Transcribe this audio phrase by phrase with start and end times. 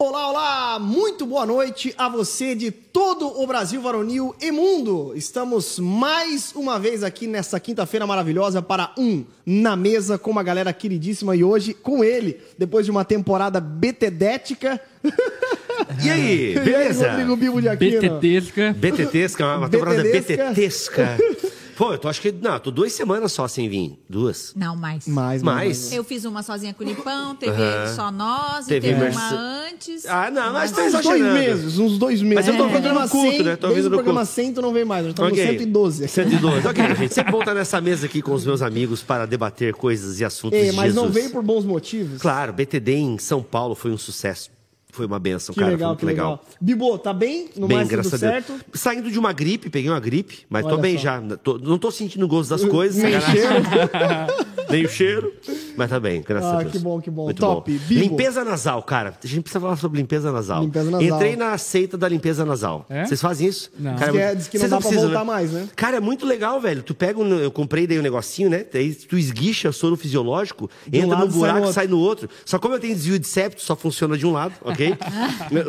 [0.00, 0.78] Olá, olá!
[0.78, 5.12] Muito boa noite a você de todo o Brasil varonil e mundo.
[5.16, 10.72] Estamos mais uma vez aqui nessa quinta-feira maravilhosa para um na mesa com uma galera
[10.72, 14.80] queridíssima e hoje com ele, depois de uma temporada betedética.
[16.04, 17.04] E aí, beleza?
[17.04, 18.00] E aí, Rodrigo Bibo de Aquino.
[18.00, 18.74] BTTesca.
[18.76, 20.50] BTTesca, uma temporada Betedesca.
[20.50, 21.18] BTTesca.
[21.78, 22.32] Pô, eu tô, acho que.
[22.32, 23.96] Não, tô duas semanas só sem vir.
[24.10, 24.52] Duas.
[24.56, 25.06] Não, mais.
[25.06, 25.92] Mais, Mais.
[25.92, 27.52] Eu fiz uma sozinha com o Lipão, teve
[27.94, 29.30] só nós, Teve teve, uma
[29.68, 30.04] antes.
[30.04, 32.34] Ah, não, mas tá Uns dois meses, uns dois meses.
[32.34, 33.54] Mas eu tô fazendo programa culto, 100, né?
[33.56, 34.34] Tô Desde vindo o no programa culto.
[34.34, 35.44] 100 tu não vem mais, nós estamos Ok.
[35.44, 36.08] no 112.
[36.08, 36.66] 112.
[36.66, 37.14] Ok, gente.
[37.14, 40.58] Sempre bom estar nessa mesa aqui com os meus amigos para debater coisas e assuntos
[40.58, 41.14] É, mas não Jesus.
[41.14, 42.20] veio por bons motivos.
[42.20, 44.50] Claro, BTD em São Paulo foi um sucesso.
[44.90, 45.72] Foi uma benção, Que cara.
[45.72, 46.44] legal, foi muito que legal.
[46.60, 47.50] Bibo, tá bem?
[47.56, 48.44] No Bem, mais graças tudo a Deus.
[48.46, 48.64] certo?
[48.74, 51.02] Saindo de uma gripe, peguei uma gripe, mas tô Olha bem só.
[51.02, 51.20] já.
[51.42, 53.42] Tô- não tô sentindo o gosto das coisas, Nem sacanagem.
[53.42, 53.62] cheiro.
[54.70, 55.32] Nem o cheiro,
[55.78, 56.72] mas tá bem, graças Ah, a Deus.
[56.72, 57.24] que bom, que bom.
[57.24, 57.70] Muito Top.
[57.72, 57.78] bom.
[57.88, 58.00] Bibo.
[58.00, 59.14] Limpeza nasal, cara.
[59.22, 60.62] A gente precisa falar sobre limpeza nasal.
[60.62, 61.02] Limpeza nasal.
[61.16, 62.84] Entrei na seita da limpeza nasal.
[62.90, 63.04] É?
[63.06, 63.70] Vocês fazem isso?
[63.78, 63.96] Não.
[63.96, 65.68] Cara, Diz que é- diz que não dá pra precisam, voltar mais, né?
[65.74, 66.82] Cara, é muito legal, velho.
[66.82, 68.64] Tu pega um, eu comprei daí um negocinho, né?
[68.70, 71.72] Daí tu esguicha soro fisiológico, entra um sai buraco e outro.
[71.72, 72.28] sai no outro.
[72.44, 74.77] Só como eu tenho desvio de septo, só funciona de um lado, ok?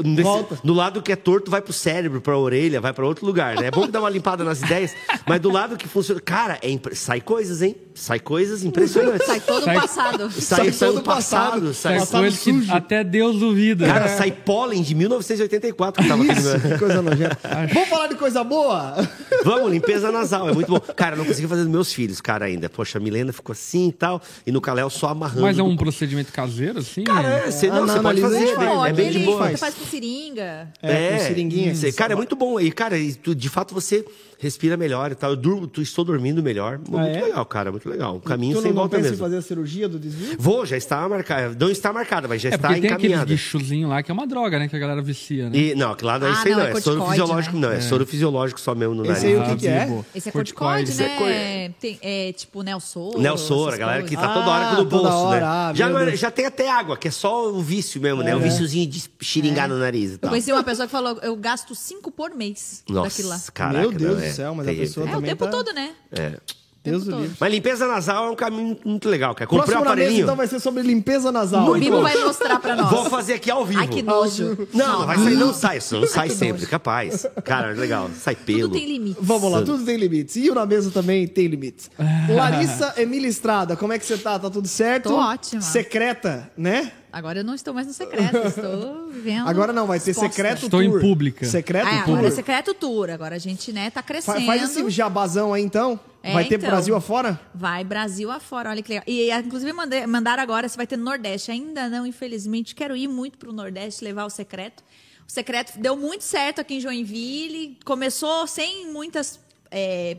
[0.04, 0.58] Nesse- Volta.
[0.64, 3.68] do lado que é torto, vai pro cérebro, pra orelha, vai pra outro lugar, né?
[3.68, 4.94] É bom que dá uma limpada nas ideias,
[5.28, 6.20] mas do lado que funciona.
[6.22, 7.76] Cara, é impre- sai coisas, hein?
[7.96, 9.26] Sai coisas impressionantes.
[9.28, 10.32] Sai todo Sai- o passado.
[10.32, 11.74] Sai, Sai sai todo do passado.
[11.74, 12.74] Sai, É Passado coisa que sujo.
[12.74, 13.86] até Deus duvida.
[13.86, 16.60] Cara, sai pólen de 1984 que tava aqui no Isso, meu...
[16.72, 17.38] que coisa nojenta.
[17.74, 18.96] Vamos falar de coisa boa?
[19.44, 20.80] Vamos, limpeza nasal, é muito bom.
[20.80, 22.70] Cara, eu não consegui fazer dos meus filhos, cara, ainda.
[22.70, 25.42] Poxa, a Milena ficou assim e tal, e no Caléu só amarrando.
[25.42, 27.04] Mas é um do- procedimento caseiro, assim?
[27.04, 28.56] Cara, é, você, não, Ah, você não, pode fazer, aí,
[29.00, 29.50] bem- é bem de boa.
[29.50, 30.68] que faz com seringa.
[30.82, 31.74] É, com seringuinha.
[31.96, 32.60] Cara, é muito bom.
[32.60, 34.06] E, cara, de fato você
[34.42, 35.32] respira melhor e tal.
[35.32, 36.80] Eu durmo, tu, estou dormindo melhor.
[36.88, 37.22] muito é?
[37.24, 38.16] legal, cara, muito legal.
[38.16, 39.24] Um caminho Tu sem não, volta pensa em mesmo.
[39.26, 40.36] fazer a cirurgia do desvio?
[40.40, 41.56] Vou, já está marcada.
[41.60, 43.26] Não está marcada, mas já É está porque tem encaminhada.
[43.26, 44.68] guichozinhos lá que é uma droga, né?
[44.70, 45.58] Que a galera vicia, né?
[45.58, 46.66] E, não, claro, não é Ah, isso aí não, não.
[46.66, 47.62] é É, soro fisiológico, né?
[47.68, 47.74] não.
[47.74, 49.26] É soro fisiológico só mesmo no Esse nariz.
[49.26, 50.04] aí o que que é?
[50.16, 51.30] Esse é corticoide, Corticoide.
[51.34, 51.70] né?
[51.80, 53.20] Tem- é tipo Nelsoro.
[53.20, 55.42] Nelsor, a galera que tá toda hora Ah, no toda bolso, né?
[55.44, 58.36] ah, já, é- já tem até água, que é só o vício mesmo, né?
[58.36, 60.30] O viciozinho de xiringar no nariz e Eu tal.
[60.30, 63.36] conheci uma pessoa que falou, eu gasto cinco por mês daquilo lá.
[63.36, 63.80] Nossa, caraca.
[63.80, 65.92] Meu Deus do é céu, mas a pessoa É, o também tempo tá- todo, né?
[66.12, 66.34] É.
[66.82, 67.36] Deus tempo o livre.
[67.38, 69.48] Mas limpeza nasal é um caminho muito legal, cara.
[69.50, 70.24] Comprei um na mesa, aparelhinho.
[70.24, 71.70] então, vai ser sobre limpeza nasal.
[71.70, 72.90] O Bibo vai mostrar pra nós.
[72.90, 73.82] Vou fazer aqui ao vivo.
[73.82, 74.58] Ai, que nojo.
[74.74, 76.68] Não, não vai sair, não sai, isso não sai sempre, nojo.
[76.70, 77.26] capaz.
[77.44, 78.62] Cara, legal, sai pelo.
[78.62, 79.18] Tudo tem limite.
[79.22, 80.38] Vamos lá, tudo tem limites.
[80.38, 81.92] E o na mesa também tem limites.
[82.34, 84.40] Larissa Emília Estrada, como é que você tá?
[84.40, 85.10] Tá tudo certo?
[85.10, 85.62] Tô ótima.
[85.62, 86.94] Secreta, né?
[87.12, 89.48] Agora eu não estou mais no secreto, estou vivendo.
[89.48, 90.30] Agora não, vai ter exposta.
[90.32, 91.02] secreto Estou em tour.
[91.02, 91.46] pública.
[91.46, 92.14] Secreto Ah, tour.
[92.14, 93.10] agora é secreto tour.
[93.10, 94.46] Agora a gente, né, tá Fa- crescendo.
[94.46, 96.00] Faz esse jabazão aí então.
[96.22, 96.70] É, vai ter então.
[96.70, 97.40] Brasil afora?
[97.56, 99.04] Vai Brasil afora, olha que legal.
[99.08, 101.50] E inclusive mandei, mandaram agora se vai ter no Nordeste.
[101.52, 102.76] Ainda não, infelizmente.
[102.76, 104.84] Quero ir muito pro Nordeste levar o secreto.
[105.28, 107.78] O secreto deu muito certo aqui em Joinville.
[107.86, 109.40] Começou sem muitas
[109.72, 110.18] é,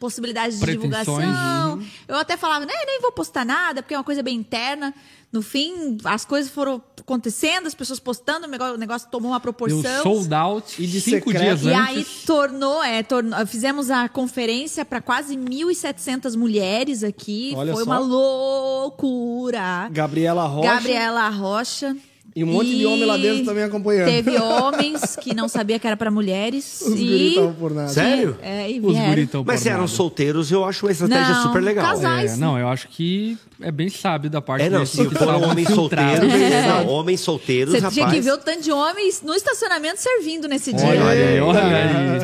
[0.00, 1.06] possibilidades de Pretensões.
[1.26, 1.82] divulgação.
[2.08, 4.94] Eu até falava, nem, nem vou postar nada, porque é uma coisa bem interna.
[5.32, 9.38] No fim, as coisas foram acontecendo, as pessoas postando, o negócio, o negócio tomou uma
[9.38, 10.02] Deu proporção.
[10.02, 11.42] sold out E de cinco secreto.
[11.42, 11.88] dias E antes.
[11.96, 17.54] aí tornou, é, tornou, fizemos a conferência para quase 1.700 mulheres aqui.
[17.56, 17.90] Olha Foi só.
[17.90, 19.88] uma loucura.
[19.90, 20.74] Gabriela Rocha.
[20.74, 21.96] Gabriela Rocha.
[22.34, 24.06] E um monte de homem lá dentro também acompanhando.
[24.06, 26.80] Teve homens que não sabia que era para mulheres.
[26.80, 27.88] Os e, por nada.
[27.88, 28.38] Sério?
[28.40, 28.96] É, e Os
[29.30, 29.88] tão Mas por se eram nada.
[29.92, 31.84] solteiros, eu acho uma estratégia Não, super legal.
[31.84, 32.32] casais.
[32.32, 35.34] É, não, eu acho que é bem sábio da parte É, não, se que foram
[35.36, 36.18] estavam homens infiltrados.
[36.30, 37.94] solteiros, não, homens solteiros, Você rapaz.
[37.94, 40.86] tinha que ver o tanto de homens no estacionamento servindo nesse dia.
[40.86, 41.64] Olha aí, olha A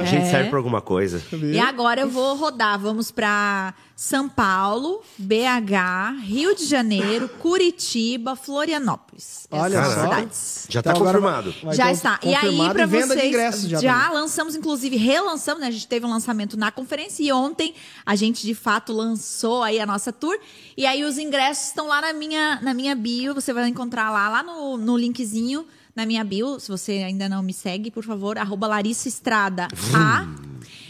[0.01, 0.07] aí.
[0.07, 0.31] gente É.
[0.31, 1.23] serve pra alguma coisa.
[1.33, 2.79] E agora eu vou rodar.
[2.79, 9.47] Vamos para São Paulo, BH, Rio de Janeiro, Curitiba, Florianópolis.
[9.51, 9.91] Olha só.
[10.03, 10.67] cidades.
[10.69, 11.55] Já tá Então confirmado.
[11.63, 12.21] vai já está.
[12.23, 12.57] E aí,
[12.87, 13.79] venda vocês, já.
[13.81, 15.69] já, lançamos, inclusive, relançamos, né?
[15.69, 19.81] A gente teve um lançamento na conferência e ontem a gente, de fato, lançou aí
[19.81, 20.39] a nossa tour.
[20.77, 24.29] E aí os ingressos estão lá na minha, na minha bio, você vai encontrar lá,
[24.29, 26.59] lá no, no linkzinho na minha bio.
[26.59, 30.27] Se você ainda não me segue, por favor, arroba Larissa Estrada A.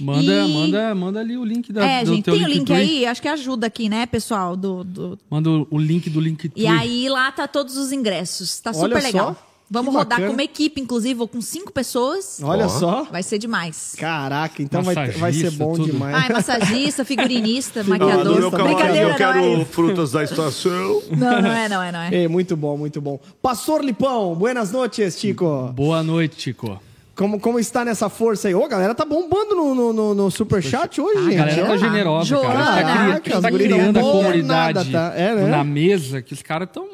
[0.01, 2.59] Manda, E- manda, manda ali o link da, É, do gente, teu tem o link
[2.71, 2.99] Linktree.
[2.99, 3.07] aí?
[3.07, 4.57] Acho que ajuda aqui, né, pessoal?
[4.57, 5.19] Do, do...
[5.29, 8.61] Manda o- link do link E aí lá tá todos os ingressos.
[8.61, 9.35] Tá super Olha legal.
[9.35, 10.27] só, Vamos que rodar bacana.
[10.29, 12.41] com uma equipe, inclusive, vou com cinco pessoas.
[12.43, 12.69] Olha Ó.
[12.69, 13.05] só.
[13.11, 13.95] Vai ser demais.
[13.99, 15.93] Caraca, então vai, vai ser bom tudo.
[15.93, 16.15] demais.
[16.17, 18.39] Ai, massagista, figurinista, maquiador.
[18.41, 19.65] eu quero- Brincadeira, eu quero não é.
[19.65, 21.03] frutas da estação.
[21.11, 22.15] Não, não é, não é, não é.
[22.15, 23.19] Ei, muito bom, muito bom.
[23.43, 25.71] Pastor Lipão, buenas noches, Chico.
[25.75, 26.81] Boa noite, Chico.
[27.19, 28.55] Como, como está nessa força aí?
[28.55, 31.35] Ô, a galera tá bombando no, no, no, no superchat hoje, A gente.
[31.37, 32.47] galera tá generosa, cara.
[32.55, 32.65] Joana.
[32.65, 35.19] Tá, cri- Caraca, tá gurias criando a comunidade nada, tá?
[35.19, 35.47] É, né?
[35.49, 36.87] na mesa, que os caras tão,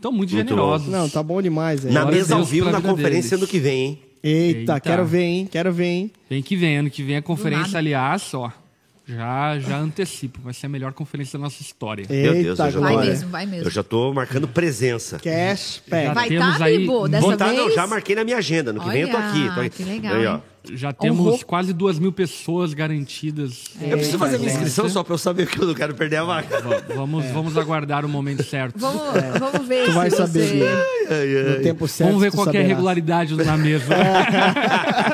[0.00, 0.86] tão muito, Muito generosos.
[0.86, 1.92] Não, tá bom demais, velho.
[1.92, 3.42] Na Glória a mesa ao vivo, na conferência deles.
[3.42, 3.98] ano que vem, hein?
[4.22, 4.80] Eita, Eita.
[4.80, 5.48] quero ver, hein?
[5.50, 6.12] Quero ver, hein?
[6.30, 8.52] Vem que vem, ano que vem a conferência, aliás, ó.
[9.04, 12.06] Já, já antecipo, vai ser a melhor conferência da nossa história.
[12.08, 13.10] Meu Deus, Eita, eu já Vai glória.
[13.10, 13.66] mesmo, vai mesmo.
[13.66, 15.18] Eu já tô marcando presença.
[15.18, 16.14] Cashback.
[16.14, 17.58] Vai temos tá, aí- Bibo, dessa Vou tá, vez?
[17.58, 18.72] não, já marquei na minha agenda.
[18.72, 19.54] No que vem eu tô Olha, aqui.
[19.54, 19.70] Tô aqui.
[19.70, 20.34] que legal, Aí, ó.
[20.36, 20.42] hein?
[20.74, 21.40] Já temos Honrou.
[21.44, 23.64] quase duas mil pessoas garantidas.
[23.80, 24.88] Eu preciso fazer minha É, inscrição é.
[24.88, 26.60] só pra eu saber que eu não quero perder a vaga.
[26.60, 28.78] Va- Vamos, vamos aguardar o momento certo.
[28.78, 29.02] Vamos,
[29.40, 30.52] vamos ver Tu vai se saber, você...
[30.54, 31.56] Bia.
[31.56, 32.10] No tempo certo.
[32.10, 33.86] Vamos ver tu qual que é a regularidade na mesa.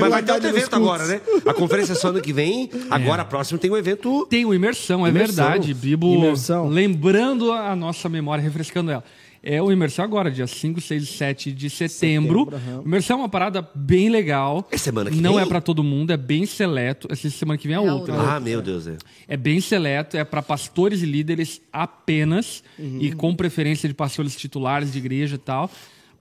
[0.00, 1.20] Mas vai ter outro evento agora, né?
[1.46, 2.70] A conferência é só ano que vem.
[2.90, 4.26] Agora, próximo, tem um evento.
[4.28, 5.44] Tem o Imersão, é Imersão.
[5.44, 5.74] verdade.
[5.74, 6.68] Bibo, Imersão.
[6.68, 9.04] lembrando a nossa memória, refrescando ela.
[9.46, 12.48] É o Imersão agora, dia 5, 6 e 7 de setembro.
[12.50, 14.66] Setembro, Imersão é uma parada bem legal.
[14.70, 15.42] É semana que Não vem?
[15.42, 17.06] é pra todo mundo, é bem seleto.
[17.10, 18.14] Essa semana que vem é, É outra.
[18.14, 18.36] outra.
[18.36, 18.86] Ah, meu Deus.
[18.86, 18.96] É.
[19.28, 24.90] É bem seleto, é para pastores e líderes apenas e com preferência de pastores titulares
[24.92, 25.70] de igreja e tal.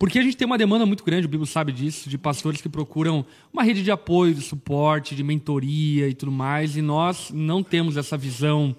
[0.04, 2.68] Porque a gente tem uma demanda muito grande, o Bibo sabe disso, de pastores que
[2.68, 7.64] procuram uma rede de apoio, de suporte, de mentoria e tudo mais, e nós não
[7.64, 8.76] temos essa visão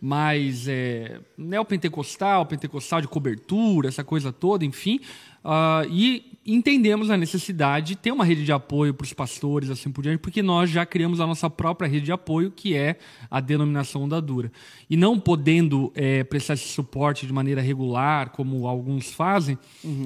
[0.00, 5.00] mais é, neopentecostal, pentecostal de cobertura, essa coisa toda, enfim.
[5.44, 9.90] Ah, e entendemos a necessidade de ter uma rede de apoio para os pastores, assim
[9.90, 12.96] por diante, porque nós já criamos a nossa própria rede de apoio, que é
[13.30, 14.52] a denominação Onda Dura.
[14.88, 19.58] E não podendo é, prestar esse suporte de maneira regular, como alguns fazem,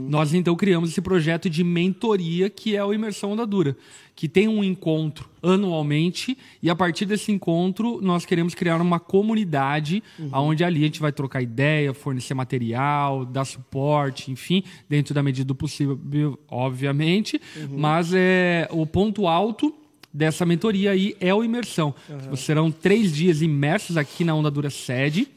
[0.09, 3.77] nós então criamos esse projeto de mentoria, que é o Imersão Onda Dura,
[4.19, 10.03] que tem um encontro anualmente, e a partir desse encontro nós queremos criar uma comunidade,
[10.33, 15.47] onde ali a gente vai trocar ideia, fornecer material, dar suporte, enfim, dentro da medida
[15.47, 19.73] do possível, obviamente, mas é o ponto alto
[20.13, 21.95] dessa mentoria aí é o imersão.
[22.35, 25.29] Serão três dias imersos aqui na Onda Dura sede.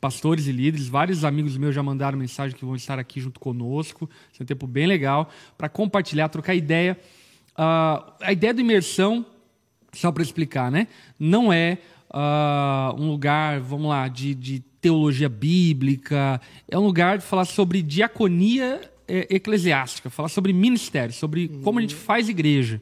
[0.00, 4.06] Pastores e líderes, vários amigos meus já mandaram mensagem que vão estar aqui junto conosco.
[4.06, 6.98] Vai ser um tempo bem legal para compartilhar, trocar ideia.
[7.56, 9.24] Ah, a ideia da imersão,
[9.92, 10.88] só para explicar, né?
[11.18, 11.78] Não é
[12.10, 16.40] ah, um lugar, vamos lá, de, de teologia bíblica.
[16.68, 21.82] É um lugar de falar sobre diaconia eh, eclesiástica, falar sobre ministério, sobre como a
[21.82, 22.80] gente faz igreja.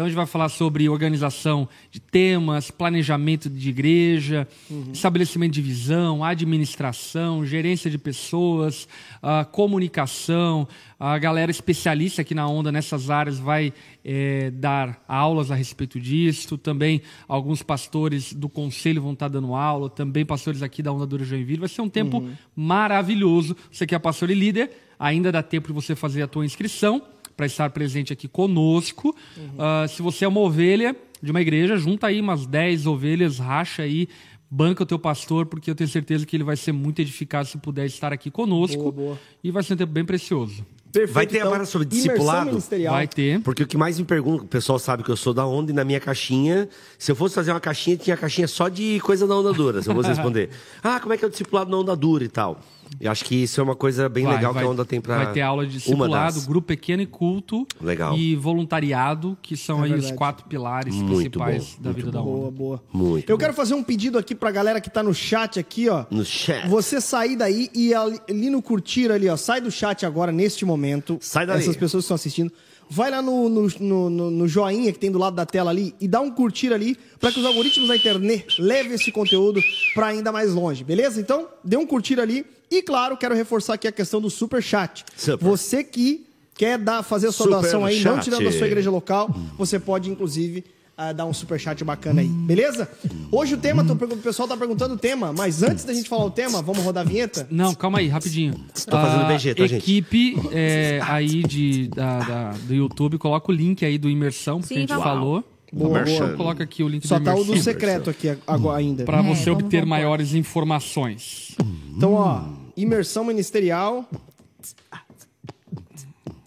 [0.00, 4.48] Então a gente vai falar sobre organização de temas, planejamento de igreja,
[4.94, 8.88] estabelecimento de visão, administração, gerência de pessoas,
[9.22, 10.66] ah, comunicação.
[10.98, 16.56] A galera especialista aqui na Onda nessas áreas vai eh, dar aulas a respeito disso.
[16.56, 21.26] Também alguns pastores do conselho vão estar dando aula, também pastores aqui da Onda Dura
[21.26, 21.60] Joinville.
[21.60, 22.26] Vai ser um tempo
[22.56, 23.54] maravilhoso.
[23.70, 27.02] Você que é pastor e líder, ainda dá tempo de você fazer a tua inscrição
[27.40, 29.16] para estar presente aqui conosco.
[29.58, 33.82] Ah, se você é uma ovelha de uma igreja, junta aí umas 10 ovelhas, racha
[33.82, 34.10] aí,
[34.50, 37.56] banca o teu pastor, porque eu tenho certeza que ele vai ser muito edificado se
[37.56, 38.76] puder estar aqui conosco.
[38.76, 39.18] Boa, boa.
[39.42, 40.66] E vai ser um tempo bem precioso.
[40.92, 42.58] Perfeito, Vai ter então, agora sobre discipulado?
[42.90, 43.40] Vai ter.
[43.40, 45.74] Porque o que mais me pergunta, o pessoal sabe que eu sou da onda e
[45.74, 49.34] na minha caixinha, se eu fosse fazer uma caixinha, tinha caixinha só de coisa da
[49.34, 50.50] onda dura, se eu fosse responder.
[50.82, 52.60] Ah, como é que é o discipulado na onda dura e tal.
[52.98, 55.00] Eu acho que isso é uma coisa bem Vai, legal vai- que a onda tem
[55.00, 55.16] pra.
[55.24, 57.66] Vai ter aula de discipulado, das- grupo pequeno e culto.
[57.80, 58.16] Legal.
[58.16, 60.14] E voluntariado, que são É aí os verdade.
[60.16, 62.50] quatro pilares Muito principais bom, da muito vida da Boa, onda.
[62.50, 62.82] boa.
[62.92, 63.40] Muito Eu bom.
[63.40, 66.04] quero fazer um pedido aqui pra galera que tá no chat aqui, ó.
[66.10, 66.68] No chat.
[66.68, 69.36] Você sair daí e ali, ali no curtir ali, ó.
[69.36, 71.18] Sai do chat agora, neste momento.
[71.20, 71.60] Sai dali.
[71.62, 72.52] Essas pessoas que estão assistindo.
[72.92, 76.08] Vai lá no, no, no- no- joinha que tem do lado da tela ali e
[76.08, 79.60] dá um curtir ali para que os algoritmos da internet levem esse conteúdo
[79.94, 81.20] para ainda mais longe, beleza?
[81.20, 82.44] Então, dê um curtir ali.
[82.68, 85.04] E claro, quero reforçar aqui a questão do super chat.
[85.16, 85.44] Super.
[85.44, 88.24] Você que quer dar, fazer a sua Super doação aí, não chat.
[88.24, 90.64] tirando da sua igreja local, você pode inclusive
[91.00, 92.86] ah, dar um super chat bacana aí, beleza?
[93.32, 96.26] Hoje o tema, tô o pessoal tá perguntando o tema, mas antes da gente falar
[96.26, 97.46] o tema, vamos rodar a vinheta?
[97.50, 98.52] Não, calma aí, rapidinho.
[98.84, 99.78] Tô fazendo BG, tá, gente?
[99.80, 104.74] equipe é, aí de, da, da- do YouTube, coloca o link aí do Imersão, porque
[104.74, 105.42] Sim, a gente falou.
[105.72, 106.36] Boa, boa.
[106.36, 109.04] Coloca aqui o link Só do tá o do secreto aqui agora ainda.
[109.04, 111.56] Para É, você obter maiores informações.
[111.96, 112.42] Então, ó,
[112.76, 114.04] imersão ministerial.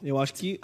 [0.04, 0.60] Eu acho que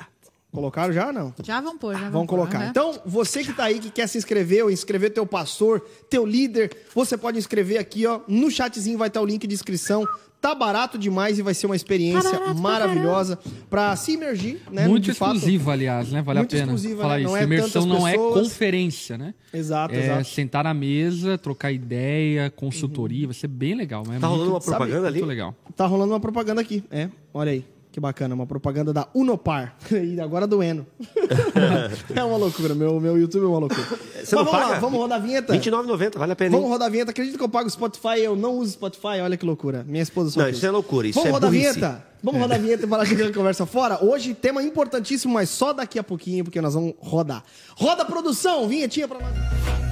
[0.52, 1.34] colocaram já, não?
[1.44, 2.58] Já vão pôr, já vão Vamos pôr, colocar.
[2.60, 2.70] aham.
[2.70, 6.72] Então, você que tá aí, que quer se inscrever, ou inscrever teu pastor, teu líder,
[6.94, 8.20] você pode inscrever aqui, ó.
[8.28, 10.08] No chatzinho vai estar o link de inscrição.
[10.42, 13.38] Tá barato demais e vai ser uma experiência Tá maravilhosa
[13.70, 14.88] pra se imergir, né?
[14.88, 15.36] Muito de fato.
[15.36, 16.22] exclusivo, aliás, né?
[16.22, 17.20] Vale Muito a pena exclusiva, falar né?
[17.24, 17.30] isso.
[17.32, 19.34] Não é Imersão não é conferência, né?
[19.54, 20.30] Exato, é exato.
[20.30, 24.04] sentar na mesa, trocar ideia, consultoria, vai ser bem legal.
[24.08, 24.18] Né?
[24.18, 25.18] Tá rolando Muito- uma propaganda ali?
[25.20, 25.56] Muito legal.
[25.76, 26.86] Tá rolando uma propaganda aqui.
[26.90, 27.66] É, olha aí.
[27.92, 29.76] Que bacana, uma propaganda da Unopar.
[29.92, 30.86] E agora do Eno.
[32.16, 33.82] é uma loucura, meu, meu YouTube é uma loucura.
[33.82, 34.68] Você não Mas vamos paga?
[34.68, 35.54] lá, vamos rodar a vinheta?
[35.54, 36.52] R$29,90, vale a pena.
[36.52, 36.72] Vamos hein?
[36.72, 37.12] rodar a vinheta.
[37.12, 38.20] Acredita que eu pago Spotify?
[38.20, 39.22] Eu não uso Spotify.
[39.24, 39.84] Olha que loucura.
[39.88, 42.06] Minha esposa só Não, isso é loucura, isso Vamos é rodar a vinheta?
[42.22, 44.04] Vamos rodar a vinheta e parar de a conversa fora?
[44.04, 47.44] Hoje, tema importantíssimo, mas só daqui a pouquinho, porque nós vamos rodar.
[47.76, 49.89] Roda a produção, vinhetinha pra nós.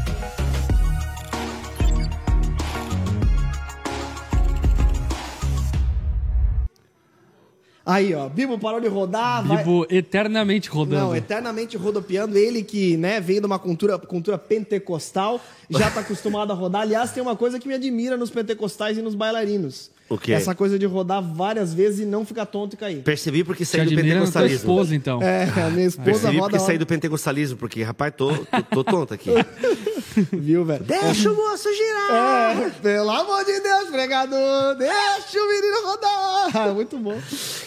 [7.88, 9.60] Aí, ó, Bibo parou de rodar, vai...
[9.60, 11.06] Bibo eternamente rodando.
[11.06, 12.38] Não, eternamente rodopiando.
[12.38, 15.40] Ele que, né, veio de uma cultura, cultura pentecostal,
[15.70, 16.82] já tá acostumado a rodar.
[16.82, 19.90] Aliás, tem uma coisa que me admira nos pentecostais e nos bailarinos.
[20.10, 20.32] O quê?
[20.32, 23.04] Essa coisa de rodar várias vezes e não ficar tonto e cair.
[23.04, 24.58] Percebi porque saí do pentecostalismo.
[24.58, 25.22] esposa, então.
[25.22, 28.84] É, a minha esposa Percebi roda, porque saí do pentecostalismo, porque, rapaz, tô, tô, tô
[28.84, 29.30] tonto aqui.
[30.32, 30.84] Viu, velho?
[30.84, 32.58] Deixa o moço girar!
[32.58, 36.74] É, pelo amor de Deus, pregador, deixa o menino rodar.
[36.76, 37.20] Muito bom.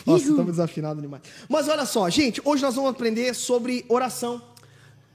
[0.07, 1.23] Nossa, estamos desafinados demais.
[1.49, 4.43] Mas olha só, gente, hoje nós vamos aprender sobre oração.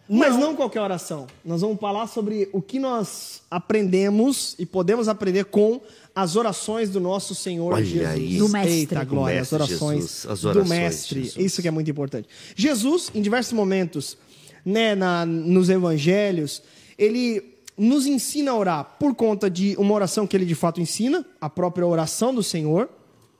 [0.07, 1.25] Mas não qualquer oração.
[1.43, 5.81] Nós vamos falar sobre o que nós aprendemos e podemos aprender com
[6.15, 8.07] as orações do nosso Senhor Olha Jesus.
[8.07, 8.37] aí.
[8.37, 8.73] Do Mestre.
[8.73, 11.23] Eita, Do glória, Mestre as orações, Jesus, as do orações de Mestre.
[11.23, 11.45] Jesus.
[11.45, 12.29] Isso que é muito importante.
[12.55, 14.17] Jesus, em diversos momentos,
[14.63, 16.63] né, na, nos evangelhos,
[16.97, 17.43] ele
[17.77, 21.49] nos ensina a orar por conta de uma oração que ele de fato ensina, a
[21.49, 22.89] própria oração do Senhor,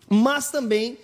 [0.09, 0.97] mas também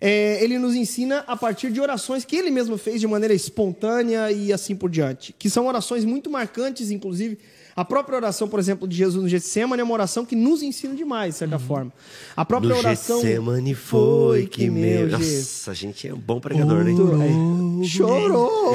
[0.00, 4.30] é, ele nos ensina a partir de orações que ele mesmo fez de maneira espontânea
[4.30, 7.38] e assim por diante, que são orações muito marcantes, inclusive.
[7.76, 10.94] A própria oração, por exemplo, de Jesus no Getsemane é uma oração que nos ensina
[10.94, 11.92] demais, de certa forma.
[12.34, 15.10] A própria Do oração Getsemane foi que meu...
[15.10, 15.56] Jesus.
[15.66, 16.94] Nossa, a gente é um bom pregador, né?
[17.84, 18.74] Chorou!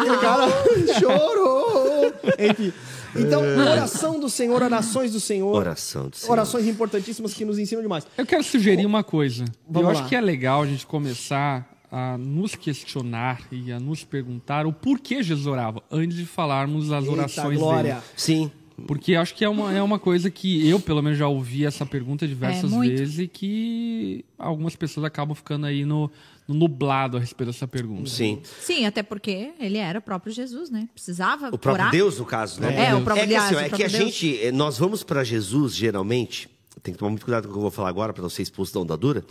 [0.00, 0.46] Aquele cara
[1.00, 2.12] chorou!
[2.38, 2.72] Enfim.
[3.16, 5.54] Então, oração do Senhor, orações do Senhor.
[5.54, 6.32] Oração do Senhor.
[6.32, 8.06] Orações importantíssimas que nos ensinam demais.
[8.16, 9.44] Eu quero sugerir uma coisa.
[9.68, 10.00] Vamos eu lá.
[10.00, 14.72] acho que é legal a gente começar a nos questionar e a nos perguntar o
[14.72, 17.94] porquê Jesus orava, antes de falarmos as Eita, orações glória.
[17.96, 18.06] dele.
[18.16, 18.50] Sim.
[18.86, 21.84] Porque acho que é uma, é uma coisa que eu, pelo menos, já ouvi essa
[21.84, 26.10] pergunta diversas É, vezes e que algumas pessoas acabam ficando aí no,
[26.48, 28.08] no nublado a respeito dessa pergunta.
[28.08, 28.40] Sim.
[28.60, 30.88] Sim, até porque ele era o próprio Jesus, né?
[30.94, 31.90] Precisava O próprio orar.
[31.90, 32.86] Deus, no caso, né?
[32.86, 34.14] É, o próprio- é que, assim, aliás, é o que a próprio Deus.
[34.14, 36.48] gente, eh, nós vamos para Jesus, geralmente,
[36.82, 38.42] tem que tomar muito cuidado com o que eu vou falar agora para não ser
[38.42, 39.24] expulso da onda dura,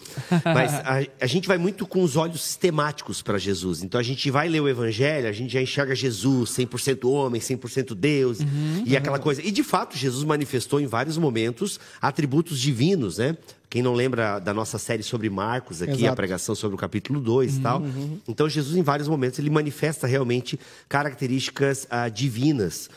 [0.46, 3.82] mas a, a gente vai muito com os olhos sistemáticos para Jesus.
[3.84, 7.94] Então a gente vai ler o evangelho, a gente já enxerga Jesus 100% homem, 100%
[7.96, 8.40] Deus
[8.86, 9.42] e aquela coisa.
[9.42, 13.38] E de fato, Jesus manifestou em vários momentos atributos divinos, né?
[13.70, 16.16] Quem não lembra da nossa série sobre Marcos aqui, a Exato.
[16.18, 17.82] pregação sobre o capítulo 2 e tal.
[18.28, 22.90] Então, Jesus, em vários momentos, ele manifesta realmente características ah, divinas.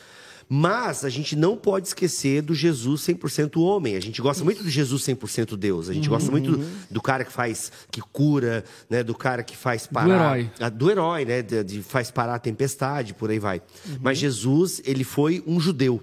[0.49, 3.97] Mas a gente não pode esquecer do Jesus 100% homem.
[3.97, 5.89] A gente gosta muito do Jesus 100% Deus.
[5.89, 9.03] A gente gosta muito do, do cara que faz, que cura, né?
[9.03, 10.39] Do cara que faz parar.
[10.39, 10.51] herói.
[10.61, 11.43] Ah, do herói, né?
[11.43, 13.63] De, de faz parar a tempestade, por aí vai.
[14.01, 16.03] Mas Jesus, ele foi um judeu.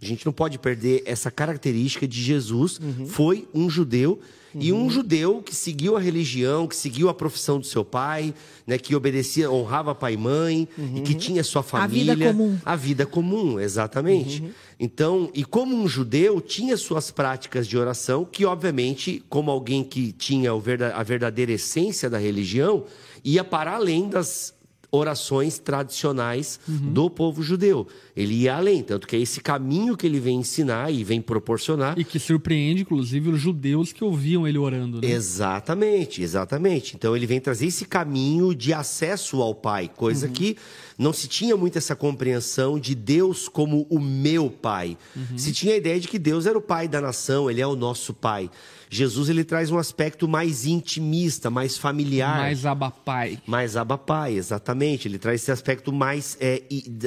[0.00, 4.20] A gente não pode perder essa característica de Jesus foi um judeu.
[4.54, 8.34] E um judeu que seguiu a religião, que seguiu a profissão do seu pai,
[8.66, 12.14] né, que obedecia, honrava pai e mãe, e que tinha sua família.
[12.14, 12.58] vida comum.
[12.64, 14.44] A vida comum, exatamente.
[14.80, 20.12] Então, e como um judeu, tinha suas práticas de oração, que obviamente, como alguém que
[20.12, 22.84] tinha a verdadeira essência da religião,
[23.24, 24.54] ia para além das
[24.90, 27.86] orações tradicionais do povo judeu.
[28.16, 31.98] Ele ia além, tanto que é esse caminho que ele vem ensinar e vem proporcionar.
[31.98, 35.00] E que surpreende, inclusive, os judeus que ouviam ele orando.
[35.00, 35.10] Né?
[35.10, 36.96] Exatamente, exatamente.
[36.96, 40.56] Então ele vem trazer esse caminho de acesso ao Pai, coisa que
[40.96, 44.96] não se tinha muito essa compreensão de Deus como o meu Pai.
[45.36, 47.76] Se tinha a ideia de que Deus era o Pai da nação, ele é o
[47.76, 48.50] nosso Pai.
[48.90, 52.38] Jesus ele traz um aspecto mais intimista, mais familiar.
[52.38, 53.38] Mais abapai.
[53.46, 55.08] Mais abapai, exatamente.
[55.08, 56.62] Ele traz esse aspecto mais é,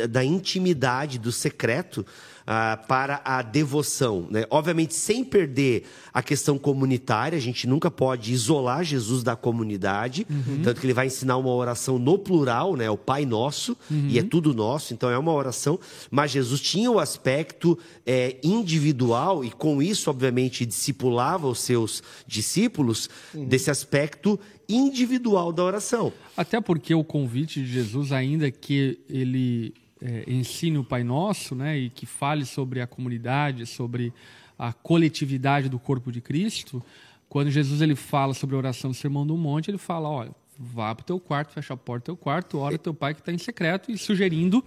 [0.08, 2.06] da intimidade, do secreto,
[2.53, 4.27] ah, para a devoção.
[4.29, 4.43] Né?
[4.50, 10.27] Obviamente, sem perder a questão comunitária, a gente nunca pode isolar Jesus da comunidade.
[10.62, 12.89] Tanto que ele vai ensinar uma oração no plural, né?
[12.89, 15.79] o Pai Nosso, e é tudo nosso, então é uma oração.
[16.10, 23.10] Mas Jesus tinha o aspecto é, individual, e com isso, obviamente, discipulava os seus discípulos
[23.34, 26.12] desse aspecto individual da oração.
[26.36, 31.77] Até porque o convite de Jesus, ainda que ele é, ensine o Pai Nosso, né,
[31.77, 34.13] e que fale sobre a comunidade, sobre
[34.58, 36.84] a coletividade do corpo de Cristo,
[37.29, 40.93] quando Jesus ele fala sobre a oração do Sermão do Monte, ele fala, olha, vá
[40.93, 43.31] para o teu quarto, fecha a porta do teu quarto, ora teu pai que está
[43.31, 44.63] em secreto, e sugerindo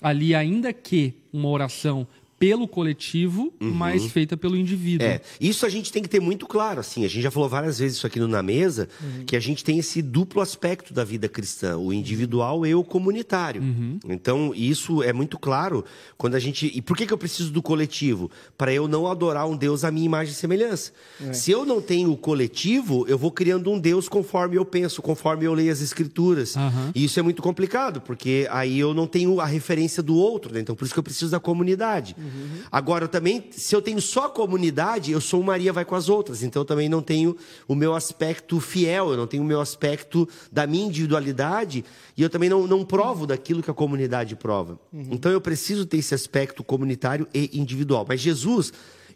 [0.00, 2.06] ali, ainda que uma oração
[2.38, 5.06] pelo coletivo, mas feita pelo indivíduo.
[5.06, 7.78] É, isso a gente tem que ter muito claro, assim, a gente já falou várias
[7.78, 8.88] vezes isso aqui no Na Mesa,
[9.26, 13.62] que a gente tem esse duplo aspecto da vida cristã, o individual e o comunitário.
[14.08, 15.84] Então, isso é muito claro
[16.16, 16.70] quando a gente...
[16.74, 18.30] E por que, que eu preciso do coletivo?
[18.58, 20.92] Para eu não adorar um Deus à minha imagem e semelhança.
[21.32, 25.44] Se eu não tenho o coletivo, eu vou criando um Deus conforme eu penso, conforme
[25.44, 26.54] eu leio as escrituras.
[26.94, 30.60] E isso é muito complicado, porque aí eu não tenho a referência do outro, né?
[30.60, 32.16] Então, por isso que eu preciso da comunidade.
[32.70, 36.08] Agora, eu também, se eu tenho só a comunidade, eu sou Maria vai com as
[36.08, 36.42] outras.
[36.42, 37.36] Então, eu também não tenho
[37.68, 41.84] o meu aspecto fiel, eu não tenho o meu aspecto da minha individualidade
[42.16, 44.78] e eu também não, não provo daquilo que a comunidade prova.
[45.12, 48.04] Então, eu preciso ter esse aspecto comunitário e individual.
[48.08, 48.72] Mas Jesus,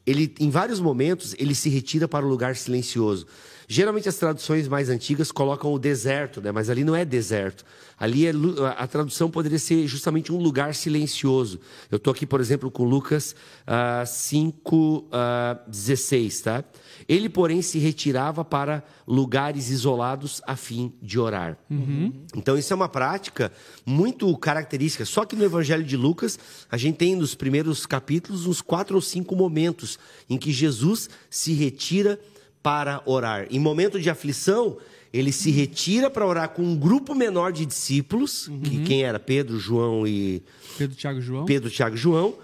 [0.06, 3.26] ele, em vários momentos, ele se retira para o lugar silencioso.
[3.70, 6.50] Geralmente as traduções mais antigas colocam o deserto, né?
[6.50, 7.66] mas ali não é deserto.
[8.00, 8.32] Ali é,
[8.78, 11.60] a tradução poderia ser justamente um lugar silencioso.
[11.90, 16.64] Eu estou aqui, por exemplo, com Lucas ah, 5, ah, 16, tá?
[17.06, 21.58] Ele, porém, se retirava para lugares isolados a fim de orar.
[22.34, 23.52] Então, isso é uma prática
[23.84, 25.04] muito característica.
[25.04, 26.38] Só que no Evangelho de Lucas,
[26.70, 29.98] a gente tem nos primeiros capítulos uns quatro ou cinco momentos
[30.28, 32.18] em que Jesus se retira
[32.62, 33.46] para orar.
[33.50, 34.76] Em momento de aflição,
[35.12, 39.18] ele se retira para orar com um grupo menor de discípulos, que quem era?
[39.18, 40.42] Pedro, João e
[40.76, 41.44] Pedro, Tiago João.
[41.44, 42.34] Pedro, Tiago e João.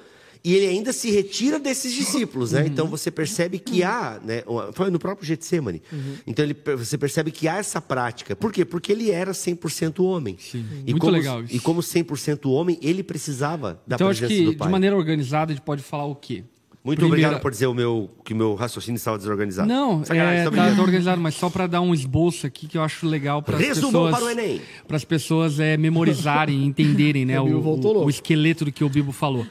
[0.47, 2.67] E ele ainda se retira desses discípulos, né?
[2.67, 4.43] Então você percebe que há, né?
[4.75, 5.83] Foi no próprio Getsemane.
[6.27, 8.37] Então ele, você percebe que há essa prática.
[8.37, 8.63] Por quê?
[8.63, 10.37] Porque ele era 100% homem.
[10.39, 10.67] Sim.
[10.87, 11.57] E Muito como, legal isso.
[11.57, 14.69] E como 100% homem, ele precisava da então, acho presença que do de Pai.
[14.69, 16.45] maneira organizada a gente pode falar o quê?
[16.85, 19.67] Muito Primeira- obrigado por dizer o meu, que o meu raciocínio estava desorganizado.
[19.67, 22.83] Não, Sacanagem, é, tá, tá organizado, mas só para dar um esboço aqui que eu
[22.83, 24.61] acho legal para as pessoas, para o Enem.
[24.87, 28.89] para as pessoas é, memorizarem, e entenderem, né, O o, o esqueleto do que o
[28.91, 29.47] Bibo falou.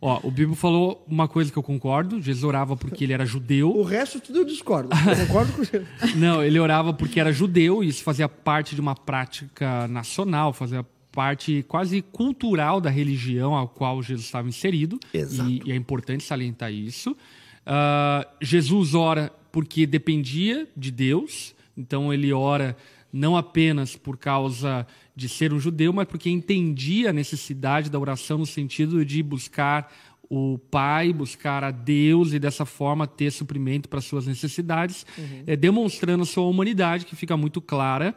[0.00, 2.20] Ó, o Bibo falou uma coisa que eu concordo.
[2.20, 3.70] Jesus orava porque ele era judeu.
[3.70, 4.88] O resto tudo eu discordo.
[5.06, 5.82] Eu concordo com você.
[6.16, 10.84] Não, ele orava porque era judeu e isso fazia parte de uma prática nacional, fazia
[11.14, 14.98] parte quase cultural da religião a qual Jesus estava inserido.
[15.12, 15.48] Exato.
[15.48, 17.16] E, e é importante salientar isso.
[17.64, 22.76] Ah, Jesus ora porque dependia de Deus, então ele ora
[23.12, 28.38] não apenas por causa de ser um judeu, mas porque entendia a necessidade da oração
[28.38, 29.92] no sentido de buscar
[30.28, 35.06] o Pai, buscar a Deus e dessa forma ter suprimento para suas necessidades,
[35.46, 38.16] eh, demonstrando a sua humanidade, que fica muito clara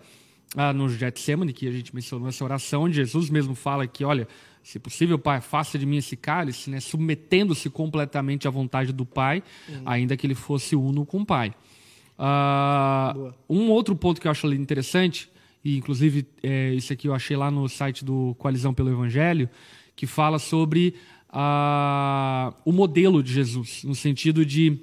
[0.56, 4.28] ah, no Getsemane, que a gente mencionou essa oração, onde Jesus mesmo fala que, olha,
[4.64, 9.42] se possível, Pai, faça de mim esse cálice, né, submetendo-se completamente à vontade do Pai,
[9.86, 11.54] ainda que ele fosse uno com o Pai.
[12.18, 13.16] Ah,
[13.50, 15.30] um outro ponto que eu acho interessante,
[15.64, 19.50] e inclusive é, isso aqui eu achei lá no site do Coalizão pelo Evangelho,
[19.96, 20.96] que fala sobre
[21.30, 24.80] ah, o modelo de Jesus, no sentido de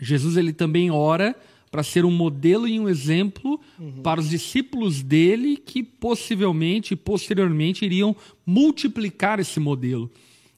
[0.00, 1.36] Jesus ele também ora
[1.70, 3.60] para ser um modelo e um exemplo
[4.02, 10.10] para os discípulos dele que possivelmente posteriormente iriam multiplicar esse modelo.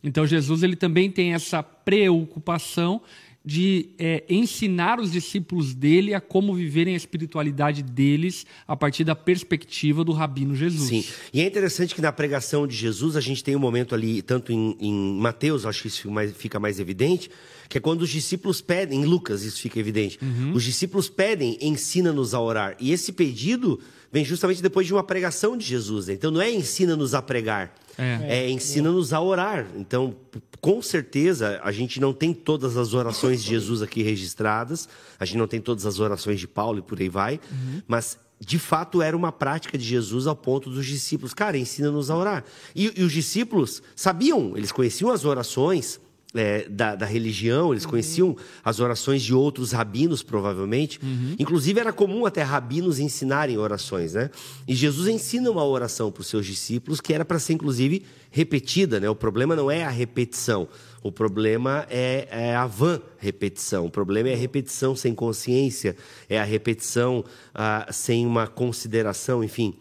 [0.02, 3.02] Então Jesus ele também tem essa preocupação
[3.44, 9.16] de é, ensinar os discípulos dele a como viverem a espiritualidade deles a partir da
[9.16, 10.88] perspectiva do Rabino Jesus.
[10.88, 11.04] Sim.
[11.32, 14.52] E é interessante que na pregação de Jesus a gente tem um momento ali, tanto
[14.52, 17.30] em, em Mateus, acho que isso fica mais, fica mais evidente,
[17.68, 20.18] que é quando os discípulos pedem, em Lucas isso fica evidente,
[20.54, 22.76] os discípulos pedem, ensina-nos a orar.
[22.78, 23.80] E esse pedido
[24.12, 26.06] vem justamente depois de uma pregação de Jesus.
[26.06, 26.12] né?
[26.14, 28.44] Então não é ensina-nos a pregar, É.
[28.46, 29.66] é, ensina-nos a orar.
[29.76, 30.14] Então,
[30.60, 35.38] com certeza, a gente não tem todas as orações de Jesus aqui registradas, a gente
[35.38, 37.40] não tem todas as orações de Paulo e por aí vai,
[37.88, 42.16] mas de fato era uma prática de Jesus ao ponto dos discípulos, cara, ensina-nos a
[42.16, 42.44] orar.
[42.74, 46.00] E, e os discípulos sabiam, eles conheciam as orações.
[46.34, 50.98] É, da, da religião, eles conheciam as orações de outros rabinos, provavelmente.
[51.38, 54.30] Inclusive, era comum até rabinos ensinarem orações, né?
[54.66, 58.98] E Jesus ensina uma oração para os seus discípulos que era para ser, inclusive, repetida,
[58.98, 59.08] né?
[59.10, 60.68] O problema não é a repetição,
[61.02, 63.86] o problema é, é a vã repetição.
[63.86, 65.96] O problema é a repetição sem consciência,
[66.28, 69.74] é a repetição ah, sem uma consideração, enfim.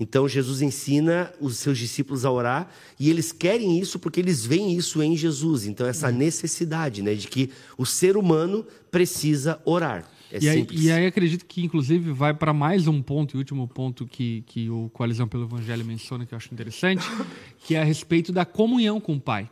[0.00, 4.76] Então Jesus ensina os seus discípulos a orar e eles querem isso porque eles veem
[4.76, 5.66] isso em Jesus.
[5.66, 10.08] Então essa necessidade, né, de que o ser humano precisa orar.
[10.30, 13.66] É e, aí, e aí acredito que, inclusive, vai para mais um ponto, e último
[13.66, 17.02] ponto que, que o Coalizão pelo Evangelho menciona, que eu acho interessante,
[17.64, 19.50] que é a respeito da comunhão com o Pai.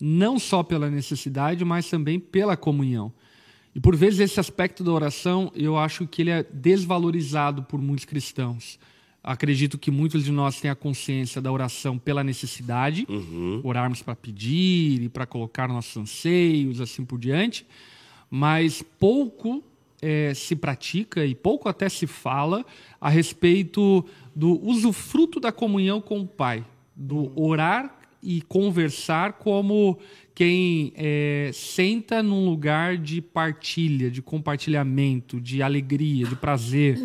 [0.00, 3.12] Não só pela necessidade, mas também pela comunhão.
[3.74, 8.04] E por vezes esse aspecto da oração, eu acho que ele é desvalorizado por muitos
[8.04, 8.78] cristãos.
[9.28, 13.06] Acredito que muitos de nós têm a consciência da oração pela necessidade,
[13.62, 17.66] orarmos para pedir e para colocar nossos anseios, assim por diante,
[18.30, 19.62] mas pouco
[20.00, 22.64] eh, se pratica e pouco até se fala
[22.98, 24.02] a respeito
[24.34, 26.64] do usufruto da comunhão com o Pai,
[26.96, 29.98] do orar e conversar como
[30.34, 36.96] quem eh, senta num lugar de partilha, de compartilhamento, de alegria, de prazer,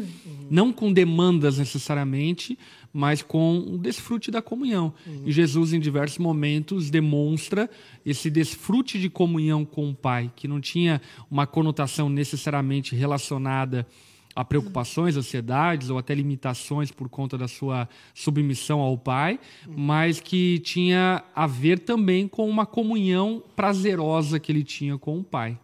[0.51, 2.57] não com demandas necessariamente,
[2.93, 4.93] mas com o desfrute da comunhão.
[5.25, 7.67] E Jesus, em diversos momentos, demonstra
[8.05, 13.87] esse desfrute de comunhão com o Pai, que não tinha uma conotação necessariamente relacionada
[14.35, 20.59] a preocupações, ansiedades ou até limitações por conta da sua submissão ao Pai, mas que
[20.59, 25.59] tinha a ver também com uma comunhão prazerosa que ele tinha com o Pai.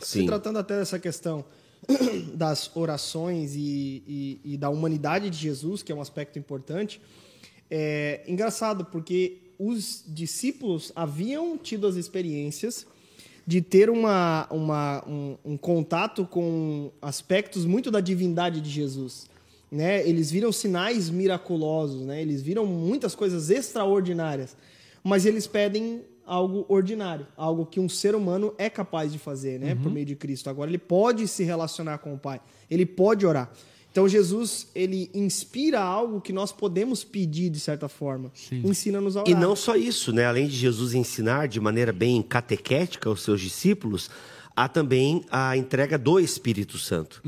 [0.00, 0.26] Se Sim.
[0.26, 1.44] tratando até dessa questão
[2.34, 7.00] das orações e, e- e da humanidade de Jesus, que é um aspecto importante,
[7.70, 12.86] é engraçado porque os discípulos haviam tido as experiências
[13.46, 19.28] de ter uma, uma- um, um contato com aspectos muito da divindade de Jesus.
[19.70, 20.06] Né?
[20.06, 22.20] Eles viram sinais miraculosos, né?
[22.20, 24.56] eles viram muitas coisas extraordinárias,
[25.02, 29.74] mas eles pedem algo ordinário, algo que um ser humano é capaz de fazer, né,
[29.74, 30.48] por meio de Cristo.
[30.48, 33.50] Agora ele pode se relacionar com o Pai, ele pode orar.
[33.92, 39.30] Então Jesus ele inspira algo que nós podemos pedir de certa forma, ensina-nos a orar.
[39.30, 40.24] E não só isso, né?
[40.24, 44.08] Além de Jesus ensinar de maneira bem catequética aos seus discípulos,
[44.56, 47.20] há também a entrega do Espírito Santo.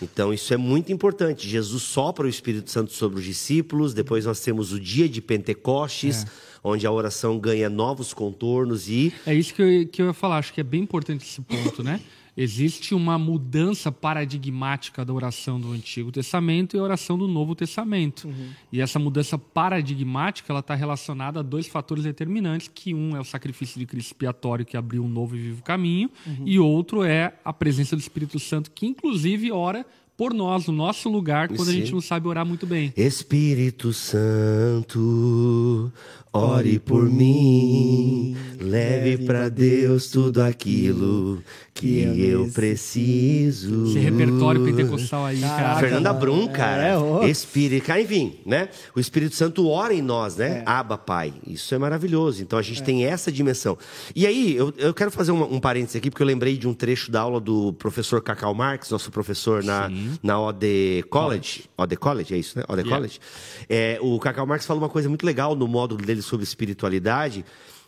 [0.00, 1.48] Então isso é muito importante.
[1.48, 6.24] Jesus sopra o Espírito Santo sobre os discípulos, depois nós temos o dia de Pentecostes,
[6.62, 10.38] onde a oração ganha novos contornos e É isso que eu, que eu ia falar,
[10.38, 12.00] acho que é bem importante esse ponto, né?
[12.40, 18.32] Existe uma mudança paradigmática da oração do Antigo Testamento e a oração do Novo Testamento.
[18.72, 23.24] E essa mudança paradigmática ela está relacionada a dois fatores determinantes, que um é o
[23.24, 26.08] sacrifício de Cristo expiatório que abriu um novo e vivo caminho,
[26.44, 29.84] e outro é a presença do Espírito Santo, que inclusive ora
[30.18, 31.72] por nós, no nosso lugar, quando a Sim.
[31.74, 32.92] gente não sabe orar muito bem.
[32.96, 35.92] Espírito Santo,
[36.32, 41.42] ore por mim, leve para Deus tudo aquilo
[41.78, 43.86] que eu preciso.
[43.86, 45.78] Esse repertório pentecostal aí, cara.
[45.78, 46.82] Fernanda Brum, cara.
[46.88, 47.24] É, ó.
[47.24, 48.68] Espírito, cara, enfim, né?
[48.96, 50.62] O Espírito Santo ora em nós, né?
[50.66, 51.32] Aba, Pai.
[51.46, 52.42] Isso é maravilhoso.
[52.42, 53.78] Então a gente tem essa dimensão.
[54.14, 56.74] E aí, eu, eu quero fazer um, um parênteses aqui, porque eu lembrei de um
[56.74, 59.90] trecho da aula do professor Cacau Marx, nosso professor na,
[60.22, 61.64] na OD College.
[61.76, 62.64] OD College, é isso, né?
[62.68, 63.20] OD College.
[63.68, 67.44] É, o Cacau Marx fala uma coisa muito legal no módulo dele sobre espiritualidade,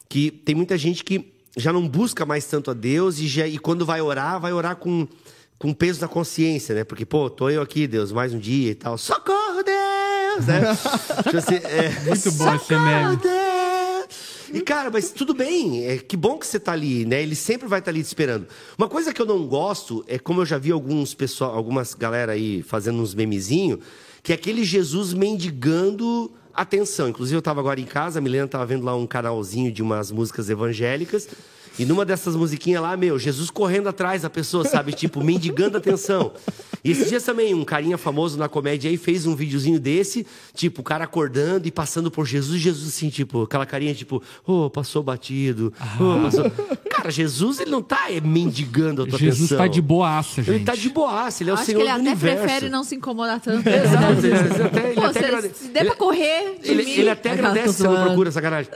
[0.09, 3.59] que tem muita gente que já não busca mais tanto a Deus e, já, e
[3.59, 5.07] quando vai orar, vai orar com
[5.61, 6.85] com peso na consciência, né?
[6.85, 8.97] Porque, pô, tô eu aqui, Deus, mais um dia e tal.
[8.97, 10.47] Socorro, Deus!
[10.47, 10.63] Né?
[11.23, 14.31] Tipo assim, é, Muito bom esse "Socorro, meme." Deus!
[14.55, 17.23] E, cara, mas tudo bem, é, que bom que você tá ali, né?
[17.23, 18.47] Ele sempre vai estar ali te esperando.
[18.79, 22.33] Uma coisa que eu não gosto é como eu já vi alguns pessoal, algumas galera
[22.33, 23.81] aí fazendo uns memezinhos,
[24.23, 27.09] que é aquele Jesus mendigando atenção.
[27.09, 30.11] Inclusive, eu tava agora em casa, a Milena tava vendo lá um canalzinho de umas
[30.11, 31.29] músicas evangélicas.
[31.81, 34.93] E numa dessas musiquinhas lá, meu, Jesus correndo atrás da pessoa, sabe?
[34.93, 36.33] Tipo, mendigando atenção.
[36.85, 40.83] E esses dias também, um carinha famoso na comédia aí fez um videozinho desse, tipo,
[40.83, 44.69] o cara acordando e passando por Jesus, e Jesus assim, tipo, aquela carinha, tipo, oh,
[44.69, 46.51] passou batido, oh, passou.
[46.91, 49.59] Cara, Jesus, ele não tá é, mendigando a tua Jesus atenção.
[49.59, 50.55] tá de boaça, gente.
[50.57, 52.45] Ele tá de boaça, ele é o Acho que Senhor ele do até universo.
[52.45, 53.67] prefere não se incomodar tanto.
[53.67, 56.91] Exato, ele até, ele Pô, até se, agrade- se der pra correr de ele, mim...
[56.91, 58.71] ele até agradece se não procura, sacanagem.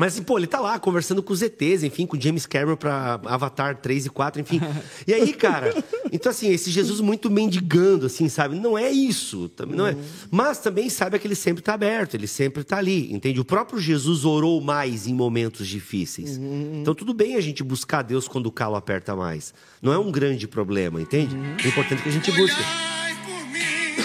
[0.00, 3.76] Mas, pô, ele tá lá conversando com os ETs, enfim, com James Cameron pra Avatar
[3.82, 4.58] 3 e 4, enfim.
[5.06, 5.74] E aí, cara,
[6.12, 8.58] então assim, esse Jesus muito mendigando, assim, sabe?
[8.58, 9.96] Não é isso, também não é.
[10.30, 13.40] Mas também sabe que ele sempre tá aberto, ele sempre tá ali, entende?
[13.40, 16.38] O próprio Jesus orou mais em momentos difíceis.
[16.38, 19.52] Então tudo bem a gente buscar Deus quando o calo aperta mais.
[19.82, 21.36] Não é um grande problema, entende?
[21.62, 22.60] É importante que a gente busque.
[22.60, 23.96] Olhai por mim.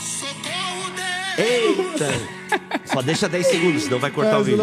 [0.00, 1.38] Socorro, Deus.
[1.38, 2.37] Eita!
[2.86, 4.58] Só deixa 10 segundos, senão vai cortar É, o vídeo.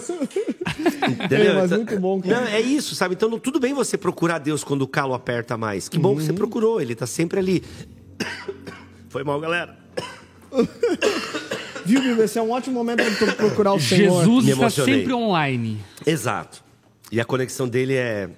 [0.00, 0.22] senão-
[1.08, 1.52] Entendeu?
[1.52, 2.40] É, mas Então- muito bom, cara.
[2.42, 3.14] Não, é isso, sabe?
[3.14, 5.88] Então, não- tudo bem você procurar Deus quando o calo aperta mais.
[5.88, 6.36] Que bom que você Uhum.
[6.36, 7.62] procurou, ele tá sempre ali.
[9.08, 9.76] Foi mal, galera.
[11.84, 12.24] Viu, Bíblia?
[12.24, 14.20] Esse é um ótimo momento para procurar o Senhor.
[14.24, 15.78] Jesus está sempre online.
[16.04, 16.62] Exato.
[17.12, 18.28] E a conexão dele é.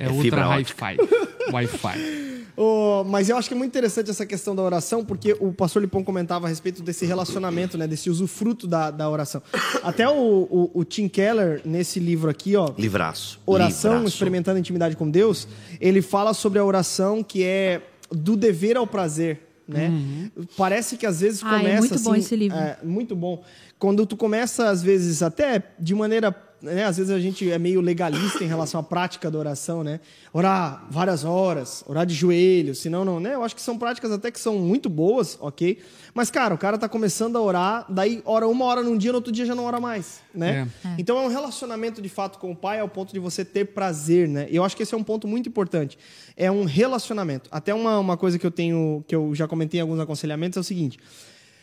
[0.00, 0.96] É, É ultra fibra hi-fi.
[1.52, 2.30] Wi-Fi.
[2.56, 5.80] Ô, mas eu acho que é muito interessante essa questão da oração, porque o pastor
[5.82, 7.86] Lipão comentava a respeito desse relacionamento, né?
[7.86, 9.42] Desse usufruto da, da oração.
[9.82, 10.12] Até o,
[10.50, 13.40] o, o Tim Keller, nesse livro aqui, ó, Livraço.
[13.46, 14.14] Oração, Livraço.
[14.14, 15.48] experimentando intimidade com Deus,
[15.80, 19.40] ele fala sobre a oração que é do dever ao prazer.
[19.66, 19.90] né?
[20.56, 22.58] Parece que às vezes Ah, é começa muito assim, bom esse livro.
[22.58, 23.42] é, muito bom.
[23.78, 27.80] Quando tu começa às vezes até de maneira, né, às vezes a gente é meio
[27.80, 30.00] legalista em relação à prática da oração, né?
[30.32, 33.34] Orar várias horas, orar de joelhos, senão não, né?
[33.34, 35.78] Eu acho que são práticas até que são muito boas, OK?
[36.12, 39.16] Mas cara, o cara tá começando a orar, daí ora uma hora num dia, no
[39.16, 40.68] outro dia já não ora mais, né?
[40.98, 44.28] Então é um relacionamento de fato com o pai ao ponto de você ter prazer,
[44.28, 44.46] né?
[44.50, 45.98] E eu acho que esse é um ponto muito importante.
[46.36, 47.48] É um relacionamento.
[47.52, 50.60] Até uma, uma coisa que eu tenho, que eu já comentei em alguns aconselhamentos, é
[50.60, 50.98] o seguinte.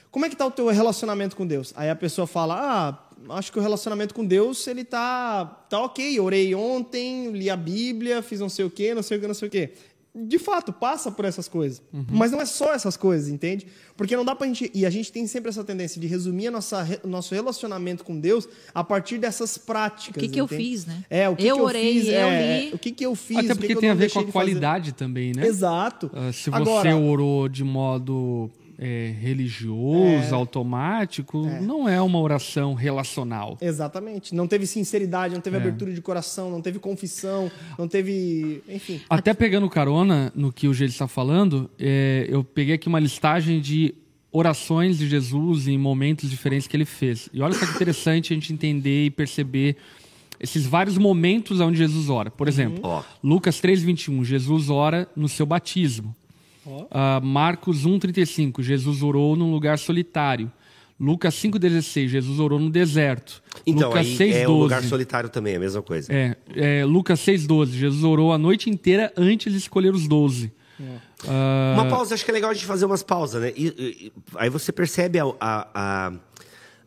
[0.10, 1.74] Como é que tá o teu relacionamento com Deus?
[1.76, 6.20] Aí a pessoa fala, ah, acho que o relacionamento com Deus, ele tá, tá ok.
[6.20, 9.34] Orei ontem, li a Bíblia, fiz não sei o quê, não sei o quê, não
[9.34, 9.72] sei o quê.
[10.20, 11.80] De fato, passa por essas coisas.
[12.10, 13.68] Mas não é só essas coisas, entende?
[13.96, 14.72] Porque não dá pra gente...
[14.74, 18.50] E a gente tem sempre essa tendência de resumir a nossa, nosso relacionamento com Deus
[18.74, 21.04] a partir dessas práticas, O que que eu fiz, né?
[21.08, 22.74] É, o que Eu que eu orei, fiz, eu é, li.
[22.74, 24.32] o que que eu fiz, Até porque que eu tem a ver com a de
[24.32, 24.32] fazer.
[24.32, 25.46] qualidade também, né?
[25.46, 26.10] Exato.
[26.12, 33.58] Ah, se você Agora, orou de modo é, religioso, automático, não é uma oração relacional.
[33.60, 34.36] Exatamente.
[34.36, 35.60] Não teve sinceridade, não teve É.
[35.60, 38.62] abertura de coração, não teve confissão, não teve.
[38.70, 39.02] Enfim.
[39.10, 43.60] Até pegando carona no que o Gê está falando, é, eu peguei aqui uma listagem
[43.60, 43.96] de
[44.32, 47.30] orações de Jesus em momentos diferentes que ele fez.
[47.34, 49.78] E olha só que interessante a gente entender e perceber
[50.40, 52.30] esses vários momentos onde Jesus ora.
[52.30, 53.02] Por exemplo, Ó.
[53.24, 56.16] Lucas 3,21, Jesus ora no seu batismo.
[56.92, 60.52] Ah, Marcos 1,35, Jesus orou num lugar solitário.
[61.00, 63.42] Lucas 5,16, Jesus orou no deserto.
[63.68, 64.34] Então, Lucas aí 6,12.
[64.36, 66.12] é um lugar solitário também, é a mesma coisa.
[66.12, 67.68] É, é, Lucas 6,12.
[67.74, 70.52] Jesus orou a noite inteira antes de escolher os 12.
[71.28, 73.52] Ah, Uma pausa, acho que é legal a gente fazer umas pausas, né?
[73.56, 76.14] E, e- e- aí você percebe a, a- a-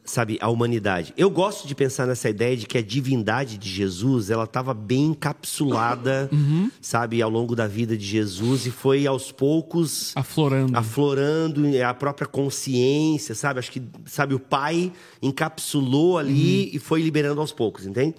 [0.04, 1.12] sabe, a humanidade.
[1.16, 5.06] Eu gosto de pensar nessa ideia de que a divindade de Jesus, ela estava bem
[5.06, 6.70] encapsulada, Uhum.
[6.80, 10.76] sabe, ao longo da vida de Jesus e foi aos poucos aflorando.
[10.76, 13.58] aflorando a própria consciência, sabe?
[13.60, 16.70] Acho que, sabe, o pai encapsulou ali Uhum.
[16.74, 18.14] e foi liberando aos poucos, entende?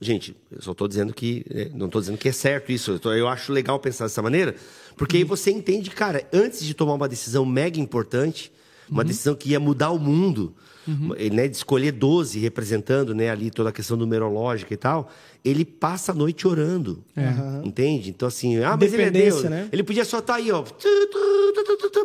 [0.00, 1.42] Gente, eu só estou dizendo que.
[1.48, 2.92] é, Não estou dizendo que é certo isso.
[2.92, 4.54] Eu, tô- eu acho legal pensar dessa maneira,
[4.96, 5.28] porque aí Uhum.
[5.28, 8.52] você entende, cara, antes de tomar uma decisão mega importante,
[8.90, 9.06] uma Uhum.
[9.08, 10.54] decisão que ia mudar o mundo,
[11.32, 15.10] né, de escolher 12 representando né, ali toda a questão numerológica e tal,
[15.44, 17.02] ele passa a noite orando.
[17.64, 18.10] Entende?
[18.10, 19.44] Então, assim, ah, mas ele é Deus.
[19.44, 19.68] né?
[19.72, 20.64] Ele podia só estar aí, ó.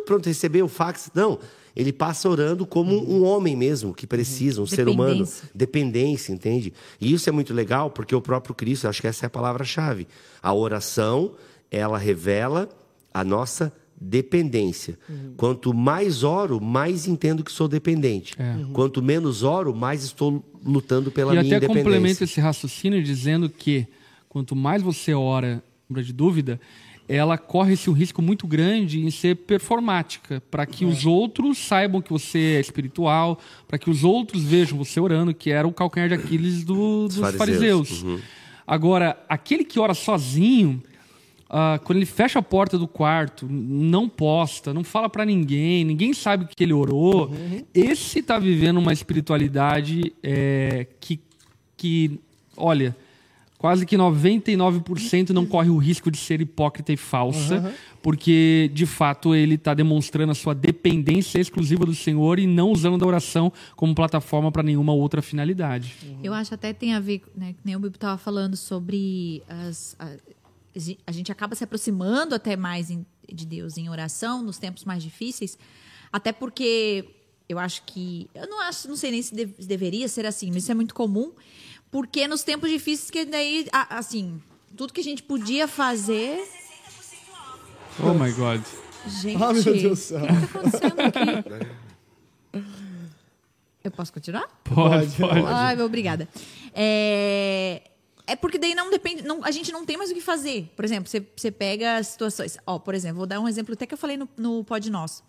[0.04, 1.10] Pronto, receber o fax.
[1.14, 1.38] Não.
[1.74, 5.24] Ele passa orando como um homem mesmo, que precisa, um ser humano.
[5.24, 5.50] Dependência.
[5.54, 6.72] Dependência, entende?
[7.00, 10.06] E isso é muito legal, porque o próprio Cristo, acho que essa é a palavra-chave.
[10.42, 11.32] A oração,
[11.70, 12.68] ela revela
[13.12, 14.98] a nossa dependência.
[15.36, 18.34] Quanto mais oro, mais entendo que sou dependente.
[18.72, 21.84] Quanto menos oro, mais estou lutando pela e minha até independência.
[21.84, 23.86] complementa esse raciocínio dizendo que
[24.28, 26.60] quanto mais você ora, de dúvida,
[27.08, 32.00] ela corre esse um risco muito grande em ser performática, para que os outros saibam
[32.00, 33.38] que você é espiritual,
[33.68, 37.16] para que os outros vejam você orando, que era o calcanhar de Aquiles do- dos
[37.36, 37.88] fariseus.
[37.88, 38.20] fariseus.
[38.66, 40.80] Agora, aquele que ora sozinho,
[41.54, 46.14] ah, quando ele fecha a porta do quarto, não posta, não fala pra ninguém, ninguém
[46.14, 47.30] sabe que ele orou,
[47.74, 51.20] esse tá vivendo uma espiritualidade é, que,
[51.76, 52.18] que,
[52.56, 52.96] olha,
[53.58, 57.70] quase que 99% não corre o risco de ser hipócrita e falsa,
[58.02, 62.96] porque de fato ele está demonstrando a sua dependência exclusiva do Senhor e não usando
[62.96, 65.94] da oração como plataforma para nenhuma outra finalidade.
[66.24, 69.94] Eu acho até tem a ver, né, que nem o Bibo estava falando sobre as,
[69.98, 70.16] a,
[71.06, 75.02] a gente acaba se aproximando até mais em- de Deus em oração nos tempos mais
[75.02, 75.58] difíceis,
[76.12, 77.08] até porque
[77.48, 80.48] eu acho que eu não acho, não sei nem se, de- se deveria ser assim,
[80.48, 81.32] mas isso é muito comum,
[81.90, 84.40] porque nos tempos difíceis que daí a- assim,
[84.76, 86.42] tudo que a gente podia fazer,
[88.02, 88.62] Oh my God.
[89.06, 90.20] gente, Ah, meu Deus do céu.
[90.24, 90.34] o que
[90.76, 91.70] está acontecendo aqui?
[93.84, 94.46] Eu posso continuar?
[94.64, 95.40] Pode, Pode.
[95.40, 95.44] pode.
[95.44, 96.28] Ai, obrigada.
[96.72, 97.82] É,
[98.32, 99.22] é porque daí não depende.
[99.22, 100.70] Não, a gente não tem mais o que fazer.
[100.74, 102.56] Por exemplo, você, você pega as situações.
[102.66, 105.22] Ó, por exemplo, vou dar um exemplo até que eu falei no, no Pod Nosso.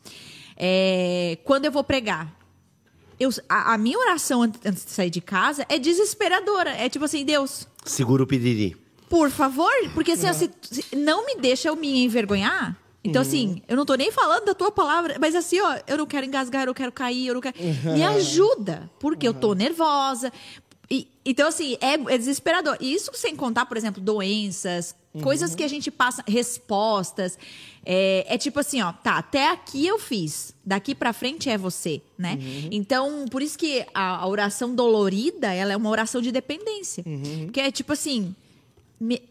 [0.57, 2.33] É, quando eu vou pregar,
[3.19, 6.71] eu, a, a minha oração an- antes de sair de casa é desesperadora.
[6.71, 8.75] É tipo assim, Deus, Segura o piriri.
[9.09, 10.27] por favor, porque assim,
[10.61, 12.77] se- não me deixa eu me envergonhar.
[13.05, 16.05] Então, assim, eu não tô nem falando da tua palavra, mas assim, ó, eu não
[16.05, 17.53] quero engasgar, eu não quero cair, eu não quero.
[17.93, 20.31] Me ajuda, porque eu tô nervosa.
[20.93, 22.77] E- então, assim, é, é desesperador.
[22.79, 27.38] E isso sem contar, por exemplo, doenças, coisas que a gente passa, respostas.
[27.86, 32.01] É, é tipo assim, ó, tá, até aqui eu fiz, daqui pra frente é você,
[32.17, 32.38] né?
[32.71, 37.03] Então, por isso que a, a oração dolorida, ela é uma oração de dependência.
[37.45, 38.34] Porque é tipo assim,
[38.99, 39.21] me-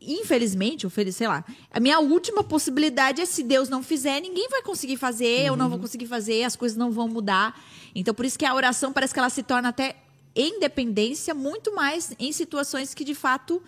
[0.00, 4.48] infelizmente, ou feliz, sei lá, a minha última possibilidade é se Deus não fizer, ninguém
[4.48, 7.60] vai conseguir fazer, eu não vou conseguir fazer, as coisas não vão mudar.
[7.94, 9.96] Então, por isso que a oração parece que ela se torna até
[10.36, 13.60] em dependência muito mais em situações que de fato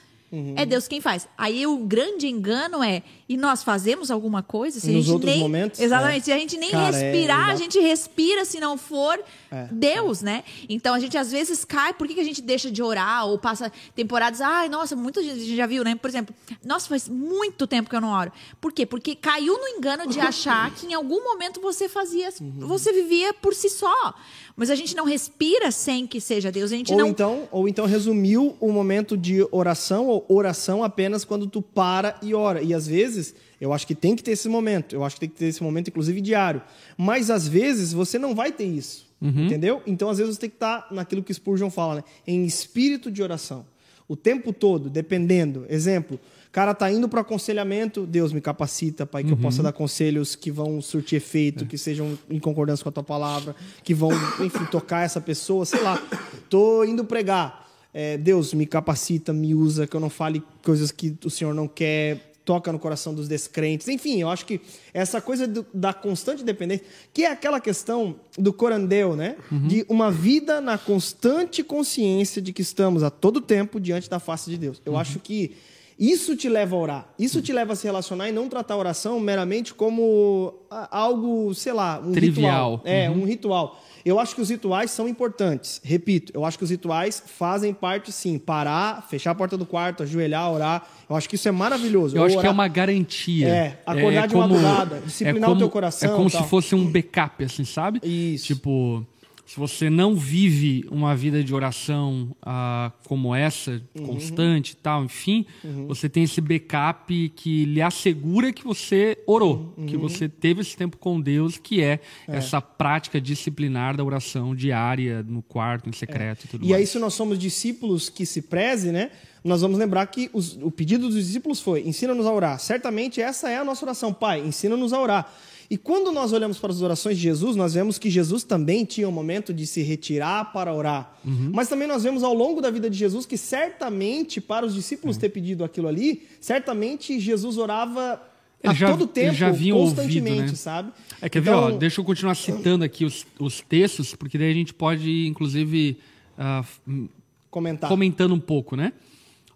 [0.56, 1.26] é Deus quem faz.
[1.38, 4.78] Aí o grande engano é, e nós fazemos alguma coisa?
[4.78, 6.20] Se a Nos gente outros nem, momentos, Exatamente.
[6.20, 6.24] é.
[6.24, 7.62] Se a gente nem Cara, é, respirar, a exato.
[7.62, 9.18] gente respira se não for
[9.50, 9.66] É.
[9.72, 10.44] Deus, né?
[10.68, 13.38] Então a gente às vezes cai, por que, que a gente deixa de orar ou
[13.38, 15.94] passa temporadas, ai, nossa, muita gente já viu, né?
[15.94, 18.30] Por exemplo, nossa, faz muito tempo que eu não oro.
[18.60, 18.84] Por quê?
[18.84, 22.66] Porque caiu no engano de achar que em algum momento você fazia, Uhum.
[22.68, 24.14] você vivia por si só.
[24.58, 26.72] Mas a gente não respira sem que seja Deus.
[26.72, 31.24] A gente Ou não então, ou então resumiu o momento de oração ou oração apenas
[31.24, 32.60] quando tu para e ora.
[32.60, 34.96] E às vezes, eu acho que tem que ter esse momento.
[34.96, 36.60] Eu acho que tem que ter esse momento, inclusive diário.
[36.96, 39.06] Mas às vezes você não vai ter isso.
[39.20, 39.82] Entendeu?
[39.86, 42.04] Então, às vezes, você tem que estar naquilo que Spurgeon fala, né?
[42.26, 43.64] Em espírito de oração.
[44.06, 45.66] O tempo todo, dependendo.
[45.68, 46.18] Exemplo,
[46.52, 50.50] cara tá indo para aconselhamento, Deus me capacita, Pai, que eu possa dar conselhos que
[50.50, 54.10] vão surtir efeito, que sejam em concordância com a tua palavra, que vão,
[54.44, 56.00] enfim, tocar essa pessoa, sei lá.
[56.48, 57.66] Tô indo pregar.
[57.92, 61.66] É, Deus me capacita, me usa, que eu não fale coisas que o Senhor não
[61.66, 63.88] quer, toca no coração dos descrentes.
[63.88, 64.60] Enfim, eu acho que
[64.94, 69.36] essa coisa do- da constante dependência, que é aquela questão do corandeu, né?
[69.50, 74.48] De uma vida na constante consciência de que estamos a todo tempo diante da face
[74.50, 74.80] de Deus.
[74.86, 75.56] Eu acho que
[75.98, 77.08] isso te leva a orar.
[77.18, 81.52] Isso te leva a se relacionar e não tratar a oração meramente como ah, algo,
[81.54, 82.76] sei lá, um Trivial.
[82.76, 82.82] ritual.
[82.84, 83.82] É, um ritual.
[84.04, 85.80] Eu acho que os rituais são importantes.
[85.84, 88.38] Repito, eu acho que os rituais fazem parte, sim.
[88.38, 90.86] Parar, fechar a porta do quarto, ajoelhar, orar.
[91.10, 92.16] Eu acho que isso é maravilhoso.
[92.16, 93.48] Eu Ou acho que é orar- uma garantia.
[93.48, 97.64] É, acordar de madrugada, disciplinar o teu coração É como se fosse um backup, assim,
[97.64, 98.00] sabe?
[98.04, 98.46] Isso.
[98.46, 99.04] Tipo,
[99.50, 104.04] se você não vive uma vida de oração ah, como essa, Uhum.
[104.06, 105.46] constante e tal, enfim,
[105.86, 109.86] você tem esse backup que lhe assegura que você orou, Uhum.
[109.86, 115.22] que você teve esse tempo com Deus, que é, essa prática disciplinar da oração diária,
[115.26, 116.90] no quarto, em secreto e tudo E aí, mais.
[116.90, 119.10] se nós somos discípulos que se preze, né?
[119.42, 122.58] Nós vamos lembrar que os- o pedido dos discípulos foi: ensina-nos a orar.
[122.60, 124.12] Certamente essa é a nossa oração.
[124.12, 125.32] Pai, ensina-nos a orar.
[125.70, 129.06] E quando nós olhamos para as orações de Jesus, nós vemos que Jesus também tinha
[129.06, 131.18] um momento de se retirar para orar.
[131.24, 131.50] Uhum.
[131.52, 135.16] Mas também nós vemos ao longo da vida de Jesus que certamente, para os discípulos
[135.16, 135.20] Uhum.
[135.20, 138.18] ter pedido aquilo ali, certamente Jesus orava
[138.62, 140.54] Ele a já- todo tempo, já havia ouvido, constantemente, né?
[140.56, 140.90] sabe?
[141.20, 144.54] É, quer ver, ó, deixa eu continuar citando aqui os, os textos, porque daí a
[144.54, 145.98] gente pode, inclusive,
[146.38, 147.08] f-
[147.50, 147.90] comentar.
[147.90, 148.94] comentando um pouco, né?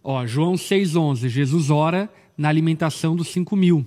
[0.04, 3.86] Ó, João 6,11, Jesus ora na alimentação dos 5 mil.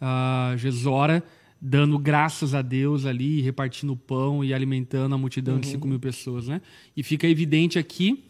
[0.00, 1.22] Ah, Jesus ora
[1.66, 5.98] dando graças a Deus ali, repartindo o pão e alimentando a multidão de 5 mil
[5.98, 6.60] pessoas, né?
[6.94, 8.22] E fica evidente aqui,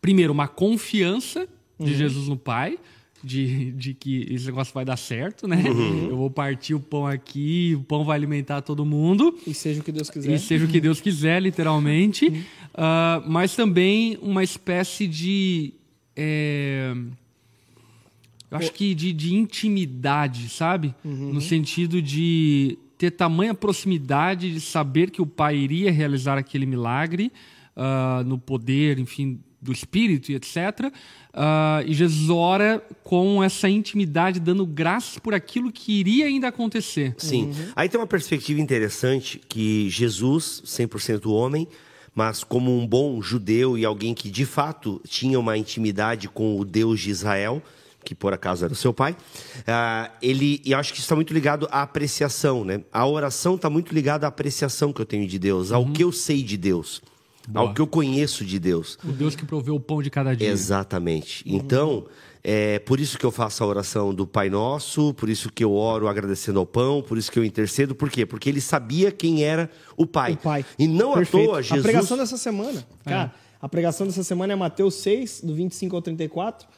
[0.00, 2.78] primeiro, uma confiança de Jesus no Pai,
[3.22, 5.60] de, de que esse negócio vai dar certo, né?
[6.08, 9.36] Eu vou partir o pão aqui, o pão vai alimentar todo mundo.
[9.44, 10.32] E seja o que Deus quiser.
[10.32, 12.46] E seja o que Deus quiser, literalmente.
[12.72, 15.74] Ah, mas também uma espécie de.
[16.14, 16.94] é,
[18.50, 20.94] eu acho que de, de intimidade, sabe?
[21.04, 27.32] No sentido de ter tamanha proximidade de saber que o Pai iria realizar aquele milagre
[27.76, 30.92] ah, no poder, enfim, do Espírito e etc.
[31.32, 37.14] Ah, e Jesus ora com essa intimidade, dando graças por aquilo que iria ainda acontecer.
[37.18, 37.52] Sim.
[37.74, 41.68] Aí tem uma perspectiva interessante que Jesus, 100% homem,
[42.14, 46.64] mas como um bom judeu e alguém que de fato tinha uma intimidade com o
[46.64, 47.62] Deus de Israel,
[48.06, 49.16] que por acaso era o seu pai,
[49.66, 52.82] ah, ele, e eu acho que isso está muito ligado à apreciação, né?
[52.92, 56.12] A oração está muito ligada à apreciação que eu tenho de Deus, ao que eu
[56.12, 57.02] sei de Deus,
[57.52, 58.96] ao que eu conheço de Deus.
[59.04, 60.48] O Deus que proveu o pão de cada dia.
[60.48, 61.42] Exatamente.
[61.44, 62.06] Então,
[62.44, 65.72] é por isso que eu faço a oração do Pai Nosso, por isso que eu
[65.72, 67.92] oro agradecendo ao pão, por isso que eu intercedo.
[67.92, 68.24] Por quê?
[68.24, 70.34] Porque ele sabia quem era o Pai.
[70.34, 70.64] O Pai.
[70.78, 71.44] E não Perfeito.
[71.44, 71.80] à toa, Jesus.
[71.80, 76.00] A pregação dessa semana, cara, a pregação dessa semana é Mateus 6, do 25 ao
[76.00, 76.68] 34.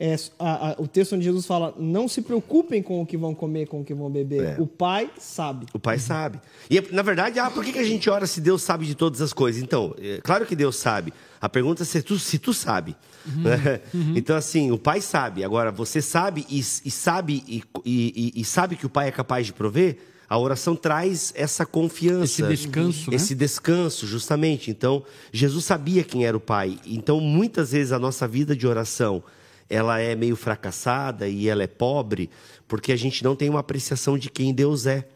[0.00, 3.34] É, a- a- o texto onde Jesus fala: Não se preocupem com o que vão
[3.34, 4.44] comer, com o que vão beber.
[4.44, 4.56] É.
[4.60, 5.66] O Pai sabe.
[5.74, 6.38] O Pai sabe.
[6.70, 9.20] E, na verdade, ah, por que que a gente ora se Deus sabe de todas
[9.20, 9.60] as coisas?
[9.60, 11.12] Então, é, claro que Deus sabe.
[11.40, 12.94] A pergunta é se tu, se tu sabe.
[13.26, 13.80] né?
[14.16, 15.42] Então, assim, o Pai sabe.
[15.42, 19.46] Agora, você sabe e, e sabe e, e- e sabe que o Pai é capaz
[19.46, 19.98] de prover?
[20.28, 22.24] A oração traz essa confiança.
[22.24, 23.16] Esse descanso, né?
[23.16, 24.70] Esse descanso, justamente.
[24.70, 26.78] Então, Jesus sabia quem era o Pai.
[26.86, 29.22] Então, muitas vezes a nossa vida de oração
[29.68, 32.30] ela é meio fracassada e ela é pobre
[32.68, 35.08] porque a gente não tem uma apreciação de quem Deus é.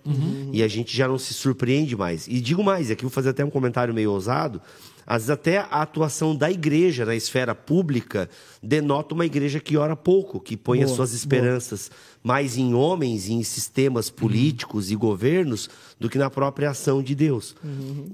[0.53, 2.27] E a gente já não se surpreende mais.
[2.27, 4.61] E digo mais, aqui eu vou fazer até um comentário meio ousado.
[5.07, 8.31] Às vezes até a atuação da igreja na esfera pública
[8.63, 11.91] denota uma igreja que ora pouco, que põe as Boa, suas esperanças
[12.23, 17.15] mais em homens e em sistemas políticos e governos do que na própria ação de
[17.15, 17.57] Deus.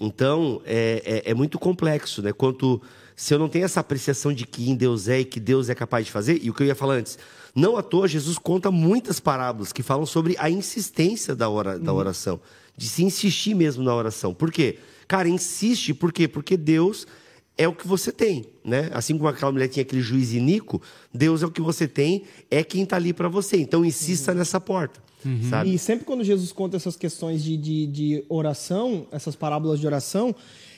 [0.01, 2.32] Então, é, é, é muito complexo, né?
[2.32, 2.80] Quanto
[3.19, 5.75] se eu não tenho essa apreciação de que em Deus é e que Deus é
[5.75, 7.19] capaz de fazer, e o que eu ia falar antes,
[7.53, 11.93] não à toa Jesus conta muitas parábolas que falam sobre a insistência da, ora, da
[11.93, 12.39] oração,
[12.77, 14.33] de se insistir mesmo na oração.
[14.33, 14.79] Por quê?
[15.09, 16.29] Cara, insiste, por quê?
[16.29, 17.09] Porque Deus
[17.57, 18.89] é o que você tem, né?
[18.93, 20.81] Assim como aquela mulher tinha aquele juiz inico,
[21.12, 23.57] Deus é o que você tem, é quem está ali para você.
[23.57, 25.03] Então insista nessa porta,
[25.51, 25.75] sabe?
[25.75, 30.33] E sempre quando Jesus conta essas questões de, de, de oração, essas parábolas de oração,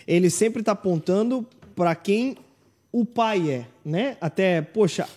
[0.07, 1.47] ele sempre está apontando
[1.81, 2.37] para quem
[2.93, 4.18] o Pai é, né?
[4.20, 5.09] Até, poxa,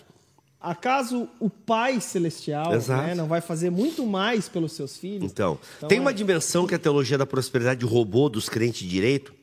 [0.58, 5.30] acaso o Pai Celestial né, não vai fazer muito mais pelos seus filhos?
[5.30, 8.88] Então, Então, tem é- uma dimensão que a teologia da prosperidade roubou dos crentes de
[8.88, 9.34] direito.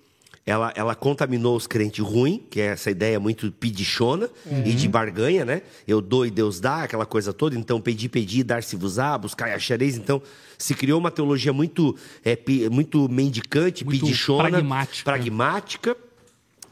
[0.43, 4.27] Ela, ela contaminou os crentes ruins, que é essa ideia muito pedichona
[4.65, 5.61] e de barganha, né?
[5.87, 7.55] Eu dou e Deus dá, aquela coisa toda.
[7.55, 9.95] Então, pedir, pedir, dar-se-vos-á, buscar e achareis.
[9.95, 10.19] Então,
[10.57, 11.95] se criou uma teologia muito,
[12.25, 12.35] é,
[12.71, 15.03] muito mendicante, Muito pedichona, pragmática.
[15.11, 15.95] pragmática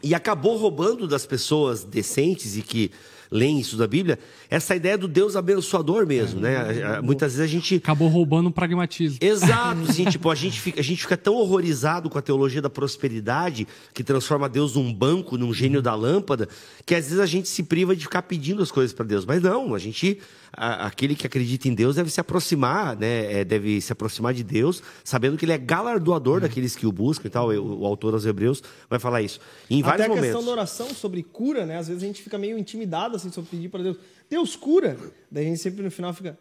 [0.03, 2.91] e acabou roubando das pessoas decentes e que
[3.31, 4.17] leem isso da Bíblia
[4.49, 6.57] essa ideia do Deus abençoador mesmo, né?
[6.57, 9.19] A- a- Muitas vezes a gente Acabou roubando o pragmatismo.
[9.21, 12.71] Exato, assim, tipo, a gente, fica, a gente fica tão horrorizado com a teologia da
[12.71, 16.49] prosperidade, que transforma Deus num banco, num gênio da lâmpada,
[16.87, 19.25] que às vezes a gente se priva de ficar pedindo as coisas para Deus.
[19.25, 20.17] Mas não, a gente,
[20.51, 23.39] a- aquele que acredita em Deus deve se aproximar, né?
[23.41, 27.27] é, deve se aproximar de Deus, sabendo que ele é galardoador daqueles que o buscam
[27.27, 27.49] e tal.
[27.49, 29.39] O, o autor aos Hebreus vai falar isso.
[29.69, 30.27] Em Até vários a momentos.
[30.29, 31.77] questão da oração sobre cura, né?
[31.77, 33.97] Às vezes a gente fica meio intimidado assim, sobre pedir para Deus.
[34.29, 34.97] Deus cura.
[35.31, 36.37] Daí a gente sempre no final fica,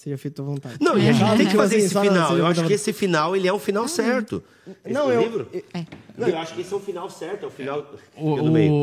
[0.00, 0.76] seja feito à vontade.
[0.80, 1.36] Não, e a gente Sabe?
[1.38, 2.36] tem que fazer esse final.
[2.36, 4.42] Eu acho que esse final, ele é um final certo.
[4.88, 5.48] Não, eu- livro?
[5.72, 5.82] É.
[6.16, 8.34] Não, eu acho que esse é o final certo, é o final O,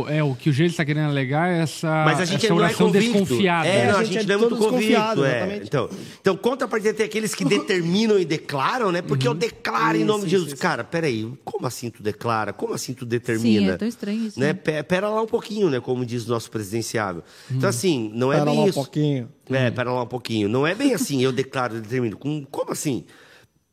[0.02, 2.54] o- é, o que o Gênesis está querendo alegar é essa, Mas a gente essa
[2.54, 3.12] não é oração convicto.
[3.20, 3.68] desconfiada.
[3.68, 4.94] É, não, A a gente gente, é não é muito convicto.
[5.24, 5.30] É.
[5.30, 5.68] exatamente.
[5.68, 5.90] Então,
[6.22, 9.02] então, conta pra tem aqueles que determinam e declaram, né?
[9.04, 10.54] Porque eu declaro em nome de Isso, Jesus.
[10.54, 10.62] isso.
[10.62, 12.52] Cara, peraí, como assim tu declara?
[12.52, 13.68] Como assim tu determina?
[13.68, 14.48] Sim, é tão estranho isso, Né?
[14.48, 14.54] né?
[14.54, 15.80] Pe- Pera lá um pouquinho, né?
[15.80, 17.22] Como diz o nosso presidenciável.
[17.52, 18.74] Então, assim, não é Espera bem lá um isso.
[18.76, 19.30] pouquinho.
[19.50, 20.48] É, pera lá um pouquinho.
[20.50, 22.18] Não é bem assim, eu declaro, eu determino.
[22.18, 23.06] Com- Como assim?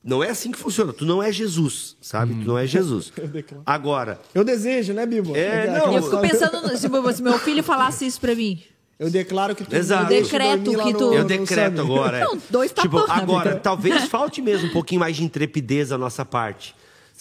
[0.04, 0.92] Não é assim que funciona.
[0.92, 2.34] Tu não é Jesus, sabe?
[2.34, 3.12] Tu não é Jesus.
[3.16, 3.62] Eu declaro.
[3.64, 5.36] Agora, Eu desejo, né, Bibo?
[5.36, 6.88] É, Aquela não, Eu fico pensando, no- se
[7.22, 8.60] meu- filho falasse isso pra mim.
[8.98, 10.08] Eu declaro que tu Exato.
[10.08, 11.78] deixa Decreto que no- tu- Eu no decreto Sami.
[11.92, 12.18] agora.
[12.18, 12.24] é.
[12.24, 13.22] Não, dois tipo, tapão, né?
[13.22, 16.74] agora, talvez falte mesmo um pouquinho mais de intrepidez da nossa parte.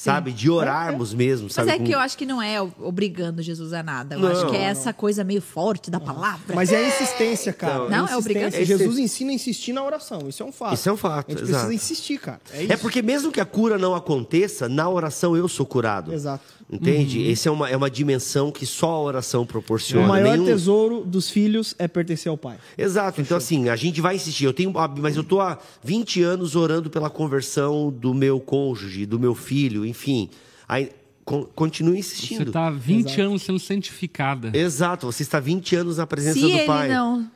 [0.03, 0.31] Sabe?
[0.31, 1.69] De orarmos mesmo, Mas sabe?
[1.71, 4.15] é com- que eu acho que não é obrigando Jesus a nada.
[4.15, 4.31] Eu Não.
[4.31, 6.55] acho que é essa coisa meio forte da palavra.
[6.55, 7.87] Mas é a insistência, cara.
[7.87, 8.47] Não, a é obrigação.
[8.49, 8.77] insistência.
[8.77, 10.27] Jesus ensina a insistir na oração.
[10.27, 10.73] Isso é um fato.
[10.73, 11.65] Isso é um fato, A gente exato.
[11.67, 12.41] precisa insistir, cara.
[12.51, 12.73] É isso.
[12.73, 16.11] É porque mesmo que a cura não aconteça, na oração eu sou curado.
[16.13, 16.43] Exato.
[16.71, 17.29] Entende?
[17.29, 20.05] Essa é uma, é uma dimensão que só a oração proporciona.
[20.05, 22.57] O maior Nenhum- tesouro dos filhos é pertencer ao pai.
[22.77, 23.19] Exato.
[23.19, 24.45] Então, assim, a gente vai insistir.
[24.45, 29.19] Eu tenho, mas eu tô há 20 anos orando pela conversão do meu cônjuge, do
[29.19, 30.29] meu filho, enfim.
[30.67, 30.89] Aí,
[31.25, 32.47] con- continue Você insistindo.
[32.47, 34.51] está 20 anos sendo santificada.
[34.57, 36.87] Exato, você está 20 anos na presença Se do ele Pai.
[36.87, 37.29] não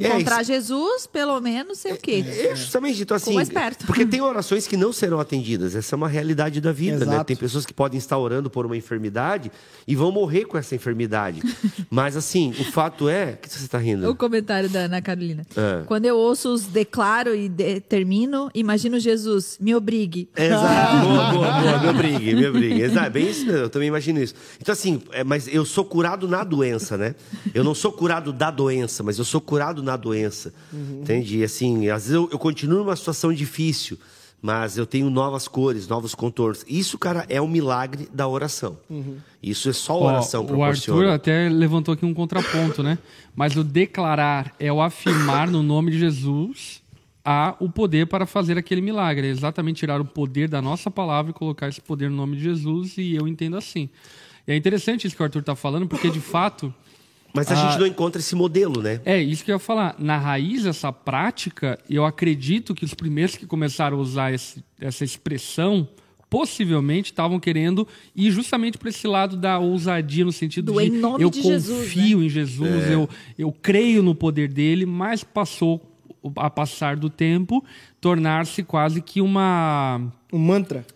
[0.00, 2.24] É, encontrar Jesus, pelo menos sei o quê.
[2.26, 3.86] É, justamente, então assim, mais perto.
[3.86, 7.14] porque tem orações que não serão atendidas, essa é uma realidade da vida, né?
[7.14, 7.24] Exato.
[7.24, 9.52] Tem pessoas que podem estar orando por uma enfermidade
[9.86, 11.42] e vão morrer com essa enfermidade.
[11.90, 14.08] Mas assim, o fato é, que você está rindo?
[14.10, 15.44] O comentário da Ana Carolina.
[15.56, 15.82] É.
[15.86, 20.28] Quando eu ouço os declaro e determino, imagino Jesus, me obrigue.
[20.36, 22.82] Exato, boa, boa, boa, me obrigue, me obrigue.
[22.82, 24.34] Exato, é bem isso mesmo, eu também imagino isso.
[24.60, 27.14] Então, assim, é, mas eu sou curado na doença, né?
[27.54, 30.52] Eu não sou curado da doença, mas eu sou curado na doença.
[30.72, 31.38] Entende?
[31.38, 33.98] E assim, às vezes eu, eu continuo numa situação difícil,
[34.42, 36.64] mas eu tenho novas cores, novos contornos.
[36.66, 38.78] Isso, cara, é um milagre da oração.
[39.42, 41.14] Isso é só a Ó, oração o Arthur proporciona.
[41.14, 42.98] até levantou aqui um contraponto, né?
[43.34, 46.80] Mas o declarar é o afirmar no nome de Jesus
[47.22, 49.26] há o poder para fazer aquele milagre.
[49.26, 52.42] É exatamente tirar o poder da nossa palavra e colocar esse poder no nome de
[52.42, 53.90] Jesus, e eu entendo assim.
[54.48, 56.72] E é interessante isso que o Arthur está falando, porque de fato.
[57.32, 57.56] Mas a Ah.
[57.70, 59.00] gente não encontra esse modelo, né?
[59.04, 59.94] É, isso que eu ia falar.
[59.98, 65.04] Na raiz dessa prática, eu acredito que os primeiros que começaram a usar esse- essa
[65.04, 65.88] expressão
[66.28, 70.90] possivelmente estavam querendo ir justamente para esse lado da ousadia, no sentido Do de em
[70.90, 71.50] nome eu de confio
[71.84, 72.04] Jesus, né?
[72.26, 75.80] em Jesus, eu, eu creio no poder dele, mas passou
[76.36, 77.64] a passar do tempo,
[78.00, 80.00] tornar-se quase que uma.
[80.32, 80.86] Um mantra.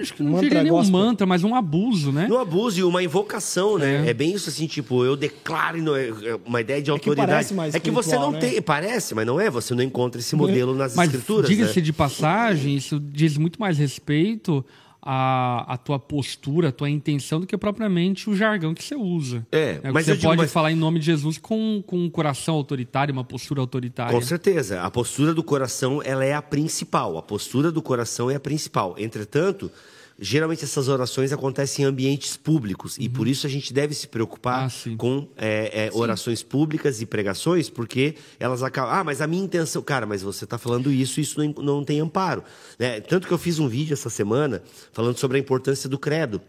[0.00, 2.28] Acho que não Mantra diria nem um mantra, mas um abuso, né?
[2.28, 4.08] No abuso e uma invocação, né?
[4.08, 4.14] É.
[4.14, 7.28] bem isso assim, tipo, eu declaro no- é uma ideia de que autoridade.
[7.32, 8.38] parece mais é que você não né?
[8.38, 11.84] tem, parece, mas não é, você não encontra esse modelo nas Mas escrituras, diga-se né?
[11.84, 14.64] de passagem, isso diz muito mais respeito
[15.02, 19.44] a, a tua postura, a tua intenção, do que propriamente o jargão que você usa.
[19.50, 22.08] É, mas mas você digo, pode mas- falar em nome de Jesus com, com um
[22.08, 24.12] coração autoritário, uma postura autoritária.
[24.12, 24.80] Com certeza.
[24.82, 27.18] A postura do coração ela é a principal.
[27.18, 28.94] A postura do coração é a principal.
[28.96, 29.70] Entretanto,
[30.22, 32.96] geralmente essas orações acontecem em ambientes públicos.
[32.98, 34.92] E por isso a gente deve se preocupar Uhum.
[34.92, 38.94] Ah, com é, é, orações públicas e pregações, porque elas acabam.
[38.94, 39.82] Ah, mas a minha intenção.
[39.82, 42.42] Cara, mas você está falando isso, isso não, não tem amparo.
[42.78, 43.00] né?
[43.00, 44.62] Tanto que eu fiz um vídeo essa semana
[44.92, 46.40] falando sobre a importância do credo.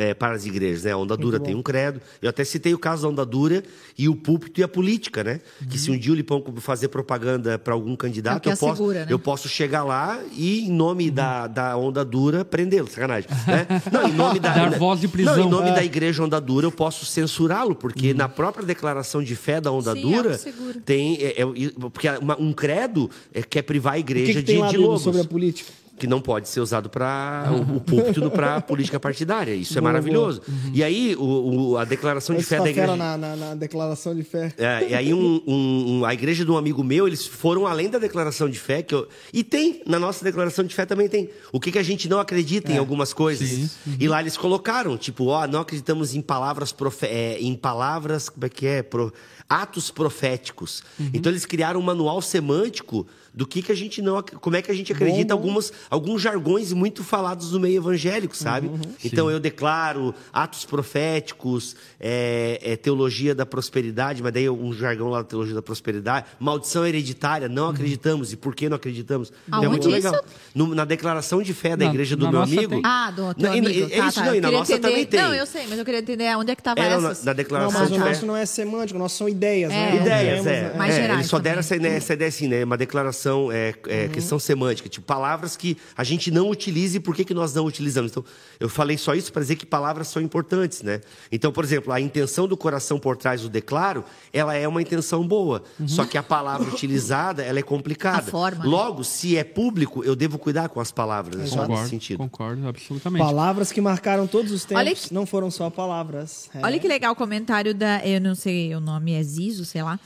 [0.00, 0.92] É, para as igrejas, né?
[0.92, 2.00] A onda dura tem um credo.
[2.22, 3.62] Eu até citei o caso da onda dura
[3.98, 5.40] e o púlpito e a política, né?
[5.70, 9.06] Que se um dia o Lipão fazer propaganda para algum candidato, É eu, posso, né?
[9.08, 12.88] eu posso chegar lá e, em nome da, da onda dura, prendê-lo.
[12.88, 13.28] Sacanagem.
[13.46, 13.66] Né?
[13.92, 14.50] Não, em nome da.
[14.70, 15.36] Dar voz de prisão.
[15.36, 15.74] Não, em nome É.
[15.74, 19.92] da igreja onda dura, eu posso censurá-lo, porque na própria declaração de fé da onda
[19.92, 20.40] Sim, é dura,
[20.84, 21.16] tem.
[21.20, 24.76] é- é- porque uma- um credo é, quer privar a igreja que, que de, de
[24.76, 25.70] lobos sobre a política?
[26.00, 29.54] Que não pode ser usado para o, o púlpito para política partidária.
[29.54, 30.40] Isso é Boa, maravilhoso.
[30.72, 32.96] E aí o, o- a declaração de Esse fé da igreja.
[32.96, 34.52] na, na, na declaração de fé.
[34.56, 37.90] É, e aí um- um- um- a igreja de um amigo meu, eles foram além
[37.90, 41.28] da declaração de fé, que eu- e tem, na nossa declaração de fé também tem.
[41.52, 43.76] O que, que a gente não acredita em algumas coisas.
[43.98, 48.46] E lá eles colocaram, tipo, ó, não acreditamos em palavras profe é, em palavras, como
[48.46, 48.82] é que é?
[48.82, 49.12] Pro-
[49.48, 50.82] atos proféticos.
[51.12, 54.22] Então eles criaram um manual semântico do que, que a gente não.
[54.22, 55.46] Como é que a gente acredita Bom, bom.
[55.48, 58.70] algumas, alguns jargões muito falados no meio evangélico, sabe?
[59.04, 65.18] Então eu declaro atos proféticos, é, é, teologia da prosperidade, mas daí um jargão lá
[65.18, 68.32] da teologia da prosperidade, maldição hereditária, não acreditamos.
[68.32, 69.32] E por que não acreditamos?
[69.50, 69.90] Aonde é muito isso?
[69.90, 70.24] legal.
[70.54, 72.68] No- na declaração de fé da Na- igreja do na meu amigo.
[72.68, 72.82] tem.
[72.84, 73.92] Ah, do teu Não, e- amigo.
[73.92, 74.26] é tá, isso tá.
[74.26, 74.88] não, e na nossa entender...
[74.88, 75.20] também tem.
[75.20, 77.24] Não, eu sei, mas eu queria entender onde é que tava É, não, na, essas.
[77.24, 78.08] na Não, declaração mas o de fé.
[78.08, 79.96] nosso não é semântico, o nosso são ideias, né?
[79.96, 80.00] É.
[80.00, 80.62] Ideias, Temos, é.
[80.62, 80.74] né?
[80.76, 82.64] Mais É, gerais Eles só deram essa, ideia- essa ideia assim, né?
[82.64, 83.19] Uma declaração,
[83.52, 84.88] é, é, questão semântica.
[84.88, 88.10] Tipo, palavras que a gente não utiliza e por que, que nós não utilizamos.
[88.10, 88.24] Então,
[88.58, 91.00] eu falei só isso para dizer que palavras são importantes, né?
[91.30, 95.26] Então, por exemplo, a intenção do coração por trás do declaro, ela é uma intenção
[95.26, 95.62] boa.
[95.86, 98.18] Só que a palavra utilizada, ela é complicada.
[98.18, 98.70] A forma, né?
[98.70, 101.36] Logo, se é público, eu devo cuidar com as palavras.
[101.36, 101.46] né?
[101.46, 102.18] Só nesse sentido.
[102.18, 103.24] concordo, absolutamente.
[103.24, 106.48] Palavras que marcaram todos os tempos, que- não foram só palavras.
[106.54, 106.64] É.
[106.64, 108.04] Olha que legal o comentário da.
[108.06, 109.98] Eu não sei o nome, é Zizo, sei lá.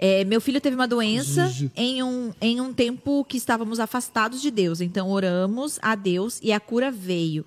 [0.00, 4.48] É, meu filho teve uma doença em um, em um tempo que estávamos afastados de
[4.50, 4.80] Deus.
[4.80, 7.44] Então oramos a Deus e a cura veio.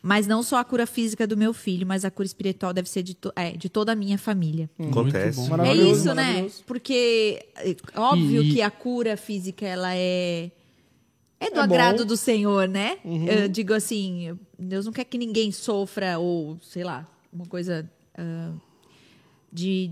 [0.00, 3.02] Mas não só a cura física do meu filho, mas a cura espiritual deve ser
[3.02, 4.70] de, to- é, de toda a minha família.
[4.78, 5.48] Acontece.
[5.50, 5.60] bom.
[5.64, 6.48] É isso, né?
[6.66, 10.52] Porque é, óbvio E- que a cura física ela é
[11.40, 12.04] é do É agrado bom.
[12.06, 12.98] do Senhor, né?
[13.04, 18.52] Eu digo assim, Deus não quer que ninguém sofra ou sei lá, uma coisa ah,
[19.52, 19.90] de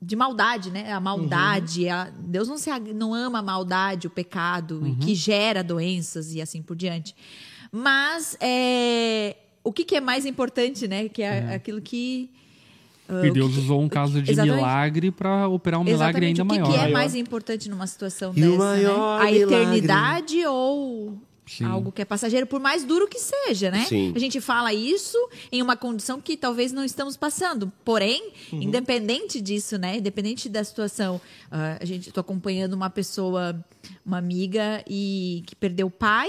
[0.00, 0.92] de maldade, né?
[0.92, 5.62] A maldade, a- Deus não se não ama a maldade, o pecado e que gera
[5.64, 7.14] doenças e assim por diante.
[7.72, 11.08] Mas é, o que, que é mais importante, né?
[11.08, 12.30] Que é aquilo que
[13.24, 14.56] E Deus usou um caso de Exatamente.
[14.56, 16.40] milagre para operar um milagre Exatamente.
[16.40, 16.84] ainda o que, maior.
[16.84, 19.28] que é mais importante numa situação E o dessa, maior né?
[19.28, 19.42] A milagre.
[19.56, 21.64] eternidade ou Sim.
[21.64, 23.84] algo que é passageiro, por mais duro que seja, né?
[23.84, 24.12] Sim.
[24.14, 25.16] A gente fala isso
[25.52, 27.72] em uma condição que talvez não estamos passando.
[27.84, 28.62] Porém, Uhum.
[28.62, 29.96] independente disso, né?
[29.98, 31.20] Independente da situação,
[31.50, 33.64] ah, a gente tô acompanhando uma pessoa,
[34.04, 36.28] uma amiga e que perdeu o pai.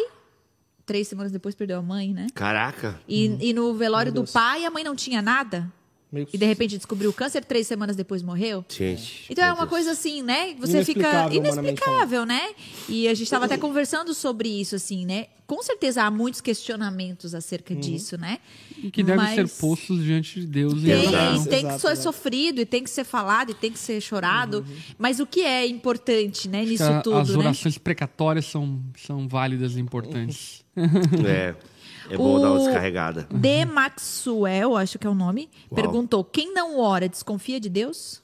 [0.86, 2.28] Três semanas depois perdeu a mãe, né?
[2.34, 2.98] Caraca.
[3.08, 3.38] E, Uhum.
[3.42, 5.70] e no velório do pai, a mãe não tinha nada.
[6.12, 8.64] Meio E de repente descobriu o câncer, três semanas depois morreu.
[8.70, 9.26] Gente.
[9.30, 9.70] Então é uma Deus.
[9.70, 10.56] coisa assim, né?
[10.60, 12.50] Você fica Inexplicável, humanamente inexplicável, né?
[12.88, 15.28] E a gente estava até conversando sobre isso, assim, né?
[15.46, 17.80] Com certeza há muitos questionamentos acerca Uhum.
[17.80, 18.40] disso, né?
[18.82, 20.82] E que devem Mas ser postos diante de Deus.
[20.82, 21.06] e Tem.
[21.08, 21.42] Exato.
[21.42, 24.66] e tem que ser sofrido, e tem que ser falado, e tem que ser chorado.
[24.98, 27.38] Mas o que é importante, né, nisso A- tudo, As né?
[27.38, 30.64] orações precatórias são, são válidas e importantes.
[30.76, 31.54] É.
[32.10, 33.28] É bom dar uma O- descarregada.
[33.32, 35.76] De Maxwell, acho que é o nome, Uau.
[35.82, 38.22] perguntou: quem não ora desconfia de Deus?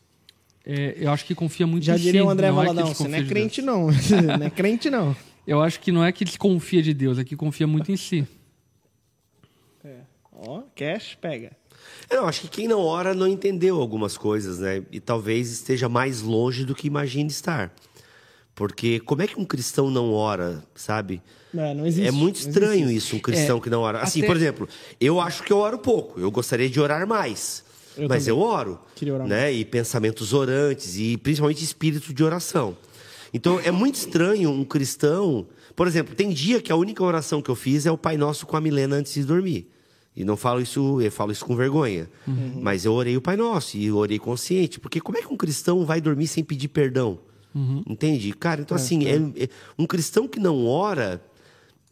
[0.65, 2.93] É, eu acho que confia muito Já em diria si, o André não é Valadão,
[2.93, 3.65] você não é de crente Deus.
[3.75, 3.88] não.
[4.39, 5.15] não é crente não.
[5.45, 8.25] Eu acho que não é que desconfia de Deus, é que confia muito em si.
[10.45, 11.51] Ó, cash, pega.
[12.09, 14.84] Eu acho que quem não ora não entendeu algumas coisas, né?
[14.91, 17.73] E talvez esteja mais longe do que imagina estar.
[18.56, 21.22] Porque como é que um cristão não ora, sabe?
[21.56, 22.08] É, não existe.
[22.08, 23.99] É muito não estranho isso, um cristão É, que não ora.
[23.99, 24.68] Assim, até- por exemplo,
[24.99, 26.20] eu acho que eu oro pouco.
[26.20, 27.64] Eu gostaria de orar mais.
[27.97, 28.39] Eu mas também.
[28.39, 28.80] eu oro.
[28.95, 29.51] Queria orar né?
[29.51, 32.76] E pensamentos orantes, e principalmente espírito de oração.
[33.34, 35.47] Então, é muito estranho um cristão...
[35.76, 38.45] Por exemplo, tem dia que a única oração que eu fiz é o Pai Nosso
[38.45, 39.68] com a Milena antes de dormir.
[40.16, 42.08] E não falo isso, eu falo isso com vergonha.
[42.28, 42.60] Uhum.
[42.62, 44.80] Mas eu orei o Pai Nosso e orei consciente.
[44.80, 47.18] Porque como é que um cristão vai dormir sem pedir perdão?
[47.56, 47.84] Uhum.
[47.88, 48.34] Entende?
[48.34, 51.22] Cara, É, então assim, é- é- um cristão que não ora,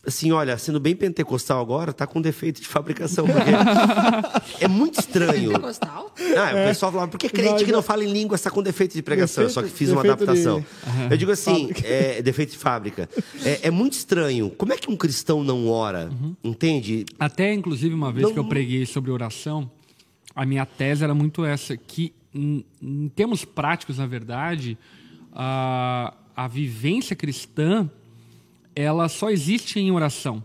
[0.06, 3.26] assim, olha, sendo bem pentecostal agora, tá com defeito de fabricação.
[3.28, 3.52] Porque
[4.60, 5.50] é muito estranho.
[5.52, 6.14] Pentecostal?
[6.36, 8.94] Ah, o pessoal falava, por que crente que não fala em língua está com defeito
[8.94, 9.44] de pregação?
[9.46, 10.66] Defeito- Só que fiz uma defeito de- adaptação.
[11.10, 13.08] Eu digo assim, é, defeito de fábrica.
[13.46, 14.50] É, é muito estranho.
[14.50, 16.10] Como é que um cristão não ora?
[16.44, 17.06] Entende?
[17.20, 19.70] Até, inclusive, uma vez Não- que eu preguei sobre oração,
[20.36, 24.78] a minha tese era muito essa, que em, em termos práticos, na verdade,
[25.32, 27.90] a, a vivência cristã,
[28.76, 30.44] ela só existe em oração.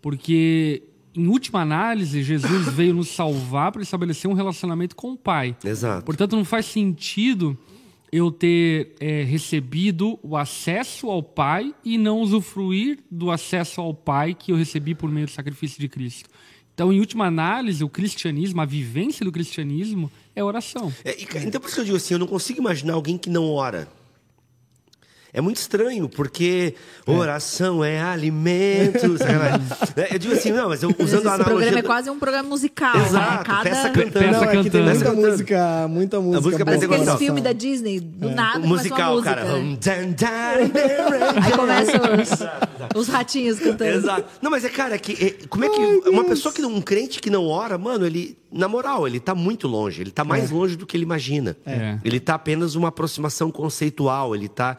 [0.00, 0.82] Porque,
[1.14, 5.56] em última análise, Jesus veio nos salvar para estabelecer um relacionamento com o Pai.
[5.64, 6.04] Exato.
[6.04, 7.56] Portanto, não faz sentido
[8.12, 14.34] eu ter é, recebido o acesso ao Pai e não usufruir do acesso ao Pai
[14.34, 16.28] que eu recebi por meio do sacrifício de Cristo.
[16.72, 20.92] Então, em última análise, o cristianismo, a vivência do cristianismo é oração.
[21.04, 23.50] É, então, por isso que eu digo assim, eu não consigo imaginar alguém que não
[23.50, 23.88] ora.
[25.34, 26.74] É muito estranho, porque
[27.04, 29.18] oração é alimento.
[29.18, 29.60] sacanagem.
[29.96, 31.44] É, eu digo assim, não, mas eu, usando Esse a analogia...
[31.44, 33.44] programa é quase um programa musical, Exato, né?
[33.44, 33.62] Cada...
[33.62, 34.26] peça cantando.
[34.32, 34.84] Não, é que tem cantando.
[34.84, 36.40] muita Peça música, muita música.
[36.40, 36.78] música boa.
[36.78, 39.34] Parece aqueles filmes da Disney, do nada O começa musical, uma música.
[39.34, 39.44] cara.
[39.44, 39.54] né?
[39.54, 40.14] Um dan,
[41.44, 42.00] Aí começam
[42.94, 43.90] os, os ratinhos cantando.
[43.90, 44.24] Exato.
[44.42, 47.20] Não, mas é, cara, que, é, como é que uma pessoa que não, um crente
[47.20, 50.00] que não ora, mano, ele, na moral, ele tá muito longe.
[50.00, 51.56] Ele tá mais longe do que ele imagina.
[51.66, 51.98] É.
[52.04, 54.34] Ele tá apenas uma aproximação conceitual.
[54.34, 54.76] Ele tá.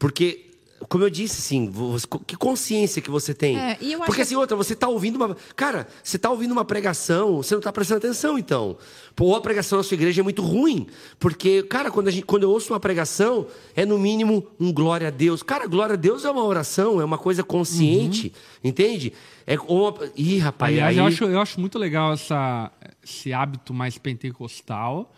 [0.00, 0.46] Porque.
[0.88, 3.54] Como eu disse, assim, você- que consciência que você tem.
[3.54, 5.36] É, e Porque que- assim, outra, você tá ouvindo uma.
[5.54, 8.78] Cara, você tá ouvindo uma pregação, você não tá prestando atenção, então.
[9.14, 10.86] Pô, ou a pregação na sua igreja é muito ruim.
[11.18, 13.46] Porque, cara, quando, a gente, quando eu ouço uma pregação,
[13.76, 15.42] é no mínimo um glória a Deus.
[15.42, 18.32] Cara, glória a Deus é uma oração, é uma coisa consciente,
[18.64, 19.12] entende?
[19.46, 19.94] É uma.
[20.16, 20.98] Ih, rapaz, Aliás, aí.
[20.98, 22.72] eu, acho, eu acho muito legal essa,
[23.04, 25.12] esse hábito mais pentecostal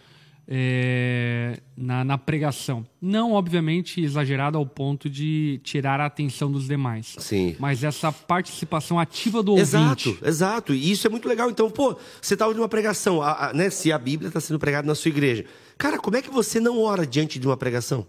[0.46, 2.84] é, na, na pregação.
[3.00, 7.14] Não, obviamente, exagerado ao ponto de tirar a atenção dos demais.
[7.18, 7.56] Sim.
[7.58, 10.24] Mas essa participação ativa do Exato, ouvinte.
[10.28, 10.74] exato.
[10.74, 11.50] E isso é muito legal.
[11.50, 13.70] Então, pô, você tá ouvindo uma pregação, a- a- né?
[13.70, 15.44] Se a Bíblia está sendo pregada na sua igreja.
[15.78, 18.06] Cara, como é que você não ora diante de uma pregação?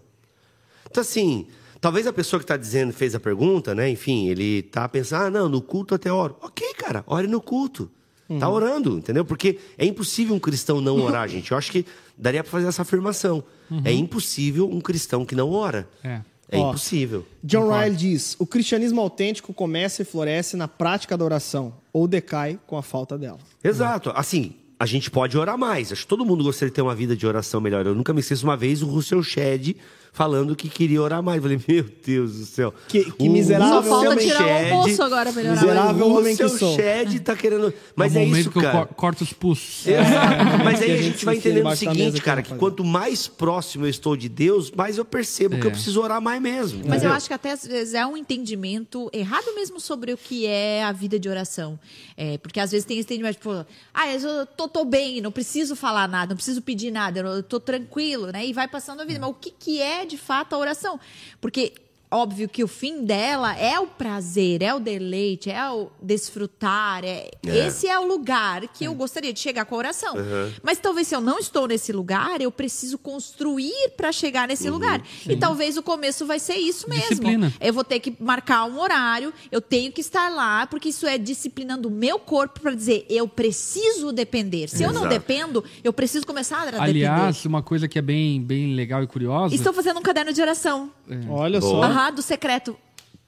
[0.90, 1.46] Então, assim,
[1.80, 3.88] talvez a pessoa que está dizendo, fez a pergunta, né?
[3.90, 6.36] Enfim, ele tá pensando, ah, não, no culto até oro.
[6.42, 7.90] Ok, cara, ore no culto.
[8.38, 9.24] Tá orando, entendeu?
[9.24, 11.50] Porque é impossível um cristão não orar, gente.
[11.52, 11.84] Eu acho que
[12.16, 13.42] daria para fazer essa afirmação.
[13.84, 15.88] É impossível um cristão que não ora.
[16.02, 16.20] É.
[16.50, 17.26] É Ó, impossível.
[17.42, 22.58] John Ryle diz: o cristianismo autêntico começa e floresce na prática da oração, ou decai
[22.66, 23.38] com a falta dela.
[23.62, 24.12] Exato.
[24.14, 25.90] Assim, a gente pode orar mais.
[25.90, 27.86] Acho que todo mundo gostaria de ter uma vida de oração melhor.
[27.86, 29.76] Eu nunca me esqueço uma vez o Russell Shedd
[30.14, 31.36] falando que queria orar mais.
[31.36, 32.72] Eu falei, meu Deus do céu.
[32.88, 35.60] Que- que O miserável Só falta tirar o Shedd- almoço agora melhorar.
[35.60, 36.74] Miserável o homem que sou.
[36.76, 37.74] Shedd tá querendo...
[37.94, 38.86] Mas é é, o momento isso, que eu cara.
[38.86, 39.86] cor- corto os pulsos.
[39.86, 40.64] Exato.
[40.64, 43.90] Mas Que aí a gente vai entendendo o seguinte, cara, que quanto mais próximo eu
[43.90, 45.66] estou de Deus, mais eu percebo que É.
[45.66, 46.82] eu preciso orar mais mesmo.
[46.88, 50.46] Mas eu acho que até às vezes é um entendimento errado mesmo sobre o que
[50.46, 51.78] é a vida de oração.
[52.16, 55.74] É, porque às vezes tem esse entendimento, tipo, ah, eu tô, tô bem, não preciso
[55.74, 58.46] falar nada, não preciso pedir nada, eu tô tranquilo, né?
[58.46, 59.18] E vai passando a vida.
[59.18, 60.98] Mas o que, que é de fato a oração?
[61.40, 61.72] Porque.
[62.10, 67.04] Óbvio que o fim dela é o prazer, é o deleite, é o desfrutar.
[67.04, 67.30] É...
[67.44, 67.66] É.
[67.66, 70.14] Esse é o lugar que eu gostaria de chegar com a oração.
[70.62, 75.02] Mas talvez se eu não estou nesse lugar, eu preciso construir para chegar nesse lugar.
[75.28, 77.08] E talvez o começo vai ser isso mesmo.
[77.08, 77.52] Disciplina.
[77.60, 81.18] Eu vou ter que marcar um horário, eu tenho que estar lá, porque isso é
[81.18, 84.68] disciplinando o meu corpo para dizer, eu preciso depender.
[84.68, 85.14] Se eu não Exato.
[85.14, 86.82] dependo, eu preciso começar a depender.
[86.82, 89.54] Aliás, uma coisa que é bem, bem legal e curiosa.
[89.54, 90.90] Estou fazendo um caderno de oração.
[91.28, 91.88] Olha Boa.
[91.88, 91.93] só.
[91.94, 92.76] Aham, do secreto.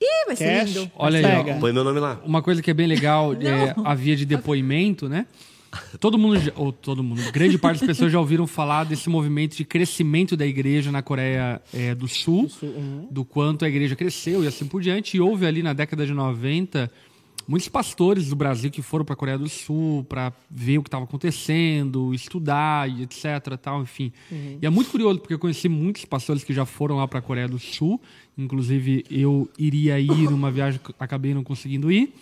[0.00, 0.74] Ih, vai ser Cash.
[0.74, 0.90] lindo.
[0.96, 1.56] Olha aí, Pega.
[1.56, 2.20] ó, Põe meu nome lá.
[2.24, 5.26] uma coisa que é bem legal é a via de depoimento, né?
[6.00, 9.56] Todo mundo, já- ou todo mundo, grande parte das pessoas já ouviram falar desse movimento
[9.56, 12.50] de crescimento da igreja na Coreia eh, do Sul,
[13.10, 15.16] do quanto a igreja cresceu e assim por diante.
[15.16, 16.90] E houve ali na década de 90
[17.48, 20.88] muitos pastores do Brasil que foram para a Coreia do Sul para ver o que
[20.88, 23.56] estava acontecendo, estudar e etc.
[23.60, 24.12] Tal, enfim.
[24.60, 27.22] E é muito curioso porque eu conheci muitos pastores que já foram lá para a
[27.22, 28.00] Coreia do Sul.
[28.36, 32.12] Inclusive eu iria ir numa viagem que acabei não conseguindo ir.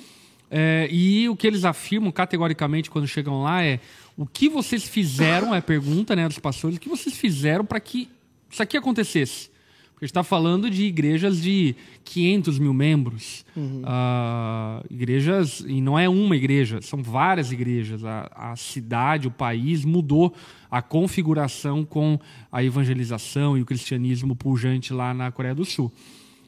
[0.51, 3.81] É, e o que eles afirmam categoricamente quando chegam lá é
[4.17, 7.81] o que vocês fizeram, é a pergunta né, dos pastores, o que vocês fizeram para
[7.81, 8.09] que
[8.49, 9.51] isso aqui acontecesse?
[10.05, 11.75] Gente está falando de igrejas de
[12.05, 13.43] 500 mil membros,
[13.85, 18.05] ah, igrejas, e não é uma igreja, são várias igrejas.
[18.05, 20.35] A, a cidade, o país mudou
[20.71, 22.19] a configuração com
[22.53, 25.91] a evangelização e o cristianismo pujante lá na Coreia do Sul.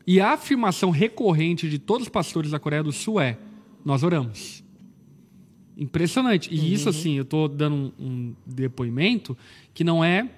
[0.07, 3.39] E a afirmação recorrente de todos os pastores da Coreia do Sul é:
[3.83, 4.63] nós oramos.
[5.79, 6.53] Impressionante.
[6.53, 9.35] E isso, assim, eu estou dando um, um depoimento
[9.73, 10.29] que não é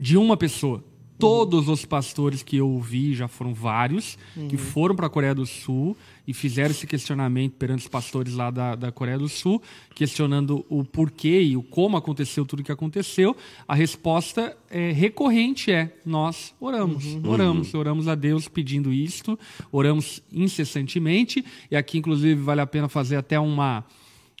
[0.00, 0.82] de uma pessoa.
[1.18, 5.46] Todos os pastores que eu ouvi, já foram vários, que foram para a Coreia do
[5.46, 5.96] Sul
[6.26, 9.62] e fizeram esse questionamento perante os pastores lá da, da Coreia do Sul,
[9.94, 13.36] questionando o porquê e o como aconteceu tudo o que aconteceu.
[13.66, 19.38] A resposta é, recorrente é: nós oramos, oramos, oramos a Deus pedindo isto,
[19.70, 21.44] oramos incessantemente.
[21.70, 23.84] E aqui, inclusive, vale a pena fazer até uma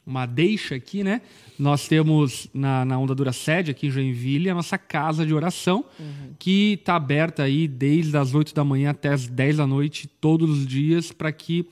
[0.06, 1.22] uma deixa aqui, né?
[1.58, 5.84] Nós temos na, na Onda Dura Sede, aqui em Joinville, a nossa casa de oração,
[6.38, 10.50] que está aberta aí desde as 8 da manhã até as 10 da noite, todos
[10.50, 11.66] os dias, para que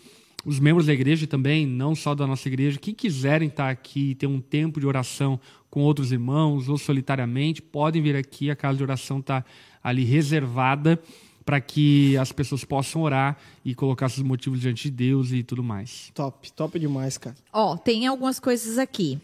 [0.44, 4.14] os membros da igreja também, não só da nossa igreja, que quiserem estar aqui e
[4.14, 5.38] ter um tempo de oração
[5.70, 8.50] com outros irmãos ou solitariamente, podem vir aqui.
[8.50, 9.44] A casa de oração está
[9.82, 11.00] ali reservada
[11.44, 15.62] para que as pessoas possam orar e colocar seus motivos diante de Deus e tudo
[15.62, 16.10] mais.
[16.14, 17.34] Top, top demais, cara.
[17.52, 19.18] Ó, tem algumas coisas aqui.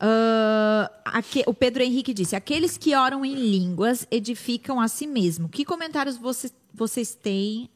[0.00, 5.48] Ah, aque- o Pedro Henrique disse: aqueles que oram em línguas edificam a si mesmo.
[5.48, 7.68] Que comentários você- vocês têm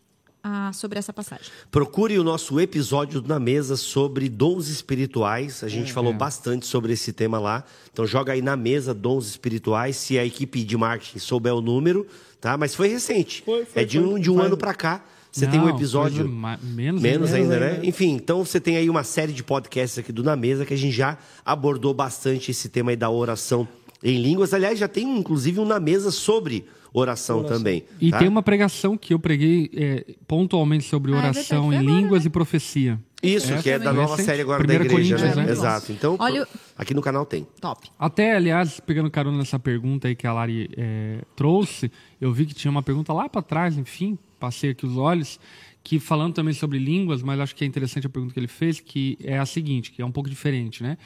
[0.44, 1.46] ah, sobre essa passagem?
[1.70, 5.62] Procure o nosso episódio na mesa sobre dons espirituais.
[5.62, 5.92] A gente É.
[5.94, 7.64] falou bastante sobre esse tema lá.
[7.92, 12.06] Então joga aí na mesa dons espirituais, se a equipe de marketing souber o número,
[12.42, 12.58] tá?
[12.58, 13.42] Mas foi recente.
[13.42, 14.06] Foi, foi, é de foi.
[14.06, 15.02] um, de um Faz- ano pra cá.
[15.30, 16.28] Você tem um Não, episódio.
[16.62, 17.58] menos Menos ainda.
[17.58, 17.70] né?
[17.76, 17.86] ainda.
[17.86, 20.76] Enfim, então você tem aí uma série de podcasts aqui do Na Mesa que a
[20.76, 23.66] gente já abordou bastante esse tema aí da oração
[24.04, 24.52] em línguas.
[24.52, 27.84] Aliás, já tem inclusive um Na Mesa sobre oração, também.
[27.98, 28.18] E tá?
[28.18, 31.86] tem uma pregação que eu preguei é, pontualmente sobre Ah, é oração verdade, em foi
[31.86, 32.26] agora, línguas né?
[32.26, 33.00] e profecia.
[33.22, 34.26] Isso, Essa que é da nova Recente.
[34.26, 35.44] série agora Primeira da igreja, né?
[35.44, 35.52] né?
[35.52, 35.92] Exato.
[35.92, 36.46] Então, Olha
[36.76, 37.46] aqui no canal tem.
[37.60, 37.88] Top.
[37.96, 42.54] Até, aliás, pegando carona nessa pergunta aí que a Lari é, trouxe, eu vi que
[42.54, 45.38] tinha uma pergunta lá para trás, enfim, passei aqui os olhos,
[45.84, 48.80] que falando também sobre línguas, mas acho que é interessante a pergunta que ele fez,
[48.80, 50.98] que é a seguinte, que é um pouco diferente, né?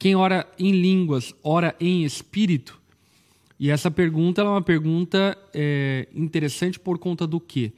[0.00, 2.80] Quem ora em línguas, ora em espírito?
[3.58, 7.72] E essa pergunta ela é uma pergunta é, interessante por conta do quê?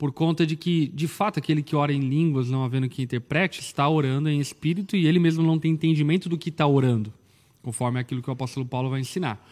[0.00, 3.60] Por conta de que, de fato, aquele que ora em línguas, não havendo que interprete,
[3.60, 7.12] está orando em espírito e ele mesmo não tem entendimento do que está orando,
[7.60, 9.46] conforme aquilo que o apóstolo Paulo vai ensinar.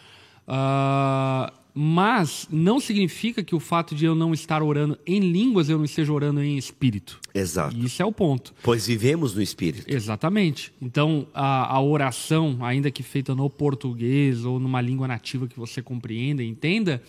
[0.47, 5.77] Ah, mas não significa que o fato de eu não estar orando em línguas, eu
[5.77, 7.21] não esteja orando em espírito.
[7.35, 7.77] Exato.
[7.77, 8.55] E isso é o ponto.
[8.63, 9.85] Pois vivemos no Espírito.
[9.87, 10.73] Exatamente.
[10.81, 15.83] Então, a, a oração, ainda que feita no português ou numa língua nativa que você
[15.83, 17.03] compreenda e entenda,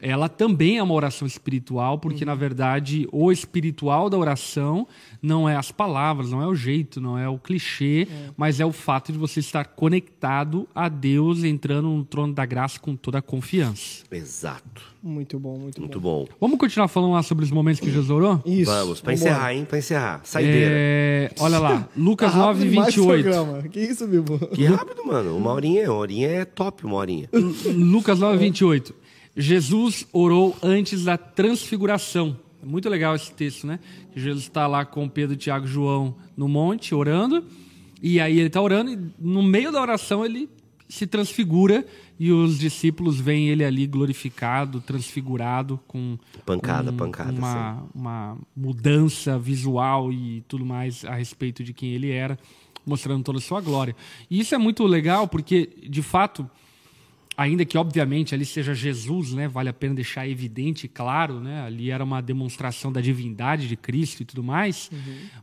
[0.00, 4.86] ela também é uma oração espiritual, porque, na verdade, o espiritual da oração
[5.20, 8.72] não é as palavras, não é o jeito, não é o clichê, mas é o
[8.72, 13.22] fato de você estar conectado a Deus, entrando no trono da graça com toda a
[13.22, 14.04] confiança.
[14.10, 14.82] Exato.
[15.02, 16.24] Muito bom, muito, Muito bom.
[16.24, 16.28] bom.
[16.40, 18.42] Vamos continuar falando lá sobre os momentos que Jesus orou?
[18.44, 18.70] Isso.
[18.70, 19.30] Vamos, pra vambora.
[19.32, 19.64] encerrar, hein?
[19.64, 20.20] Pra encerrar.
[20.24, 20.70] Saideira.
[20.74, 23.22] É, olha lá, Lucas Tá 9, rápido demais esse 28.
[23.22, 23.62] programa.
[23.68, 24.38] Que isso, Bibo?
[24.48, 25.36] Que rápido, mano.
[25.36, 27.28] Uma horinha, uma horinha é top, uma horinha.
[27.74, 28.94] Lucas 9, 28.
[29.40, 32.36] Jesus orou antes da transfiguração.
[32.62, 33.78] É muito legal esse texto, né?
[34.12, 37.44] Que Jesus está lá com Pedro, Tiago e João no monte, orando.
[38.02, 40.48] E aí ele está orando e no meio da oração ele
[40.88, 41.86] se transfigura
[42.18, 49.38] e os discípulos veem ele ali glorificado, transfigurado, com Pancada, um- pancada, uma, uma mudança
[49.38, 52.38] visual e tudo mais a respeito de quem ele era,
[52.86, 53.94] mostrando toda a sua glória.
[54.30, 56.48] E isso é muito legal porque, de fato,
[57.38, 61.62] ainda que obviamente ali seja Jesus, né, vale a pena deixar evidente e claro, né,
[61.62, 64.90] ali era uma demonstração da divindade de Cristo e tudo mais,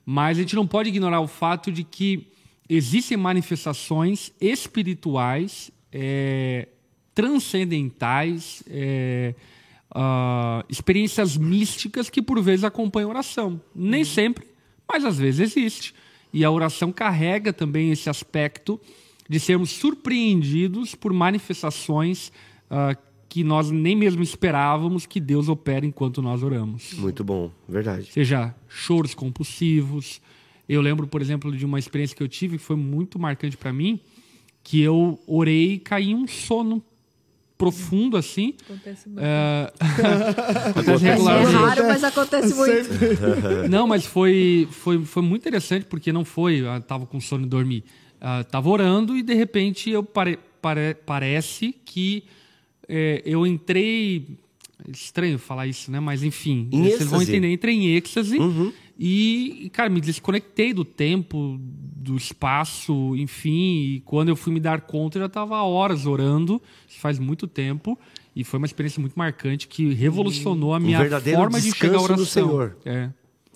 [0.06, 2.28] mas a gente não pode ignorar o fato de que
[2.68, 6.68] existem manifestações espirituais é,
[7.14, 9.34] transcendentais, é,
[9.90, 13.62] ah, experiências místicas que por vezes acompanham a oração.
[13.74, 14.46] Nem sempre,
[14.86, 15.96] mas às vezes existe.
[16.34, 18.82] E a oração carrega também esse aspecto
[19.30, 22.32] de sermos surpreendidos por manifestações
[22.70, 22.96] ah,
[23.28, 26.94] que nós nem mesmo esperávamos que Deus opere enquanto nós oramos.
[26.94, 28.10] Muito bom, verdade.
[28.12, 30.22] Seja choros compulsivos.
[30.70, 33.74] Eu lembro, por exemplo, de uma experiência que eu tive que foi muito marcante para
[33.74, 34.00] mim,
[34.64, 36.82] que eu orei e caí em um sono
[37.58, 38.54] profundo assim.
[38.64, 39.22] Acontece muito.
[39.24, 39.74] É,
[40.70, 41.54] Acontece É regularmente.
[41.54, 43.70] raro, mas acontece muito.
[43.70, 47.50] Não, mas foi, foi, foi muito interessante, porque não foi, ah, tava com sono e
[47.50, 47.84] dormi.
[48.22, 52.24] Ah, tava orando e de repente eu pare, pare- parece que
[52.88, 54.38] é, eu entrei.
[54.92, 56.00] Estranho falar isso, né?
[56.00, 57.32] Mas enfim, Em vocês vão êxtase.
[57.32, 57.52] entender.
[57.54, 58.38] Entrei em êxtase
[59.00, 63.96] e, e, cara, me desconectei do tempo, do espaço, enfim.
[63.96, 67.48] E quando eu fui me dar conta, eu já estava horas orando, isso faz muito
[67.48, 67.98] tempo.
[68.36, 71.96] E foi uma experiência muito marcante que revolucionou a minha Um forma de a descanso
[72.04, 72.18] oração.
[72.18, 72.78] no Senhor.
[72.86, 73.10] É.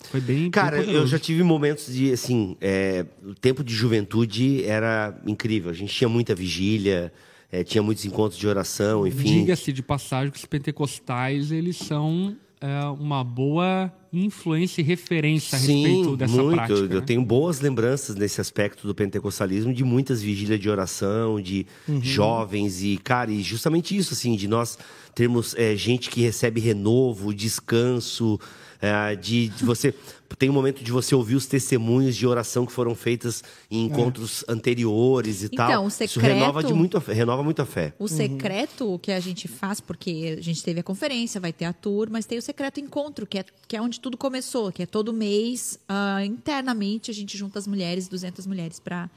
[0.09, 0.37] Foi bem.
[0.43, 5.69] bem Cara, eu já tive momentos de, assim, é, o tempo de juventude era incrível.
[5.69, 7.11] A gente tinha muita vigília,
[7.51, 9.39] é, tinha muitos encontros de oração, enfim.
[9.39, 15.59] Diga-se de passagem que os pentecostais, eles são é, uma boa influência e referência a
[15.59, 16.55] respeito dessa muito.
[16.55, 16.79] prática.
[16.79, 17.05] Eu, eu né?
[17.05, 22.01] tenho boas lembranças nesse aspecto do pentecostalismo, de muitas vigílias de oração, de Uhum.
[22.03, 24.77] jovens e, cara, e justamente isso, assim, de nós
[25.13, 28.39] termos é, gente que recebe renovo, descanso,
[28.81, 29.93] é, de, de você
[30.37, 34.45] tem um momento de você ouvir os testemunhos de oração que foram feitas em encontros
[34.47, 35.83] anteriores e Então, tal.
[35.83, 37.93] o Isso secreto- renova de muito a fé, renova muito a fé.
[37.99, 41.73] O secreto que a gente faz, porque a gente teve a conferência, vai ter a
[41.73, 44.85] tour, mas tem o secreto encontro, que é, que é onde tudo começou, que é
[44.85, 49.09] todo mês, ah, internamente, a gente junta as mulheres, 200 mulheres, para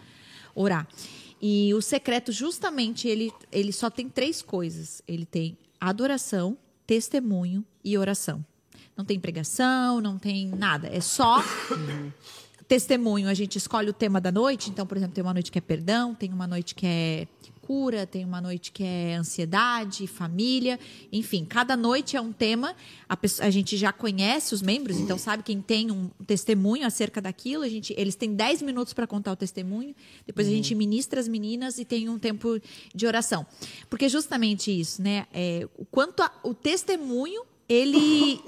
[0.55, 0.89] orar.
[1.41, 5.03] E o secreto, justamente, ele, ele só tem três coisas.
[5.07, 6.57] Ele tem adoração,
[6.87, 8.45] testemunho e oração.
[8.97, 10.89] Não tem pregação, não tem nada.
[10.89, 11.43] É só
[12.69, 14.71] testemunho, a gente escolhe o tema da noite.
[14.71, 17.27] Então, por exemplo, tem uma noite que é perdão, tem uma noite que é
[17.61, 20.81] cura, tem uma noite que é ansiedade, família,
[21.13, 22.75] enfim, cada noite é um tema.
[23.09, 27.21] A, pessoa- a gente já conhece os membros, então sabe quem tem um testemunho acerca
[27.21, 27.63] daquilo.
[27.63, 29.95] A gente, eles têm 10 minutos para contar o testemunho.
[30.27, 32.59] Depois a gente ministra as meninas e tem um tempo
[32.95, 33.47] de oração,
[33.89, 35.27] porque justamente isso, né?
[35.33, 38.41] É, o quanto a- o testemunho ele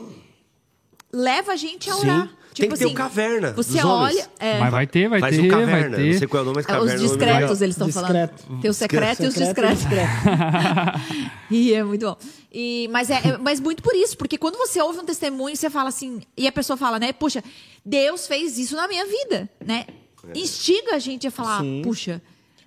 [1.14, 2.00] leva a gente a Sim.
[2.00, 2.28] orar.
[2.54, 4.28] Tem Tipo que ter o assim, caverna Você olha.
[4.38, 6.12] é, Mas vai ter, vai Faz ter, um vai caverna, ter.
[6.12, 6.84] não sei qual é o nome, mas é, caverna.
[6.84, 7.16] os é legal.
[7.18, 8.12] discretos, eles estão falando.
[8.12, 8.60] Discreto.
[8.60, 10.14] Tem o secreto e os Secreto e discretos.
[11.50, 12.16] e é muito bom.
[12.52, 15.68] E, mas, é, é- mas muito por isso, porque quando você ouve um testemunho, você
[15.68, 17.12] fala assim, e a pessoa fala, né?
[17.12, 17.42] Puxa,
[17.84, 19.86] Deus fez isso na minha vida, né?
[20.32, 21.82] Instiga a gente a falar, Sim.
[21.84, 22.22] puxa,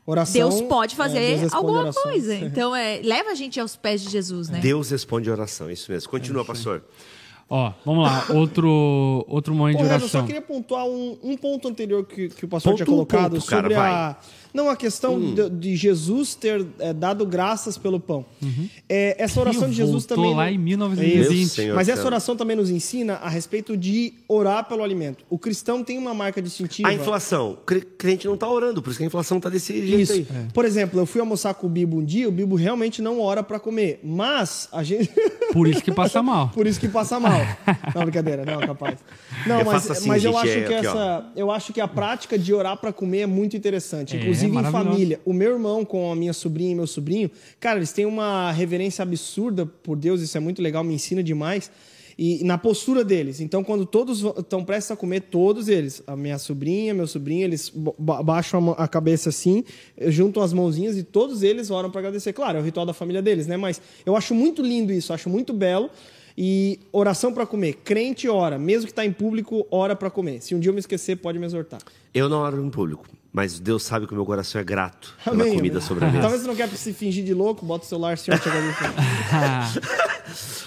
[0.05, 2.03] Oração, Deus pode é, fazer Deus responde alguma orações.
[2.03, 2.35] coisa.
[2.45, 4.59] Então, é, leva a gente aos pés de Jesus, né?
[4.59, 6.09] Deus responde a oração, isso mesmo.
[6.09, 6.83] Continua, pastor.
[7.49, 10.25] Ó, vamos lá, outro, outro momento Ô, de Renan, eu só oração.
[10.25, 13.45] queria pontuar um, um ponto anterior que, que o pastor Ponto tinha um colocado ponto,
[13.45, 13.79] cara, sobre a.
[13.79, 14.15] vai.
[14.57, 15.35] Não, a questão Hum.
[15.35, 18.25] de, de Jesus ter é, dado graças pelo pão.
[18.89, 20.33] É, essa oração de Jesus também.
[20.35, 20.63] lá em Isso.
[20.63, 21.37] 1920.
[21.37, 25.23] Meu Senhor Mas essa oração também nos ensina a respeito de orar pelo alimento.
[25.29, 26.89] O cristão tem uma marca distintiva.
[26.89, 27.51] A inflação.
[27.51, 30.13] O cre- crente não está orando, por isso que a inflação está desse jeito Isso.
[30.13, 30.27] aí.
[30.53, 33.43] Por exemplo, eu fui almoçar com o Bibo um dia, o Bibo realmente não ora
[33.43, 35.11] pra comer, mas a gente
[35.53, 36.49] Por isso que passa mal.
[36.49, 37.39] Por isso que passa mal.
[37.95, 38.99] Não, brincadeira, não, capaz.
[39.45, 40.89] Não, Eu mas, assim, mas eu gente, acho é que aqui, ó.
[40.91, 41.25] essa.
[41.35, 44.15] Eu acho que a prática de orar pra comer é muito interessante.
[44.17, 45.21] É, Inclusive em família.
[45.25, 47.29] O meu irmão com a minha sobrinha e meu sobrinho,
[47.59, 51.69] cara, eles têm uma reverência absurda por Deus, isso é muito legal, me ensina demais.
[52.19, 53.39] E na postura deles.
[53.39, 57.71] Então, quando todos estão prestes a comer, todos eles, a minha sobrinha, meu sobrinho, eles
[57.99, 59.63] ba- baixam a a cabeça assim,
[60.07, 62.33] juntam as mãozinhas e todos eles oram para agradecer.
[62.33, 63.55] Claro, é o ritual da família deles, né?
[63.55, 65.91] Mas eu acho muito lindo isso, acho muito belo.
[66.39, 67.73] E oração para comer.
[67.83, 70.39] Crente ora, mesmo que está em público, ora para comer.
[70.41, 71.79] Se um dia eu me esquecer, pode me exortar.
[72.13, 73.05] Eu não oro em público,
[73.37, 75.87] mas Deus sabe que o meu coração é grato pela Amém, comida amém.
[75.87, 76.21] sobre a mesa.
[76.21, 78.77] Talvez você não quer se fingir de louco, bota o celular, Senhor, te agradeço.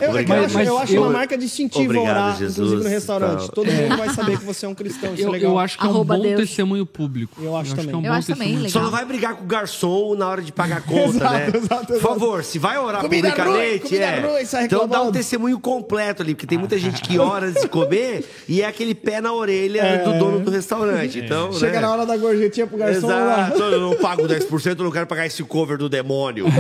[0.01, 0.45] Eu, é eu Obrigado.
[0.47, 3.39] acho, eu acho eu- uma marca distintiva Obrigado, orar, Jesus, inclusive no restaurante.
[3.41, 3.49] tal.
[3.51, 5.51] Todo mundo vai saber que você é um cristão, isso é Eu, legal.
[5.53, 6.41] eu acho que é um Arroba bom Deus.
[6.41, 7.43] testemunho público.
[7.43, 7.87] Eu acho também.
[7.89, 8.71] que é um Eu acho também, legal.
[8.71, 11.47] Só não vai brigar com o garçom na hora de pagar a conta, Exato, né?
[11.55, 12.01] exato, Por exato.
[12.01, 14.21] favor, se vai orar Comida ruim, publicamente, comida é.
[14.21, 18.25] ruim, então dá um testemunho completo ali, porque tem muita gente que ora de comer
[18.49, 21.19] e é aquele pé na orelha do dono do restaurante.
[21.19, 21.81] Então, Chega né?
[21.81, 23.49] na hora da gorjetinha pro garçom lá.
[23.49, 26.47] Exato, eu não pago 10%, eu não quero pagar esse cover do demônio.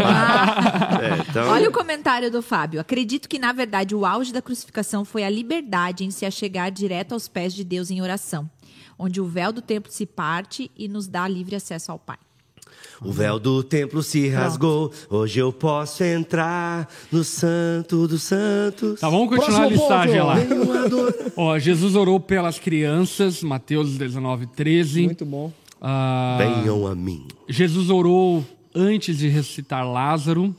[1.01, 1.49] É, então...
[1.49, 2.81] Olha o comentário do Fábio.
[2.81, 7.13] Acredito que, na verdade, o auge da crucificação foi a liberdade em se achegar direto
[7.13, 8.51] aos pés de Deus em oração,
[8.99, 12.19] onde o véu do templo se parte e nos dá livre acesso ao Pai.
[13.03, 19.01] O véu do templo se rasgou, hoje eu posso entrar no santo dos santos.
[19.01, 21.33] Tá, vamos continuar Próximo a listagem ponto, lá.
[21.35, 25.05] Ó, Jesus orou pelas crianças, Mateus 19, 13.
[25.05, 25.51] Muito bom.
[25.81, 27.27] Ah, Venham a mim.
[27.49, 30.55] Jesus orou antes de ressuscitar Lázaro.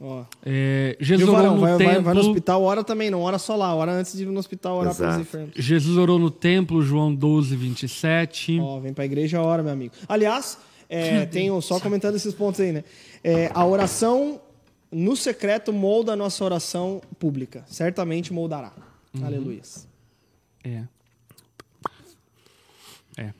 [0.00, 0.24] Ó.
[0.44, 2.02] É, Viu, Jesus orou no Vai, vai- templo.
[2.04, 4.78] vai no hospital, ora também, não ora só lá, ora antes de ir no hospital,
[4.78, 5.20] orar pelos Exato.
[5.22, 5.50] enfermos.
[5.56, 8.58] Jesus orou no templo, João 12, 27.
[8.60, 9.92] Ó, vem pra igreja, ora, meu amigo.
[10.08, 10.56] Aliás,
[10.88, 12.82] é, tenho só comentando esses pontos aí, né?
[13.22, 14.40] É, a oração
[14.90, 17.62] no secreto molda a nossa oração pública.
[17.66, 18.72] Certamente moldará.
[19.14, 19.26] Uhum.
[19.26, 19.60] Aleluia.
[20.64, 20.82] É.
[23.18, 23.34] É.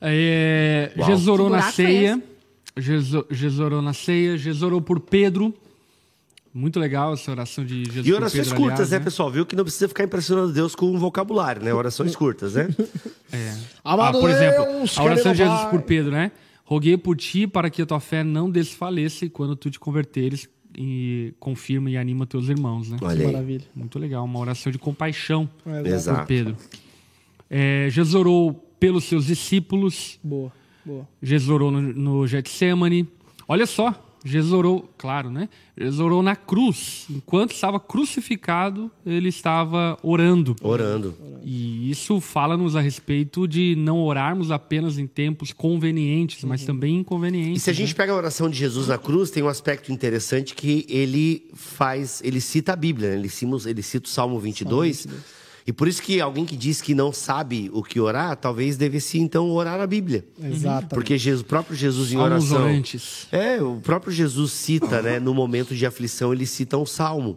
[0.00, 0.92] É.
[0.96, 2.22] Jesus orou Que na é ceia.
[2.76, 4.36] Jesus, Jesus orou na ceia.
[4.36, 5.54] Jesus orou por Pedro.
[6.52, 9.30] Muito legal essa oração de Jesus E por orações Pedro, curtas, aliás, né, pessoal?
[9.30, 11.72] Viu que não precisa ficar impressionando Deus com um vocabulário, né?
[11.74, 12.68] Orações curtas, né?
[13.32, 13.54] É.
[13.84, 14.64] Amado Ah, por exemplo,
[14.96, 16.30] a oração de Jesus por Pedro, né?
[16.64, 20.48] Roguei por ti para que a tua fé não desfaleça e quando tu te converteres
[20.78, 22.96] e confirma e anima teus irmãos, né?
[23.02, 23.32] Olha aí.
[23.32, 23.64] Maravilha.
[23.74, 26.26] Muito legal, uma oração de compaixão É, por Exato.
[26.26, 26.56] Pedro.
[27.50, 30.18] É, Jesus orou pelos seus discípulos.
[30.22, 30.52] Boa,
[30.84, 31.08] boa.
[31.22, 33.08] Jesus orou no, no Getsemane.
[33.48, 33.94] Olha só,
[34.26, 35.48] Jesus orou, claro, né?
[35.78, 37.06] Jesus orou na cruz.
[37.08, 40.56] Enquanto estava crucificado, ele estava orando.
[40.60, 41.14] Orando.
[41.44, 47.62] E isso fala-nos a respeito de não orarmos apenas em tempos convenientes, mas também inconvenientes.
[47.62, 47.94] E se a gente né?
[47.94, 52.40] pega a oração de Jesus na cruz, tem um aspecto interessante que ele faz, ele
[52.40, 53.14] cita a Bíblia, né?
[53.16, 55.06] ele, cita, ele cita o Salmo 22,
[55.66, 59.18] e por isso que alguém que diz que não sabe o que orar, talvez devesse
[59.18, 60.24] então orar a Bíblia.
[60.40, 60.94] Exato.
[60.94, 62.62] Porque Jesus, o próprio Jesus em oração.
[62.62, 63.26] orantes.
[63.32, 67.36] É, o próprio Jesus cita, né, no momento de aflição, ele cita um salmo.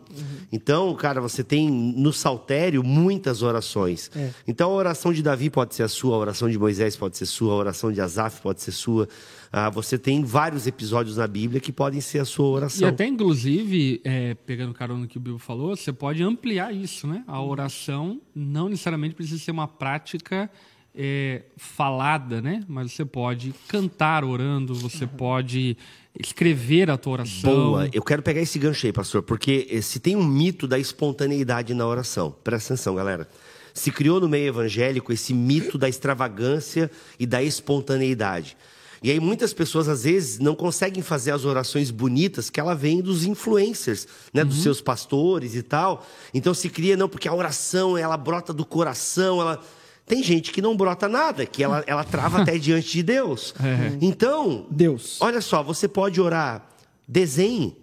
[0.51, 4.11] Então, cara, você tem no saltério muitas orações.
[4.15, 4.29] É.
[4.47, 7.25] Então, a oração de Davi pode ser a sua, a oração de Moisés pode ser
[7.25, 9.07] sua, a oração de Asaf pode ser sua.
[9.51, 12.87] Ah, você tem vários episódios na Bíblia que podem ser a sua E oração.
[12.87, 17.23] até, inclusive, é, pegando carona no que o Bibo falou, você pode ampliar isso, né?
[17.25, 20.49] A oração não necessariamente precisa ser uma prática
[20.95, 22.63] é, falada, né?
[22.67, 25.75] Mas você pode cantar orando, você pode
[26.19, 27.51] escrever a tua oração.
[27.51, 30.77] Boa, eu quero pegar esse gancho aí, pastor, porque eh, se tem um mito da
[30.77, 33.27] espontaneidade na oração, presta atenção, galera.
[33.73, 38.57] Se criou no meio evangélico esse mito da extravagância e da espontaneidade.
[39.01, 43.01] E aí muitas pessoas às vezes não conseguem fazer as orações bonitas que ela vem
[43.01, 46.05] dos influencers, né, dos seus pastores e tal.
[46.33, 49.61] Então se cria não porque a oração ela brota do coração, ela
[50.05, 53.53] tem gente que não brota nada, que ela, ela trava até diante de Deus.
[54.01, 55.17] Então, Deus.
[55.21, 56.67] Olha só, você pode orar,
[57.07, 57.77] desenhe.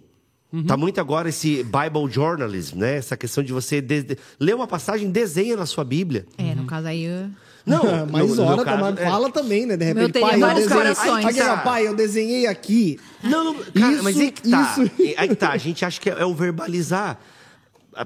[0.65, 2.95] Tá muito agora esse Bible journalism, né?
[2.95, 6.25] Essa questão de você de- de- ler uma passagem, desenha na sua Bíblia.
[6.37, 7.03] É, no caso aí.
[7.03, 7.29] eu-
[7.67, 9.75] Não, Mas no- no ora, meu caso, mas é- fala também, né?
[9.77, 10.83] De repente, pai, eu vários desenhei.
[10.93, 11.25] corações.
[11.25, 11.57] Aí, Tá.
[11.57, 12.99] pai, eu desenhei aqui.
[13.23, 14.61] Não, não, cara, Isso- mas aí que tá.
[14.79, 15.49] isso- Aí que tá.
[15.51, 17.19] A gente acha que é o verbalizar.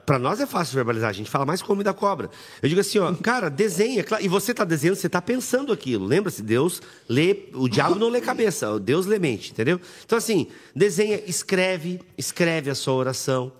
[0.06, 2.30] Pra nós é fácil verbalizar, a gente fala mais como da cobra.
[2.64, 4.06] Eu digo assim, ó, cara, desenha.
[4.22, 6.06] E você tá desenhando, você tá pensando aquilo.
[6.06, 7.50] Lembra-se, Deus lê.
[7.54, 9.82] O diabo não lê cabeça, o Deus lê mente, entendeu?
[10.06, 13.52] Então, assim, desenha, escreve, escreve a sua oração.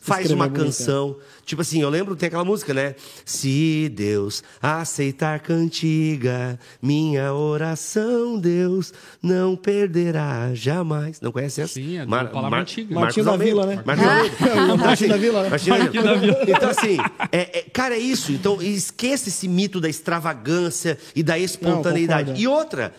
[0.00, 1.16] Faz uma é bonito, canção.
[1.44, 2.94] Tipo assim, eu lembro, tem aquela música, né?
[3.24, 11.20] Se Deus aceitar cantiga, minha oração, Deus não perderá jamais.
[11.20, 11.74] Não conhece essa?
[11.74, 12.94] Sim, é uma palavra antiga.
[12.94, 13.36] Martinho da.
[13.36, 13.82] Vila, né?
[13.84, 14.74] Martinho da Vila.
[14.74, 15.48] O Martinho da Vila, né?
[15.50, 16.38] Martinho da Martinho da Vila.
[16.48, 16.96] Então, assim,
[17.30, 18.32] é- é- cara, é isso.
[18.32, 22.30] Então, esqueça esse mito da extravagância e da espontaneidade.
[22.30, 22.40] concordo.
[22.40, 22.94] e outra,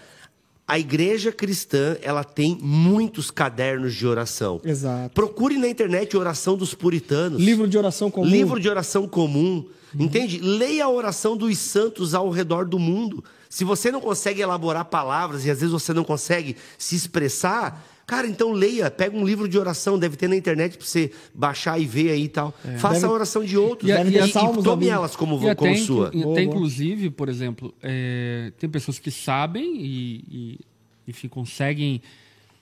[0.72, 4.61] a igreja cristã, ela tem muitos cadernos de oração.
[4.63, 5.13] Exato.
[5.13, 7.41] Procure na internet oração dos puritanos.
[7.41, 8.26] Livro de oração comum.
[8.30, 9.65] Livro de oração comum.
[9.93, 10.38] Entende?
[10.38, 13.22] Leia a oração dos santos ao redor do mundo.
[13.49, 18.28] Se você não consegue elaborar palavras e às vezes você não consegue se expressar, cara,
[18.28, 18.91] então leia.
[18.91, 22.24] Pega um livro de oração, deve ter na internet para você baixar e ver aí
[22.26, 22.53] e tal.
[22.78, 25.78] Faça Deve- a oração de outros E e, e e tome elas como, E como
[25.78, 26.12] sua.
[26.12, 26.41] Boa, boa.
[26.41, 30.59] inclusive, por exemplo, é, tem pessoas que sabem e, e,
[31.07, 32.01] enfim, conseguem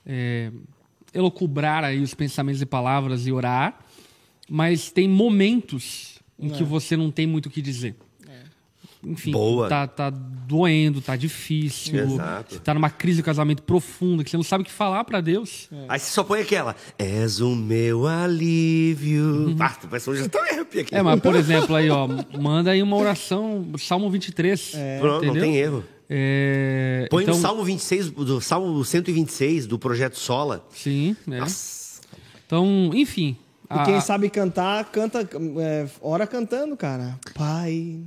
[0.05, 0.51] é,
[1.13, 3.79] elocubrar aí os pensamentos e palavras e orar,
[4.47, 6.57] mas tem momentos em É.
[6.57, 7.95] que você não tem muito o que dizer.
[9.01, 9.69] Enfim, Boa.
[9.69, 11.97] Tá, tá doendo, tá difícil.
[11.99, 12.55] Exato.
[12.55, 15.21] Você tá numa crise de casamento profunda, que você não sabe o que falar para
[15.21, 15.69] Deus.
[15.71, 15.85] É.
[15.87, 16.75] Aí você só põe aquela.
[16.97, 19.55] És o meu alívio.
[19.59, 20.93] Ah, que eu já tô me arrepio aqui.
[20.95, 24.73] É, mas por exemplo, aí, ó, manda aí uma oração, Salmo 23.
[24.99, 25.83] Pronto, não tem erro.
[26.09, 30.65] É, Põe então, no Salmo 26, do Salmo 126 do Projeto Sola.
[30.71, 31.39] Sim, né?
[31.39, 32.01] Nossa.
[32.45, 33.37] Então, enfim.
[33.69, 35.19] E a- quem sabe cantar, canta,
[35.59, 37.19] é, ora cantando, cara.
[37.35, 37.99] Pai,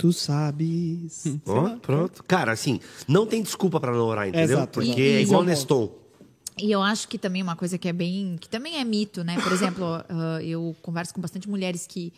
[0.00, 1.24] tu sabes.
[1.46, 2.24] Ó, pronto.
[2.24, 4.56] Cara, assim, não tem desculpa pra não orar, entendeu?
[4.56, 5.92] Exato, Porque é Esse igual é o Neston.
[6.58, 8.36] E eu acho que também uma coisa que é bem.
[8.40, 9.38] que também é mito, né?
[9.40, 12.12] Por exemplo, ah, eu converso com bastante mulheres que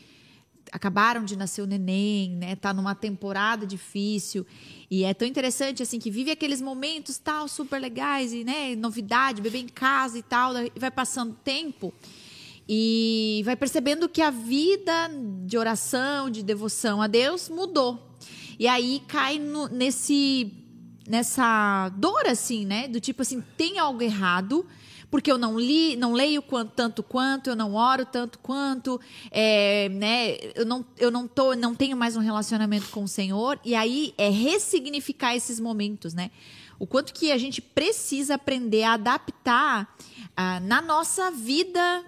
[0.70, 2.54] acabaram de nascer o neném, né?
[2.54, 4.46] Tá numa temporada difícil.
[4.88, 8.76] E é tão interessante, assim, que vive aqueles momentos tal, super legais, e, né?
[8.76, 10.54] Novidade, bebê em casa e tal.
[10.54, 11.92] daí vai passando tempo.
[12.68, 15.10] E vai percebendo que a vida
[15.44, 18.16] de oração, de devoção a Deus mudou.
[18.58, 20.52] E aí cai no- nesse
[21.08, 22.86] nessa dor assim, né?
[22.88, 24.64] Do tipo assim, tem algo errado,
[25.10, 29.00] porque eu não li, não leio quanto, tanto quanto, eu não oro tanto quanto,
[29.30, 30.36] é, né?
[30.54, 33.58] Eu não, eu não tô, não tenho mais um relacionamento com o Senhor.
[33.64, 36.30] E aí é ressignificar esses momentos, né?
[36.78, 39.94] O quanto que a gente precisa aprender a adaptar
[40.36, 42.04] ah, na nossa vida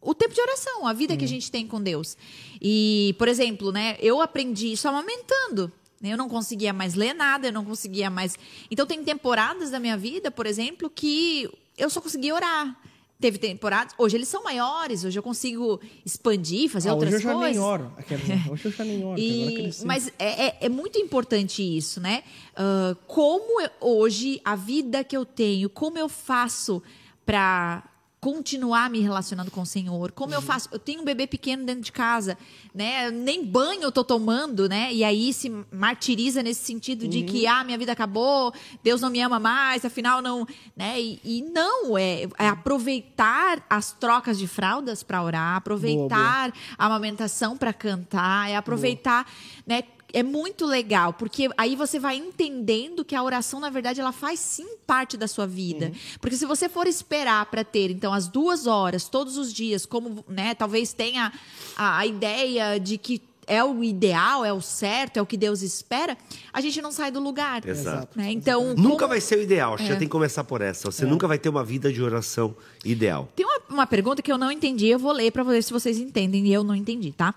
[0.00, 2.16] o tempo de oração, a vida que a gente tem com Deus.
[2.60, 5.72] E, por exemplo, né, eu aprendi isso amamentando.
[6.00, 6.12] né?
[6.12, 8.36] Eu não conseguia mais ler nada, eu não conseguia mais.
[8.70, 12.76] Então, tem temporadas da minha vida, por exemplo, que eu só conseguia orar.
[13.20, 13.92] Teve temporadas.
[13.98, 17.56] Hoje eles são maiores, hoje eu consigo expandir, fazer Ah, outras hoje eu já coisas.
[17.56, 17.92] nem oro.
[18.52, 19.18] Hoje eu já nem oro.
[19.18, 22.22] E- mas é, é- é muito importante isso, né?
[22.54, 26.80] Ah, como eu- hoje a vida que eu tenho, como eu faço
[27.26, 27.82] para
[28.20, 30.12] continuar me relacionando com o Senhor?
[30.12, 30.68] Como eu faço?
[30.72, 32.36] Eu tenho um bebê pequeno dentro de casa,
[32.74, 33.10] né?
[33.10, 34.92] Nem banho eu tô tomando, né?
[34.92, 38.52] E aí se martiriza nesse sentido de que ah, minha vida acabou,
[38.82, 40.46] Deus não me ama mais, afinal não,
[40.76, 41.00] né?
[41.00, 47.56] E, e não é, é aproveitar as trocas de fraldas para orar, aproveitar a amamentação
[47.56, 49.26] para cantar, é aproveitar,
[49.66, 49.82] né?
[50.12, 54.40] É muito legal, porque aí você vai entendendo que a oração, na verdade, ela faz
[54.40, 55.92] sim parte da sua vida.
[56.20, 60.24] Porque se você for esperar para ter, então, as duas horas, todos os dias, como,
[60.26, 61.32] né, talvez tenha
[61.76, 65.62] a, a ideia de que é o ideal, é o certo, é o que Deus
[65.62, 66.16] espera,
[66.52, 67.66] a gente não sai do lugar.
[67.66, 68.16] Exato.
[68.18, 68.30] Né?
[68.30, 69.96] Então, Nunca como- vai ser o ideal, que já É.
[69.96, 70.90] tem que começar por essa.
[70.90, 73.28] Você nunca vai ter uma vida de oração ideal.
[73.34, 75.98] Tem uma, uma pergunta que eu não entendi, eu vou ler para ver se vocês
[75.98, 77.34] entendem e eu não entendi, tá?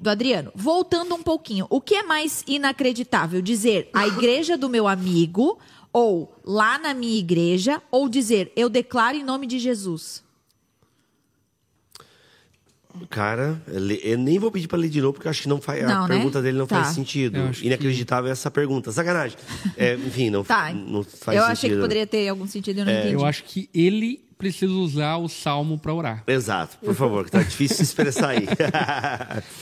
[0.00, 0.50] Do Adriano.
[0.54, 3.40] Voltando um pouquinho, o que é mais inacreditável?
[3.40, 5.58] Dizer a igreja do meu amigo,
[5.92, 10.22] ou lá na minha igreja, ou dizer eu declaro em nome de Jesus?
[13.10, 13.60] Cara,
[14.02, 16.04] eu nem vou pedir pra ler de novo, porque eu acho que não faz, Não,
[16.04, 16.14] a né?
[16.14, 16.82] pergunta dele não Tá.
[16.82, 17.36] faz sentido.
[17.38, 18.90] Eu acho que- Inacreditável essa pergunta.
[18.92, 19.36] Sacanagem.
[19.76, 20.72] É, enfim, não, Tá.
[20.72, 21.52] não faz eu sentido.
[21.52, 23.14] achei que poderia ter algum sentido eu não entendi.
[23.14, 26.24] Eu acho que ele precisa usar o salmo para orar.
[26.26, 28.46] Exato, por favor, que tá difícil se expressar aí.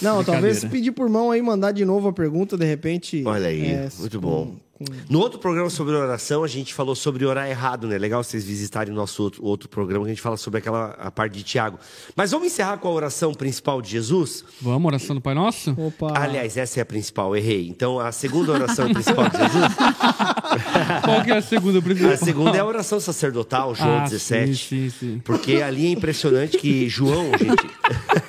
[0.01, 3.23] Não, talvez pedir por mão aí, mandar de novo a pergunta, de repente.
[3.27, 4.57] Olha aí, é, muito com- bom.
[4.85, 7.99] Com- No outro programa sobre oração, a gente falou sobre orar errado, né?
[7.99, 11.11] Legal vocês visitarem o nosso outro, outro programa que a gente fala sobre aquela a
[11.11, 11.79] parte de Tiago.
[12.17, 14.45] Mas vamos encerrar com a oração principal de Jesus?
[14.61, 15.71] Vamos, oração do Pai Nosso?
[15.79, 16.13] Opa.
[16.19, 17.69] Aliás, essa é a principal, errei.
[17.69, 19.75] Então, a segunda oração principal de Jesus,
[21.05, 22.13] Qual que é a segunda principal?
[22.13, 24.55] a segunda é a oração sacerdotal, João Ah, 17.
[24.55, 25.21] Sim, sim, sim.
[25.25, 27.71] Porque ali é impressionante que João, gente.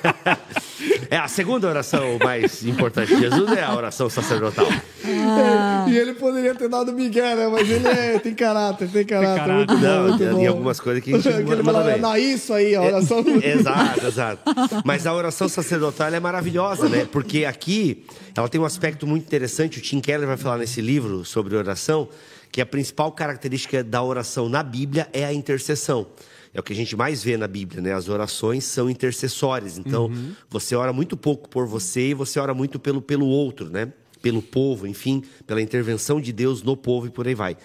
[1.14, 4.66] é a segunda oração mais importante de Jesus é a oração sacerdotal.
[5.04, 7.48] É, e ele poderia ter dado Miguel, né?
[7.48, 9.40] Mas ele é- tem caráter, tem caráter.
[9.40, 9.56] caráter.
[9.56, 10.48] Muito bom, Não, muito tem bom.
[10.48, 12.00] algumas coisas que a gente Que ele manda fala, bem.
[12.00, 13.24] não, isso aí, a oração.
[13.42, 14.42] Exato, exato.
[14.84, 17.06] Mas a oração sacerdotal é maravilhosa, né?
[17.10, 18.04] Porque aqui
[18.36, 19.78] ela tem um aspecto muito interessante.
[19.78, 22.08] O Tim Keller vai falar nesse livro sobre oração
[22.50, 26.06] que a principal característica da oração na Bíblia é a intercessão.
[26.54, 27.94] É o que a gente mais vê na Bíblia, né?
[27.94, 29.78] As orações são intercessórias.
[29.78, 30.10] Então,
[30.50, 33.92] você ora muito pouco por você e você ora muito pelo, pelo outro, né?
[34.20, 37.56] Pelo povo, enfim, pela intervenção de Deus no povo e por aí vai.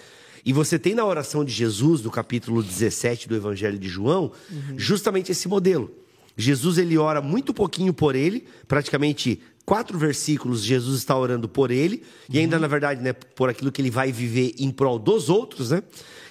[0.44, 4.32] E você tem na oração de Jesus, do capítulo 17 do Evangelho de João,
[4.76, 5.92] justamente esse modelo.
[6.38, 12.02] Jesus ele ora muito pouquinho por ele, praticamente quatro versículos Jesus está orando por ele
[12.30, 15.72] e ainda na verdade, né, por aquilo que ele vai viver em prol dos outros,
[15.72, 15.82] né?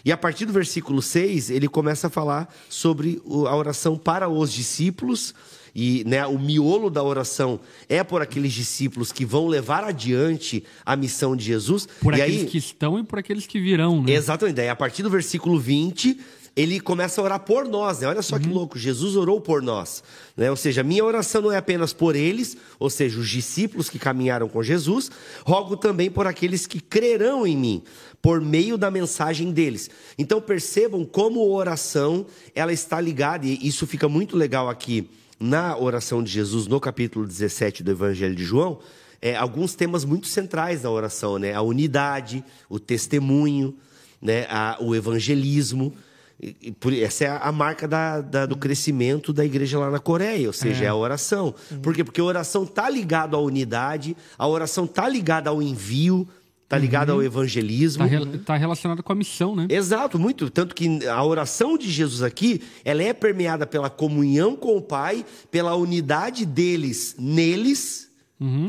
[0.03, 4.51] E a partir do versículo 6, ele começa a falar sobre a oração para os
[4.51, 5.35] discípulos
[5.75, 10.95] e né, o miolo da oração é por aqueles discípulos que vão levar adiante a
[10.95, 11.87] missão de Jesus.
[12.01, 14.13] Por e aqueles aí, que estão e por aqueles que virão, né?
[14.13, 14.55] Exatamente.
[14.55, 16.19] Daí, a partir do versículo 20,
[16.57, 18.07] ele começa a orar por nós, né?
[18.07, 20.03] Olha só que louco, Jesus orou por nós.
[20.35, 20.49] Né?
[20.49, 24.49] Ou seja, minha oração não é apenas por eles, ou seja, os discípulos que caminharam
[24.49, 25.11] com Jesus,
[25.45, 27.83] rogo também por aqueles que crerão em mim,
[28.23, 29.87] por meio da mensagem deles.
[30.17, 35.07] Então percebam como a oração ela está ligada, e isso fica muito legal aqui
[35.39, 38.79] na oração de Jesus, no capítulo 17 do Evangelho de João,
[39.21, 41.53] é, alguns temas muito centrais da oração, né?
[41.53, 43.75] A unidade, o testemunho,
[44.19, 44.47] né?
[44.49, 45.93] A- o evangelismo.
[46.41, 49.99] E- e por- essa é a, marca da- da- do crescimento da igreja lá na
[49.99, 51.53] Coreia, ou seja, é, a oração.
[51.81, 52.03] Por quê?
[52.03, 56.27] Porque a oração está ligada à unidade, a oração está ligada ao envio,
[56.63, 58.03] está ligada ao evangelismo.
[58.03, 59.65] Tá, rel- tá relacionado com a missão, né?
[59.69, 60.49] Exato, muito.
[60.51, 65.25] Tanto que a oração de Jesus aqui, ela é permeada pela comunhão com o Pai,
[65.49, 68.05] pela unidade deles neles,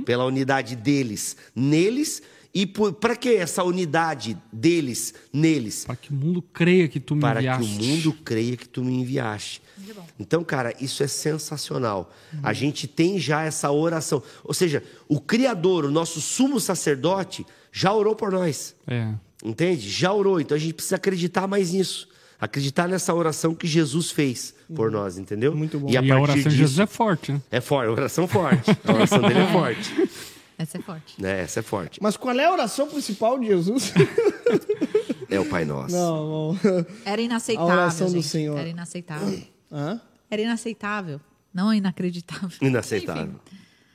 [0.06, 2.22] pela unidade deles neles,
[2.62, 5.84] e para que essa unidade deles neles?
[5.84, 7.62] Para que o mundo creia que tu me Para enviaste.
[7.62, 9.62] que o mundo creia que tu me enviaste.
[10.18, 12.12] Então, cara, isso é sensacional.
[12.42, 14.20] A gente tem já essa oração.
[14.42, 18.74] Ou seja, o Criador, o nosso sumo sacerdote, já orou por nós.
[18.88, 19.12] É.
[19.44, 19.88] Entende?
[19.88, 20.40] Já orou.
[20.40, 22.09] Então a gente precisa acreditar mais nisso.
[22.40, 25.55] Acreditar nessa oração que Jesus fez por nós, entendeu?
[25.55, 25.89] Muito bom.
[25.90, 27.40] E a E a partir oração disso, de Jesus é forte, né?
[27.52, 28.70] é forte, a oração forte.
[28.85, 30.09] A oração dele é forte.
[30.59, 31.22] Essa é forte.
[31.22, 31.40] Né?
[31.43, 32.01] Essa é forte.
[32.02, 33.93] Mas qual é a oração principal de Jesus?
[35.30, 35.94] É o Pai Nosso.
[35.94, 36.86] não, não.
[37.05, 37.70] Era inaceitável.
[37.70, 38.26] A oração do gente.
[38.28, 38.59] Senhor.
[38.59, 39.43] Era inaceitável.
[39.70, 40.01] Hã?
[40.30, 41.20] Era inaceitável.
[41.52, 42.48] Não inacreditável.
[42.62, 43.35] Inaceitável.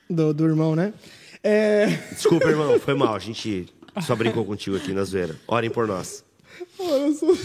[0.07, 0.93] Do, do irmão, né?
[1.41, 1.87] É...
[2.11, 3.15] Desculpa, irmão, foi mal.
[3.15, 3.65] A gente
[4.05, 5.35] só brincou contigo aqui na zoeira.
[5.47, 6.23] Orem por nós.
[6.79, 7.35] a oração-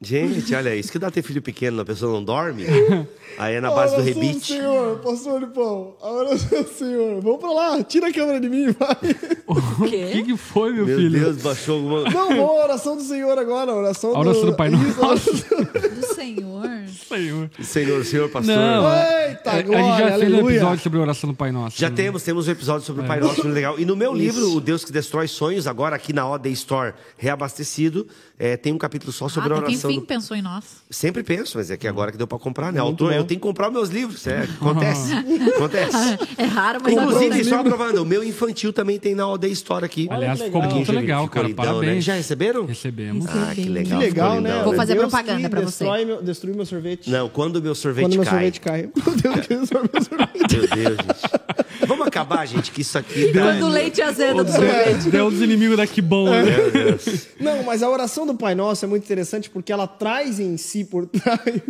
[0.00, 2.64] Gente, olha isso que dá ter filho pequeno, a pessoa não dorme.
[3.36, 4.46] Aí é na base do oração do rebite.
[4.46, 5.94] Senhor, pastor Lipão.
[6.00, 7.20] A oração do Senhor.
[7.20, 8.96] Vamos pra lá, tira a câmera de mim, vai.
[9.46, 11.20] O que, que foi, meu, Meu filho?
[11.20, 12.10] Deus, baixou alguma.
[12.10, 14.88] Não, vamos a oração do Senhor agora, a oração, A oração do Pai Nosso.
[14.88, 16.68] Isso, a oração do- Do Senhor.
[17.08, 17.50] Senhor.
[17.62, 18.54] Senhor, Senhor pastor.
[18.54, 18.84] Não,
[19.28, 20.54] Eita, a, a gente já fez um aleluia.
[20.56, 21.78] episódio sobre a oração do Pai Nosso.
[21.78, 21.96] Já né?
[21.96, 23.08] temos, temos um episódio sobre o É.
[23.08, 23.78] Pai Nosso muito legal.
[23.78, 28.06] E no meu livro, O Deus que Destrói Sonhos, agora aqui na OD Store Reabastecido,
[28.38, 29.87] é, tem um capítulo só sobre ah, a que oração.
[29.90, 30.64] Enfim do- pensou em nós.
[30.90, 32.80] Sempre penso, mas é que agora que deu pra comprar, né?
[32.80, 35.12] Autor, eu tenho que comprar meus livros, é, acontece.
[35.56, 35.96] acontece.
[36.38, 40.06] É raro, mas Inclusive, só aprovando, o meu infantil também tem na OD Store aqui.
[40.10, 40.76] Aliás, que ficou legal.
[40.76, 41.48] muito legal, ficou cara.
[41.48, 41.72] lindão, né?
[41.72, 42.04] Parabéns.
[42.04, 42.64] Já receberam?
[42.66, 43.26] Recebemos.
[43.26, 43.98] Ah, que Que legal.
[43.98, 44.62] legal, ficou né?
[44.64, 45.84] Vou fazer Deus propaganda que pra você.
[45.84, 46.22] destrói Meu,
[46.66, 47.10] sorvete.
[47.10, 48.32] Não, quando o meu sorvete Quando meu cai.
[48.32, 48.88] sorvete cai.
[49.04, 50.38] Meu Deus, que meu sorvete.
[50.38, 51.47] Meu Deus, gente.
[52.08, 53.40] Acabar, gente, que isso aqui tá...
[53.40, 55.10] Quando o leite azeda do sorvete.
[55.10, 56.44] Deu os inimigos daqui bom, né?
[57.40, 60.84] Não, mas a oração do Pai Nosso é muito interessante porque ela traz em si
[60.84, 61.62] por trás.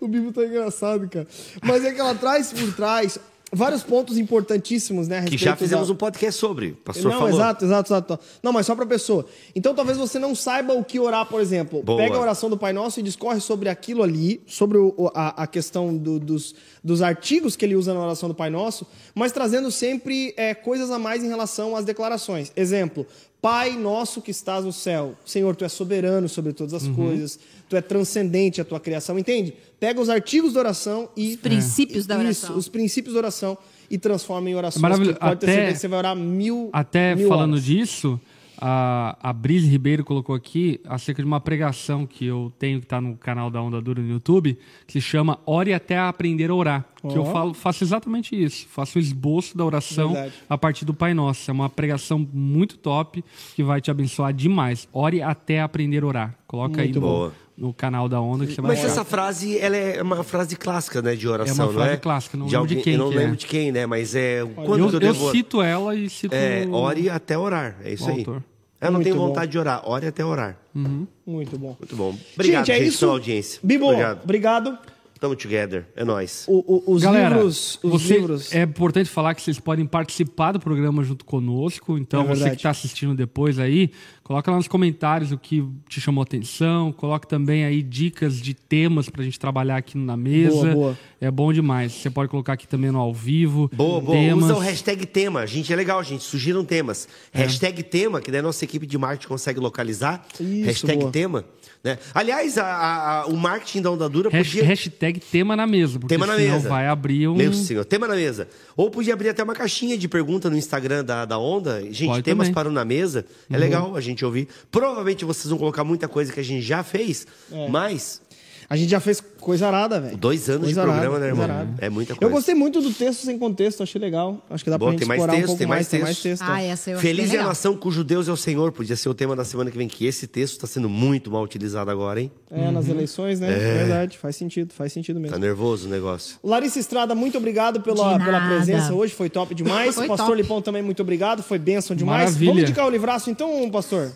[0.00, 1.26] O Bíblia tá engraçado, cara.
[1.62, 3.18] Mas é que ela traz por trás
[3.52, 5.18] vários pontos importantíssimos, né?
[5.24, 5.94] Que respeito já fizemos da...
[5.94, 6.68] um podcast sobre.
[6.70, 7.28] O pastor Não, falou.
[7.34, 8.18] exato, exato, exato.
[8.42, 9.24] Não, mas só pra pessoa.
[9.54, 11.82] Então talvez você não saiba o que orar, por exemplo.
[11.82, 11.98] Boa.
[11.98, 15.46] Pega a oração do Pai Nosso e discorre sobre aquilo ali, sobre o- a, a
[15.46, 19.70] questão do- dos, dos artigos que ele usa na oração do Pai Nosso, mas trazendo
[19.70, 22.52] sempre é, coisas a mais em relação às declarações.
[22.56, 23.06] Exemplo.
[23.44, 25.14] Pai nosso que estás no céu.
[25.22, 27.38] Senhor, tu és soberano sobre todas as coisas.
[27.68, 29.18] Tu é transcendente a tua criação.
[29.18, 29.52] Entende?
[29.78, 31.34] Pega os artigos da oração e.
[31.34, 32.56] Os princípios da Isso, oração.
[32.56, 33.58] os princípios da oração
[33.90, 34.80] e transforma em orações.
[34.80, 35.16] maravilhoso.
[35.16, 36.70] que pode ter Até- certeza que você vai orar mil.
[36.72, 37.64] Até mil falando horas.
[37.66, 38.18] disso,
[38.66, 42.98] a, a Brise Ribeiro colocou aqui acerca de uma pregação que eu tenho que está
[42.98, 46.86] no canal da Onda Dura no YouTube, que se chama Ore até aprender a orar.
[47.06, 48.66] Que eu falo, faço exatamente isso.
[48.70, 50.32] Faço o esboço da oração Verdade.
[50.48, 51.50] a partir do Pai Nosso.
[51.50, 53.22] É uma pregação muito top
[53.54, 54.88] que vai te abençoar demais.
[54.90, 56.34] Ore até aprender a orar.
[56.46, 57.32] Coloca aí Muito no, boa.
[57.58, 58.90] no canal da Onda que você vai Mas orar.
[58.92, 61.98] essa frase, ela é uma frase clássica, né, de oração, É uma frase não é?
[61.98, 63.18] clássica, não de lembro de alguém, quem Eu não que é.
[63.20, 64.42] lembro de quem, né, mas é...
[64.54, 68.08] Quando Eu, eu, eu cito ela e cito É, ore até orar, é isso o
[68.12, 68.18] aí.
[68.20, 68.42] autor.
[68.86, 69.28] Eu não Muito tenho bom.
[69.28, 70.56] vontade de orar, ore até orar.
[70.74, 71.76] Muito bom.
[71.78, 72.16] Muito bom.
[72.34, 73.00] Obrigado, gente, é isso.
[73.00, 73.60] pela audiência.
[73.62, 74.22] Bibo, Obrigado.
[74.22, 74.78] obrigado.
[75.20, 76.44] Tamo together, é nóis.
[76.46, 76.58] O-
[76.90, 77.78] o- os Galera, livros.
[77.82, 78.52] Os você- livros.
[78.54, 81.96] é importante falar que vocês podem participar do programa junto conosco.
[81.96, 83.90] Então, É você que está assistindo depois aí,
[84.24, 86.90] coloca lá nos comentários o que te chamou a atenção.
[86.92, 90.56] Coloca também aí dicas de temas para a gente trabalhar aqui na mesa.
[90.62, 90.98] Boa, boa.
[91.20, 91.92] É bom demais.
[91.92, 93.70] Você pode colocar aqui também no ao vivo.
[93.72, 94.16] Boa, boa.
[94.18, 94.44] temas.
[94.44, 95.46] Usa o hashtag tema.
[95.46, 96.22] Gente, é legal, gente.
[96.24, 97.08] Sugiram temas.
[97.32, 97.38] É.
[97.42, 100.26] Hashtag tema, que daí a nossa equipe de marketing consegue localizar.
[100.40, 101.10] Isso, hashtag boa.
[101.12, 101.44] tema.
[101.82, 101.98] Né?
[102.14, 104.64] Aliás, a- a- a- o marketing da Onda Dura podia...
[104.64, 105.98] Hashtag tema na mesa.
[105.98, 106.68] Porque Tema na senão mesa.
[106.68, 107.34] vai abrir um.
[107.34, 108.48] Meu senhor, tema na mesa.
[108.76, 111.82] Ou podia abrir até uma caixinha de pergunta no Instagram da, da Onda.
[111.90, 112.50] Gente, Pode temas também.
[112.50, 112.54] Uhum.
[112.54, 113.24] para o na mesa.
[113.50, 114.46] É legal a gente ouvir.
[114.70, 117.66] Provavelmente vocês vão colocar muita coisa que a gente já fez, É.
[117.68, 118.20] mas
[118.68, 120.16] A gente já fez coisa arada, velho.
[120.16, 121.56] dois anos Coisa de programa, arada, né, coisa irmão?
[121.56, 121.74] arada.
[121.84, 122.24] É muita coisa.
[122.24, 124.42] Eu gostei muito do texto sem contexto, achei legal.
[124.48, 126.18] Acho que dá Boa, pra gente mais explorar um texto, pouco tem mais Tem mais
[126.20, 126.42] texto.
[126.42, 126.68] Ah, é.
[126.68, 128.72] essa eu Feliz é a nação cujo Deus é o Senhor.
[128.72, 131.42] Podia ser o tema da semana que vem, que esse texto está sendo muito mal
[131.42, 132.30] utilizado agora, hein?
[132.50, 133.52] É, nas eleições, né?
[133.54, 135.34] Verdade, faz sentido, faz sentido mesmo.
[135.34, 136.38] Tá nervoso o negócio.
[136.42, 139.94] Larissa Estrada, muito obrigado pela, pela presença hoje, foi top demais.
[139.94, 140.42] Foi pastor top.
[140.42, 142.24] Lipão também, muito obrigado, foi bênção demais.
[142.24, 142.50] Maravilha.
[142.50, 144.12] Vamos indicar o livraço então, pastor?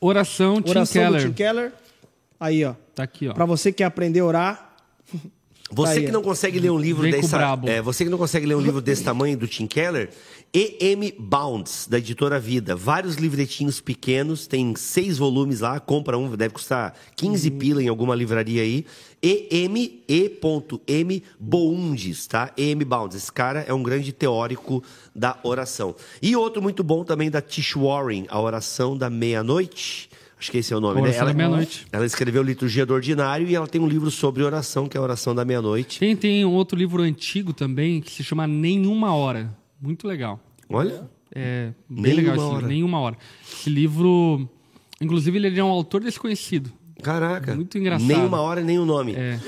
[0.00, 1.20] Oração, Tim Oração Keller.
[1.22, 1.72] do Tim Keller.
[2.38, 2.74] Aí, ó.
[2.96, 3.34] Tá aqui, ó.
[3.34, 4.76] Pra você que quer aprender a orar,
[5.68, 8.54] Você Aí, que não consegue ler um livro dessa, é, você que não consegue ler
[8.54, 10.10] um livro desse tamanho do Tim Keller,
[10.54, 11.12] E.M.
[11.18, 12.76] Bounds, da editora Vida.
[12.76, 17.58] Vários livretinhos pequenos, tem seis volumes lá, compra um, deve custar 15 Uhum.
[17.58, 18.86] pila em alguma livraria aí.
[19.20, 20.04] E.M.
[20.08, 21.22] E.M.
[21.40, 22.52] Bounds, tá?
[22.56, 22.84] E.M.
[22.84, 23.16] Bounds.
[23.16, 25.96] Esse cara é um grande teórico da oração.
[26.22, 30.08] E outro muito bom também da Tish Warren, A Oração da Meia-Noite.
[30.38, 31.08] Acho que esse é o nome, A né?
[31.08, 31.86] Oração da Meia-Noite.
[31.90, 35.02] Ela escreveu Liturgia do Ordinário e ela tem um livro sobre oração, que é a
[35.02, 35.98] Oração da Meia-Noite.
[35.98, 39.56] Tem, tem um outro livro antigo também que se chama Nenhuma Hora.
[39.80, 40.38] Muito legal.
[40.68, 41.08] Olha.
[41.34, 42.54] É bem Nenhuma legal esse Hora.
[42.56, 42.68] livro.
[42.68, 43.16] Nenhuma Hora.
[43.50, 44.48] Esse livro,
[45.00, 46.70] inclusive, ele é um autor desconhecido.
[47.02, 47.54] Caraca.
[47.54, 48.08] Muito engraçado.
[48.08, 49.14] Nem uma hora, nem o nome.
[49.14, 49.38] É.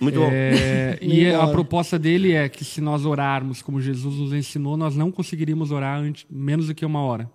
[0.00, 0.28] Muito bom.
[0.30, 1.52] É, e Nenhuma a hora.
[1.52, 5.98] proposta dele é que se nós orarmos como Jesus nos ensinou, nós não conseguiríamos orar
[5.98, 7.28] antes, menos do que uma hora.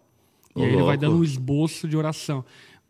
[0.56, 2.44] E aí ele vai dando um esboço de oração.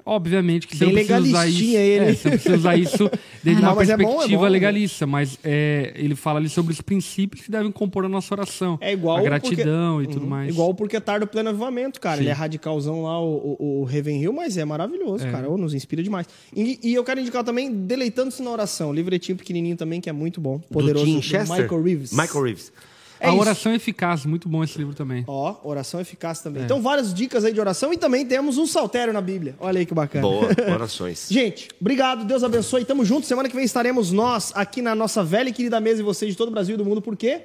[0.05, 1.63] Obviamente que você Bem não precisa usar isso.
[1.75, 2.05] ele.
[2.05, 3.11] É, você não precisa usar isso
[3.43, 4.49] desde Não, uma mas é bom, é perspectiva bom, né?
[4.49, 8.77] legalista, mas é, ele fala ali sobre os princípios que devem compor a nossa oração.
[8.81, 10.27] É igual a porque- gratidão e tudo Uhum.
[10.29, 10.49] mais.
[10.49, 12.17] Igual porque tarde o pleno avivamento, cara.
[12.17, 12.23] Sim.
[12.23, 15.49] Ele é radicalzão lá, o, o, o Ravenhill, mas é maravilhoso, cara.
[15.49, 16.25] Ô, nos inspira demais.
[16.55, 20.41] E, e eu quero indicar também Deleitando-se na Oração, livretinho pequenininho também, que é muito
[20.41, 20.59] bom.
[20.71, 21.05] Poderoso.
[21.05, 21.61] do Chester?
[21.61, 22.11] Michael Reeves.
[22.13, 22.71] Michael Reeves.
[23.19, 23.39] É a isso.
[23.39, 25.23] oração eficaz, muito bom esse livro também.
[25.27, 26.63] Ó, oração eficaz também.
[26.63, 29.55] Então, várias dicas aí de oração e também temos um saltério na Bíblia.
[29.59, 30.21] Olha aí que bacana.
[30.21, 31.27] Boa, orações.
[31.29, 32.85] Gente, obrigado, Deus abençoe.
[32.85, 33.25] Tamo junto.
[33.27, 36.37] Semana que vem estaremos nós aqui na nossa velha e querida mesa e vocês de
[36.37, 37.41] todo o Brasil e do mundo, porque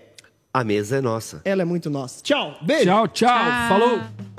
[0.53, 1.41] A mesa é nossa.
[1.45, 2.23] ela é muito nossa.
[2.23, 2.85] Tchau, beijo.
[2.85, 3.29] Tchau, tchau.
[3.29, 3.69] Tchau.
[3.69, 4.34] Falou.